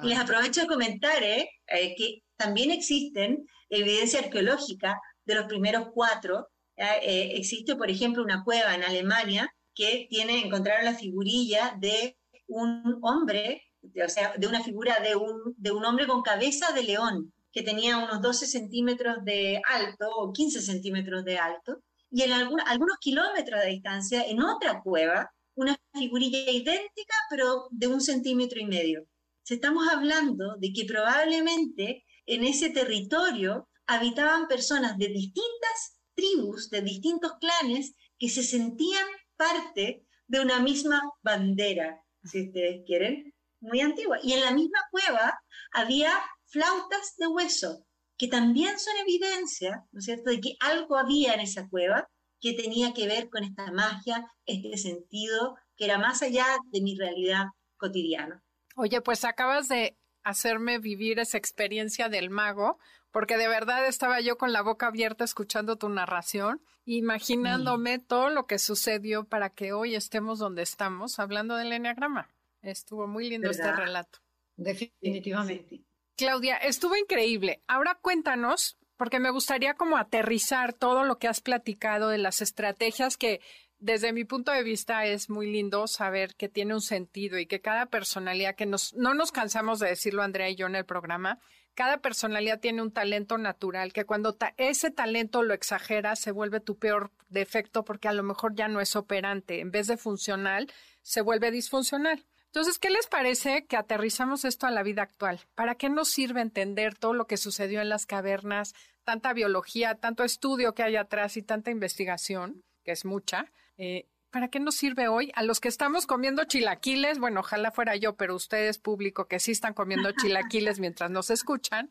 les 0.04 0.20
aprovecho 0.20 0.62
de 0.62 0.68
comentar 0.68 1.24
¿eh? 1.24 1.50
Eh, 1.68 1.96
que 1.96 2.24
también 2.36 2.72
existen 2.72 3.46
evidencia 3.70 4.20
arqueológica 4.20 5.00
de 5.26 5.36
los 5.36 5.46
primeros 5.46 5.88
cuatro. 5.94 6.50
Eh, 6.76 7.32
existe, 7.36 7.76
por 7.76 7.90
ejemplo, 7.90 8.24
una 8.24 8.44
cueva 8.44 8.76
en 8.76 8.84
Alemania 8.84 9.52
que 9.74 10.08
tiene, 10.10 10.46
encontraron 10.46 10.86
la 10.86 10.94
figurilla 10.94 11.76
de 11.80 12.18
un 12.48 13.00
hombre, 13.02 13.64
o 13.84 14.10
sea, 14.10 14.34
de 14.38 14.48
una 14.48 14.64
figura 14.64 15.00
de 15.00 15.16
un, 15.16 15.56
de 15.58 15.72
un 15.72 15.86
hombre 15.86 16.08
con 16.08 16.22
cabeza 16.22 16.72
de 16.72 16.84
león, 16.84 17.34
que 17.52 17.64
tenía 17.64 17.98
unos 17.98 18.22
12 18.22 18.46
centímetros 18.46 19.18
de 19.24 19.62
alto 19.68 20.10
o 20.10 20.32
15 20.32 20.62
centímetros 20.62 21.26
de 21.26 21.38
alto, 21.38 21.82
y 22.12 22.22
en 22.22 22.32
algunos 22.32 22.98
kilómetros 23.00 23.62
de 23.62 23.68
distancia, 23.68 24.24
en 24.24 24.42
otra 24.42 24.82
cueva, 24.82 25.32
una 25.56 25.78
figurilla 25.94 26.52
idéntica, 26.52 27.16
pero 27.30 27.68
de 27.72 27.88
un 27.88 28.02
centímetro 28.02 28.60
y 28.60 28.66
medio 28.66 29.08
estamos 29.56 29.88
hablando 29.88 30.56
de 30.58 30.74
que 30.74 30.86
probablemente 30.86 32.06
en 32.26 32.44
ese 32.44 32.70
territorio 32.70 33.70
habitaban 33.86 34.48
personas 34.48 34.98
de 34.98 35.08
distintas 35.08 36.00
tribus, 36.16 36.70
de 36.70 36.82
distintos 36.82 37.34
clanes, 37.40 37.94
que 38.18 38.30
se 38.30 38.44
sentían 38.44 39.06
parte 39.36 40.06
de 40.28 40.40
una 40.40 40.60
misma 40.60 41.02
bandera, 41.22 42.02
si 42.24 42.48
ustedes 42.48 42.82
quieren, 42.86 43.34
muy 43.62 43.82
antigua. 43.82 44.20
Y 44.22 44.34
en 44.34 44.42
la 44.42 44.52
misma 44.52 44.80
cueva 44.92 45.40
había 45.72 46.12
flautas 46.46 47.16
de 47.18 47.28
hueso, 47.28 47.86
que 48.18 48.28
también 48.28 48.78
son 48.80 48.98
evidencia, 48.98 49.86
¿no 49.92 50.00
es 50.00 50.06
cierto?, 50.06 50.32
de 50.32 50.42
que 50.42 50.58
algo 50.60 50.98
había 50.98 51.34
en 51.34 51.42
esa 51.42 51.70
cueva 51.70 52.10
que 52.40 52.54
tenía 52.54 52.94
que 52.94 53.08
ver 53.08 53.30
con 53.30 53.44
esta 53.44 53.72
magia, 53.72 54.30
este 54.46 54.78
sentido, 54.78 55.56
que 55.76 55.86
era 55.86 55.98
más 55.98 56.22
allá 56.22 56.46
de 56.72 56.82
mi 56.82 56.96
realidad 56.98 57.46
cotidiana. 57.78 58.44
Oye, 58.80 59.02
pues 59.02 59.26
acabas 59.26 59.68
de 59.68 59.98
hacerme 60.24 60.78
vivir 60.78 61.18
esa 61.18 61.40
experiencia 61.40 62.10
del 62.10 62.30
mago, 62.30 62.78
porque 63.12 63.36
de 63.36 63.48
verdad 63.48 63.88
estaba 63.88 64.22
yo 64.22 64.38
con 64.38 64.54
la 64.54 64.62
boca 64.62 64.86
abierta 64.86 65.24
escuchando 65.24 65.78
tu 65.78 65.90
narración, 65.90 66.62
imaginándome 66.86 67.98
todo 67.98 68.30
lo 68.30 68.46
que 68.46 68.60
sucedió 68.60 69.24
para 69.24 69.50
que 69.50 69.74
hoy 69.74 69.96
estemos 69.96 70.38
donde 70.38 70.62
estamos 70.62 71.18
hablando 71.18 71.56
del 71.56 71.74
enneagrama. 71.74 72.30
Estuvo 72.62 73.08
muy 73.08 73.28
lindo 73.28 73.50
este 73.50 73.72
relato. 73.72 74.20
Definitivamente. 74.56 75.82
Claudia, 76.16 76.58
estuvo 76.58 76.96
increíble. 76.96 77.64
Ahora 77.68 77.98
cuéntanos, 78.00 78.78
porque 78.96 79.20
me 79.20 79.32
gustaría 79.32 79.74
como 79.74 79.98
aterrizar 79.98 80.74
todo 80.74 81.04
lo 81.04 81.18
que 81.18 81.28
has 81.28 81.42
platicado 81.42 82.10
de 82.10 82.20
las 82.20 82.42
estrategias 82.42 83.18
que 83.18 83.42
desde 83.80 84.14
mi 84.14 84.26
punto 84.26 84.52
de 84.52 84.64
vista 84.64 85.06
es 85.06 85.30
muy 85.30 85.52
lindo 85.52 85.88
saber 85.88 86.36
que 86.36 86.50
tiene 86.50 86.74
un 86.74 86.82
sentido 86.82 87.38
y 87.38 87.46
que 87.46 87.62
cada 87.62 87.86
personalidad, 87.86 88.56
que 88.56 88.66
nos, 88.66 88.94
no 88.96 89.14
nos 89.14 89.32
cansamos 89.32 89.80
de 89.80 89.90
decirlo 89.90 90.24
Andrea 90.24 90.50
y 90.50 90.56
yo 90.56 90.68
en 90.68 90.76
el 90.76 90.86
programa, 90.86 91.40
cada 91.76 92.00
personalidad 92.00 92.60
tiene 92.60 92.82
un 92.82 92.92
talento 92.92 93.38
natural, 93.38 93.94
que 93.94 94.06
cuando 94.06 94.36
ese 94.58 94.90
talento 94.90 95.44
lo 95.44 95.54
exageras 95.54 96.20
se 96.20 96.32
vuelve 96.32 96.60
tu 96.60 96.80
peor 96.80 97.12
defecto 97.30 97.86
porque 97.86 98.08
a 98.08 98.14
lo 98.14 98.24
mejor 98.24 98.56
ya 98.56 98.68
no 98.68 98.82
es 98.82 98.96
operante. 98.96 99.60
En 99.60 99.70
vez 99.70 99.86
de 99.86 99.98
funcional, 99.98 100.74
se 101.04 101.22
vuelve 101.22 101.52
disfuncional. 101.52 102.26
Entonces, 102.48 102.80
¿qué 102.80 102.90
les 102.90 103.06
parece 103.06 103.68
que 103.68 103.78
aterrizamos 103.78 104.44
esto 104.44 104.66
a 104.66 104.72
la 104.72 104.82
vida 104.82 105.04
actual? 105.04 105.42
¿Para 105.54 105.76
qué 105.76 105.90
nos 105.90 106.10
sirve 106.10 106.42
entender 106.42 106.96
todo 106.96 107.14
lo 107.14 107.28
que 107.28 107.38
sucedió 107.38 107.80
en 107.82 107.90
las 107.90 108.08
cavernas, 108.08 108.74
tanta 109.04 109.34
biología, 109.34 109.94
tanto 109.94 110.24
estudio 110.24 110.74
que 110.74 110.82
hay 110.82 110.96
atrás 110.96 111.38
y 111.38 111.44
tanta 111.44 111.70
investigación, 111.70 112.64
que 112.84 112.94
es 112.94 113.06
mucha? 113.06 113.52
Eh, 113.78 114.08
¿Para 114.30 114.50
qué 114.50 114.60
nos 114.60 114.76
sirve 114.76 115.08
hoy? 115.08 115.32
A 115.36 115.44
los 115.44 115.60
que 115.60 115.70
estamos 115.70 116.06
comiendo 116.06 116.44
chilaquiles, 116.44 117.20
bueno, 117.20 117.40
ojalá 117.40 117.72
fuera 117.72 117.96
yo, 117.96 118.16
pero 118.16 118.36
ustedes, 118.36 118.78
público, 118.78 119.28
que 119.28 119.40
sí 119.40 119.52
están 119.52 119.74
comiendo 119.74 120.12
chilaquiles 120.12 120.80
mientras 120.80 121.10
nos 121.10 121.30
escuchan, 121.30 121.90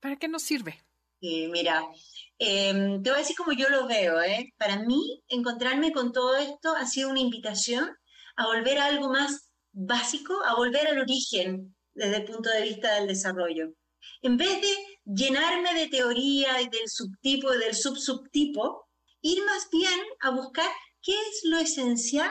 ¿para 0.00 0.16
qué 0.16 0.28
nos 0.28 0.42
sirve? 0.42 0.82
mira, 1.22 1.84
em, 2.38 3.02
te 3.02 3.10
voy 3.10 3.18
a 3.18 3.22
decir 3.22 3.36
como 3.36 3.52
yo 3.52 3.68
lo 3.68 3.86
veo, 3.86 4.22
¿eh? 4.22 4.54
Para 4.56 4.78
mí, 4.78 5.22
encontrarme 5.28 5.92
con 5.92 6.12
todo 6.12 6.36
esto 6.36 6.74
ha 6.74 6.86
sido 6.86 7.10
una 7.10 7.20
invitación 7.20 7.90
a 8.36 8.46
volver 8.46 8.78
a 8.78 8.86
algo 8.86 9.10
más 9.10 9.50
básico 9.72 10.34
a 10.44 10.54
volver 10.54 10.86
al 10.88 10.98
origen 10.98 11.76
desde 11.94 12.16
el 12.16 12.24
punto 12.24 12.50
de 12.50 12.62
vista 12.62 12.94
del 12.94 13.08
desarrollo. 13.08 13.72
En 14.22 14.36
vez 14.36 14.60
de 14.60 14.74
llenarme 15.04 15.74
de 15.74 15.88
teoría 15.88 16.60
y 16.60 16.68
del 16.68 16.88
subtipo 16.88 17.54
y 17.54 17.58
del 17.58 17.74
subsubtipo, 17.74 18.88
ir 19.22 19.44
más 19.44 19.68
bien 19.70 20.00
a 20.20 20.30
buscar 20.30 20.70
qué 21.02 21.12
es 21.12 21.42
lo 21.44 21.58
esencial 21.58 22.30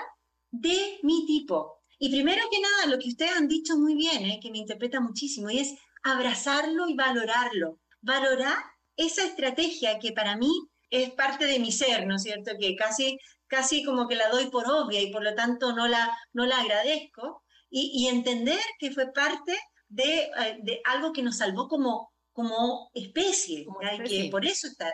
de 0.51 0.99
mi 1.03 1.25
tipo. 1.25 1.81
Y 1.97 2.09
primero 2.09 2.43
que 2.49 2.61
nada, 2.61 2.85
lo 2.87 2.99
que 2.99 3.09
ustedes 3.09 3.31
han 3.31 3.47
dicho 3.47 3.77
muy 3.77 3.95
bien, 3.95 4.25
¿eh? 4.25 4.39
que 4.41 4.51
me 4.51 4.59
interpreta 4.59 4.99
muchísimo, 4.99 5.49
y 5.49 5.59
es 5.59 5.73
abrazarlo 6.03 6.87
y 6.87 6.95
valorarlo. 6.95 7.79
Valorar 8.01 8.57
esa 8.95 9.25
estrategia 9.25 9.99
que 9.99 10.13
para 10.13 10.37
mí 10.37 10.51
es 10.89 11.11
parte 11.11 11.45
de 11.45 11.59
mi 11.59 11.71
ser, 11.71 12.07
¿no 12.07 12.15
es 12.15 12.23
cierto? 12.23 12.51
Que 12.59 12.75
casi 12.75 13.17
casi 13.49 13.83
como 13.83 14.07
que 14.07 14.15
la 14.15 14.29
doy 14.29 14.45
por 14.49 14.69
obvia 14.69 15.01
y 15.01 15.11
por 15.11 15.23
lo 15.23 15.35
tanto 15.35 15.75
no 15.75 15.87
la, 15.87 16.17
no 16.31 16.45
la 16.45 16.59
agradezco, 16.61 17.43
y, 17.71 18.07
entender 18.07 18.59
que 18.79 18.89
fue 18.89 19.11
parte 19.13 19.55
de, 19.89 20.21
eh, 20.23 20.57
de, 20.63 20.81
algo 20.85 21.13
que 21.13 21.21
nos 21.21 21.37
salvó 21.37 21.67
como, 21.67 22.11
como 22.33 22.89
especie, 22.95 23.67
que 24.07 24.27
por 24.31 24.43
eso 24.45 24.65
está 24.65 24.91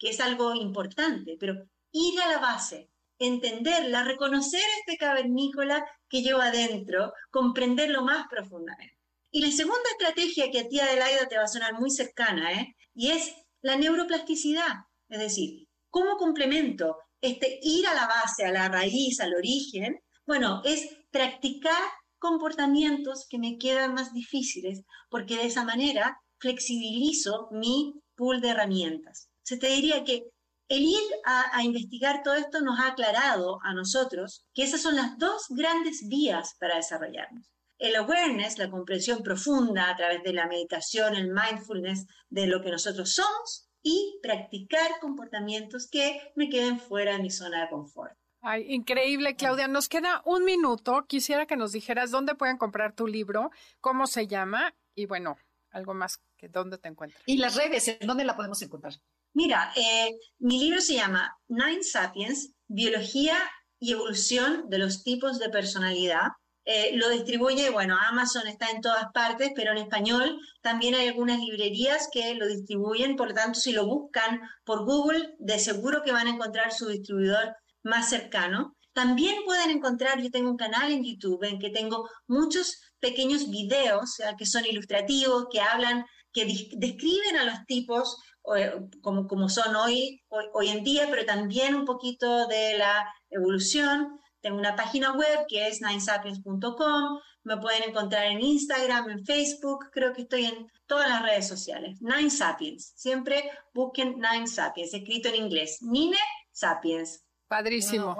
que 0.00 0.10
es 0.10 0.20
algo 0.20 0.52
importante, 0.54 1.36
pero 1.38 1.54
ir 1.92 2.20
a 2.20 2.28
la 2.28 2.38
base, 2.38 2.90
entenderla, 3.18 4.04
reconocer 4.04 4.62
este 4.80 4.96
cavernícola 4.96 5.84
que 6.08 6.22
lleva 6.22 6.46
adentro, 6.46 7.12
comprenderlo 7.30 8.02
más 8.02 8.26
profundamente. 8.28 8.96
Y 9.30 9.40
la 9.42 9.50
segunda 9.50 9.90
estrategia 9.90 10.50
que 10.50 10.60
a 10.60 10.68
ti, 10.68 10.80
Adelaida, 10.80 11.26
te 11.26 11.36
va 11.36 11.44
a 11.44 11.48
sonar 11.48 11.74
muy 11.78 11.90
cercana, 11.90 12.52
¿eh? 12.52 12.74
y 12.94 13.10
es 13.10 13.34
la 13.60 13.76
neuroplasticidad, 13.76 14.72
es 15.08 15.18
decir, 15.18 15.68
¿cómo 15.90 16.16
complemento 16.16 16.96
este, 17.20 17.58
ir 17.62 17.86
a 17.86 17.94
la 17.94 18.06
base, 18.06 18.44
a 18.44 18.52
la 18.52 18.68
raíz, 18.68 19.20
al 19.20 19.34
origen, 19.34 20.00
bueno, 20.26 20.62
es 20.64 20.88
practicar 21.10 21.82
comportamientos 22.18 23.26
que 23.28 23.38
me 23.38 23.58
quedan 23.58 23.94
más 23.94 24.12
difíciles, 24.12 24.82
porque 25.10 25.36
de 25.36 25.46
esa 25.46 25.64
manera 25.64 26.20
flexibilizo 26.38 27.48
mi 27.50 27.94
pool 28.14 28.40
de 28.40 28.50
herramientas. 28.50 29.30
Se 29.42 29.56
te 29.56 29.68
diría 29.68 30.04
que 30.04 30.24
el 30.68 30.82
ir 30.82 31.02
a, 31.24 31.62
investigar 31.62 32.22
todo 32.22 32.34
esto 32.34 32.60
nos 32.60 32.78
ha 32.78 32.88
aclarado 32.88 33.58
a 33.62 33.72
nosotros 33.74 34.46
que 34.54 34.62
esas 34.62 34.82
son 34.82 34.96
las 34.96 35.18
dos 35.18 35.46
grandes 35.48 36.06
vías 36.08 36.56
para 36.60 36.76
desarrollarnos. 36.76 37.50
El 37.78 37.96
awareness, 37.96 38.58
la 38.58 38.70
comprensión 38.70 39.22
profunda 39.22 39.88
a 39.88 39.96
través 39.96 40.22
de 40.22 40.32
la 40.32 40.46
meditación, 40.46 41.14
el 41.14 41.32
mindfulness 41.32 42.06
de 42.28 42.46
lo 42.46 42.60
que 42.60 42.70
nosotros 42.70 43.12
somos, 43.12 43.68
y 43.82 44.18
practicar 44.22 44.98
comportamientos 45.00 45.88
que 45.88 46.20
me 46.34 46.50
queden 46.50 46.80
fuera 46.80 47.12
de 47.12 47.22
mi 47.22 47.30
zona 47.30 47.62
de 47.62 47.70
confort. 47.70 48.12
Ay, 48.40 48.66
increíble, 48.68 49.36
Claudia. 49.36 49.68
Nos 49.68 49.88
queda 49.88 50.22
un 50.24 50.44
minuto. 50.44 51.06
Quisiera 51.06 51.46
que 51.46 51.56
nos 51.56 51.72
dijeras 51.72 52.10
dónde 52.10 52.34
pueden 52.34 52.58
comprar 52.58 52.94
tu 52.94 53.06
libro, 53.06 53.50
cómo 53.80 54.06
se 54.06 54.26
llama 54.26 54.74
y 54.94 55.06
bueno, 55.06 55.36
algo 55.70 55.94
más 55.94 56.20
que 56.36 56.48
dónde 56.48 56.78
te 56.78 56.88
encuentras. 56.88 57.22
Y 57.26 57.38
las 57.38 57.56
redes, 57.56 57.88
¿en 57.88 58.06
dónde 58.06 58.24
la 58.24 58.36
podemos 58.36 58.60
encontrar? 58.62 58.94
Mira, 59.34 59.72
eh, 59.76 60.10
mi 60.38 60.58
libro 60.58 60.80
se 60.80 60.94
llama 60.94 61.36
Nine 61.48 61.82
Sapiens, 61.82 62.52
Biología 62.66 63.36
y 63.78 63.92
Evolución 63.92 64.68
de 64.68 64.78
los 64.78 65.04
Tipos 65.04 65.38
de 65.38 65.50
Personalidad. 65.50 66.28
Eh, 66.64 66.96
lo 66.96 67.08
distribuye, 67.08 67.70
bueno, 67.70 67.96
Amazon 67.98 68.46
está 68.46 68.70
en 68.70 68.82
todas 68.82 69.06
partes, 69.14 69.52
pero 69.54 69.72
en 69.72 69.78
español 69.78 70.38
también 70.60 70.94
hay 70.94 71.08
algunas 71.08 71.38
librerías 71.38 72.08
que 72.12 72.34
lo 72.34 72.46
distribuyen, 72.46 73.16
por 73.16 73.28
lo 73.28 73.34
tanto, 73.34 73.58
si 73.58 73.72
lo 73.72 73.86
buscan 73.86 74.40
por 74.64 74.84
Google, 74.84 75.34
de 75.38 75.58
seguro 75.58 76.02
que 76.02 76.12
van 76.12 76.26
a 76.26 76.30
encontrar 76.30 76.72
su 76.72 76.88
distribuidor 76.88 77.56
más 77.82 78.10
cercano. 78.10 78.76
También 78.98 79.44
pueden 79.44 79.70
encontrar, 79.70 80.20
yo 80.20 80.28
tengo 80.28 80.50
un 80.50 80.56
canal 80.56 80.90
en 80.90 81.04
YouTube 81.04 81.44
en 81.44 81.60
que 81.60 81.70
tengo 81.70 82.10
muchos 82.26 82.80
pequeños 82.98 83.48
videos 83.48 84.16
que 84.36 84.44
son 84.44 84.66
ilustrativos, 84.66 85.46
que 85.52 85.60
hablan, 85.60 86.04
que 86.32 86.44
describen 86.72 87.36
a 87.36 87.44
los 87.44 87.64
tipos 87.66 88.20
eh, 88.56 88.72
como, 89.00 89.28
como 89.28 89.48
son 89.48 89.76
hoy, 89.76 90.20
hoy 90.52 90.68
en 90.70 90.82
día, 90.82 91.06
pero 91.08 91.24
también 91.24 91.76
un 91.76 91.84
poquito 91.84 92.48
de 92.48 92.76
la 92.76 93.06
evolución. 93.30 94.18
Tengo 94.40 94.58
una 94.58 94.74
página 94.74 95.12
web 95.12 95.46
que 95.46 95.68
es 95.68 95.80
ninesapiens.com. 95.80 97.20
Me 97.44 97.56
pueden 97.58 97.84
encontrar 97.84 98.24
en 98.24 98.40
Instagram, 98.40 99.10
en 99.10 99.24
Facebook. 99.24 99.90
Creo 99.92 100.12
que 100.12 100.22
estoy 100.22 100.46
en 100.46 100.66
todas 100.86 101.08
las 101.08 101.22
redes 101.22 101.46
sociales. 101.46 102.02
Nine 102.02 102.30
Sapiens. 102.30 102.94
Siempre 102.96 103.48
busquen 103.72 104.16
Nine 104.18 104.48
Sapiens, 104.48 104.92
escrito 104.92 105.28
en 105.28 105.36
inglés. 105.36 105.78
Nine 105.82 106.16
Sapiens. 106.50 107.24
Padrísimo. 107.46 108.16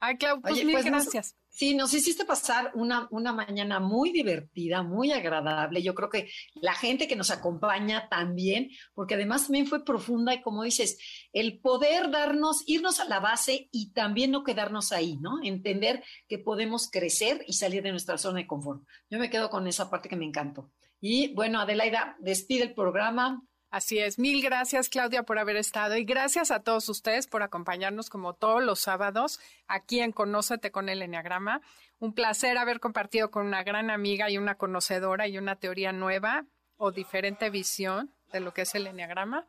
Ay, 0.00 0.16
Clau, 0.16 0.40
pues 0.40 0.64
mil 0.64 0.72
pues 0.72 0.84
gracias. 0.84 1.36
Sí, 1.48 1.74
nos 1.74 1.92
hiciste 1.92 2.24
pasar 2.24 2.70
una, 2.74 3.08
una 3.10 3.32
mañana 3.32 3.80
muy 3.80 4.12
divertida, 4.12 4.84
muy 4.84 5.10
agradable. 5.10 5.82
Yo 5.82 5.92
creo 5.94 6.08
que 6.08 6.30
la 6.54 6.72
gente 6.72 7.08
que 7.08 7.16
nos 7.16 7.30
acompaña 7.32 8.08
también, 8.08 8.70
porque 8.94 9.14
además 9.14 9.44
también 9.44 9.66
fue 9.66 9.84
profunda 9.84 10.32
y 10.34 10.40
como 10.40 10.62
dices, 10.62 10.98
el 11.32 11.58
poder 11.58 12.10
darnos, 12.10 12.62
irnos 12.66 13.00
a 13.00 13.06
la 13.06 13.18
base 13.18 13.68
y 13.72 13.92
también 13.92 14.30
no 14.30 14.44
quedarnos 14.44 14.92
ahí, 14.92 15.16
¿no? 15.16 15.42
Entender 15.42 16.04
que 16.28 16.38
podemos 16.38 16.88
crecer 16.90 17.42
y 17.48 17.54
salir 17.54 17.82
de 17.82 17.90
nuestra 17.90 18.18
zona 18.18 18.38
de 18.38 18.46
confort. 18.46 18.84
Yo 19.10 19.18
me 19.18 19.30
quedo 19.30 19.50
con 19.50 19.66
esa 19.66 19.90
parte 19.90 20.08
que 20.08 20.16
me 20.16 20.26
encantó. 20.26 20.70
Y 21.00 21.34
bueno, 21.34 21.60
Adelaida, 21.60 22.16
despide 22.20 22.62
el 22.64 22.74
programa. 22.74 23.42
Así 23.70 23.98
es. 23.98 24.18
Mil 24.18 24.42
gracias, 24.42 24.88
Claudia, 24.88 25.24
por 25.24 25.38
haber 25.38 25.56
estado 25.56 25.96
y 25.96 26.04
gracias 26.04 26.50
a 26.50 26.60
todos 26.60 26.88
ustedes 26.88 27.26
por 27.26 27.42
acompañarnos 27.42 28.08
como 28.08 28.32
todos 28.32 28.62
los 28.62 28.78
sábados 28.78 29.40
aquí 29.66 30.00
en 30.00 30.12
Conócete 30.12 30.70
con 30.70 30.88
el 30.88 31.02
Enneagrama. 31.02 31.60
Un 31.98 32.14
placer 32.14 32.56
haber 32.56 32.80
compartido 32.80 33.30
con 33.30 33.46
una 33.46 33.62
gran 33.64 33.90
amiga 33.90 34.30
y 34.30 34.38
una 34.38 34.54
conocedora 34.54 35.28
y 35.28 35.36
una 35.36 35.56
teoría 35.56 35.92
nueva 35.92 36.46
o 36.78 36.92
diferente 36.92 37.50
visión 37.50 38.10
de 38.32 38.40
lo 38.40 38.54
que 38.54 38.62
es 38.62 38.74
el 38.74 38.86
Enneagrama. 38.86 39.46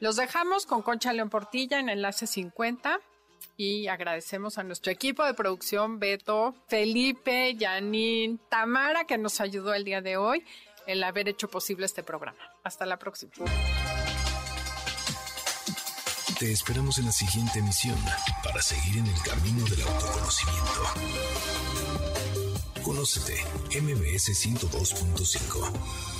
Los 0.00 0.16
dejamos 0.16 0.66
con 0.66 0.82
Concha 0.82 1.12
León 1.12 1.30
Portilla 1.30 1.78
en 1.78 1.90
Enlace 1.90 2.26
50 2.26 2.98
y 3.56 3.86
agradecemos 3.86 4.58
a 4.58 4.64
nuestro 4.64 4.90
equipo 4.90 5.24
de 5.24 5.34
producción, 5.34 6.00
Beto, 6.00 6.54
Felipe, 6.66 7.56
Janine, 7.58 8.38
Tamara, 8.48 9.04
que 9.04 9.18
nos 9.18 9.40
ayudó 9.40 9.74
el 9.74 9.84
día 9.84 10.00
de 10.00 10.16
hoy 10.16 10.44
el 10.86 11.04
haber 11.04 11.28
hecho 11.28 11.48
posible 11.48 11.86
este 11.86 12.02
programa. 12.02 12.49
Hasta 12.64 12.86
la 12.86 12.98
próxima. 12.98 13.32
Te 16.38 16.52
esperamos 16.52 16.98
en 16.98 17.06
la 17.06 17.12
siguiente 17.12 17.58
emisión 17.58 17.98
para 18.42 18.62
seguir 18.62 18.98
en 18.98 19.06
el 19.06 19.22
camino 19.22 19.64
del 19.66 19.82
autoconocimiento. 19.82 20.82
Conócete, 22.82 23.44
MBS 23.80 24.30
102.5. 24.30 26.19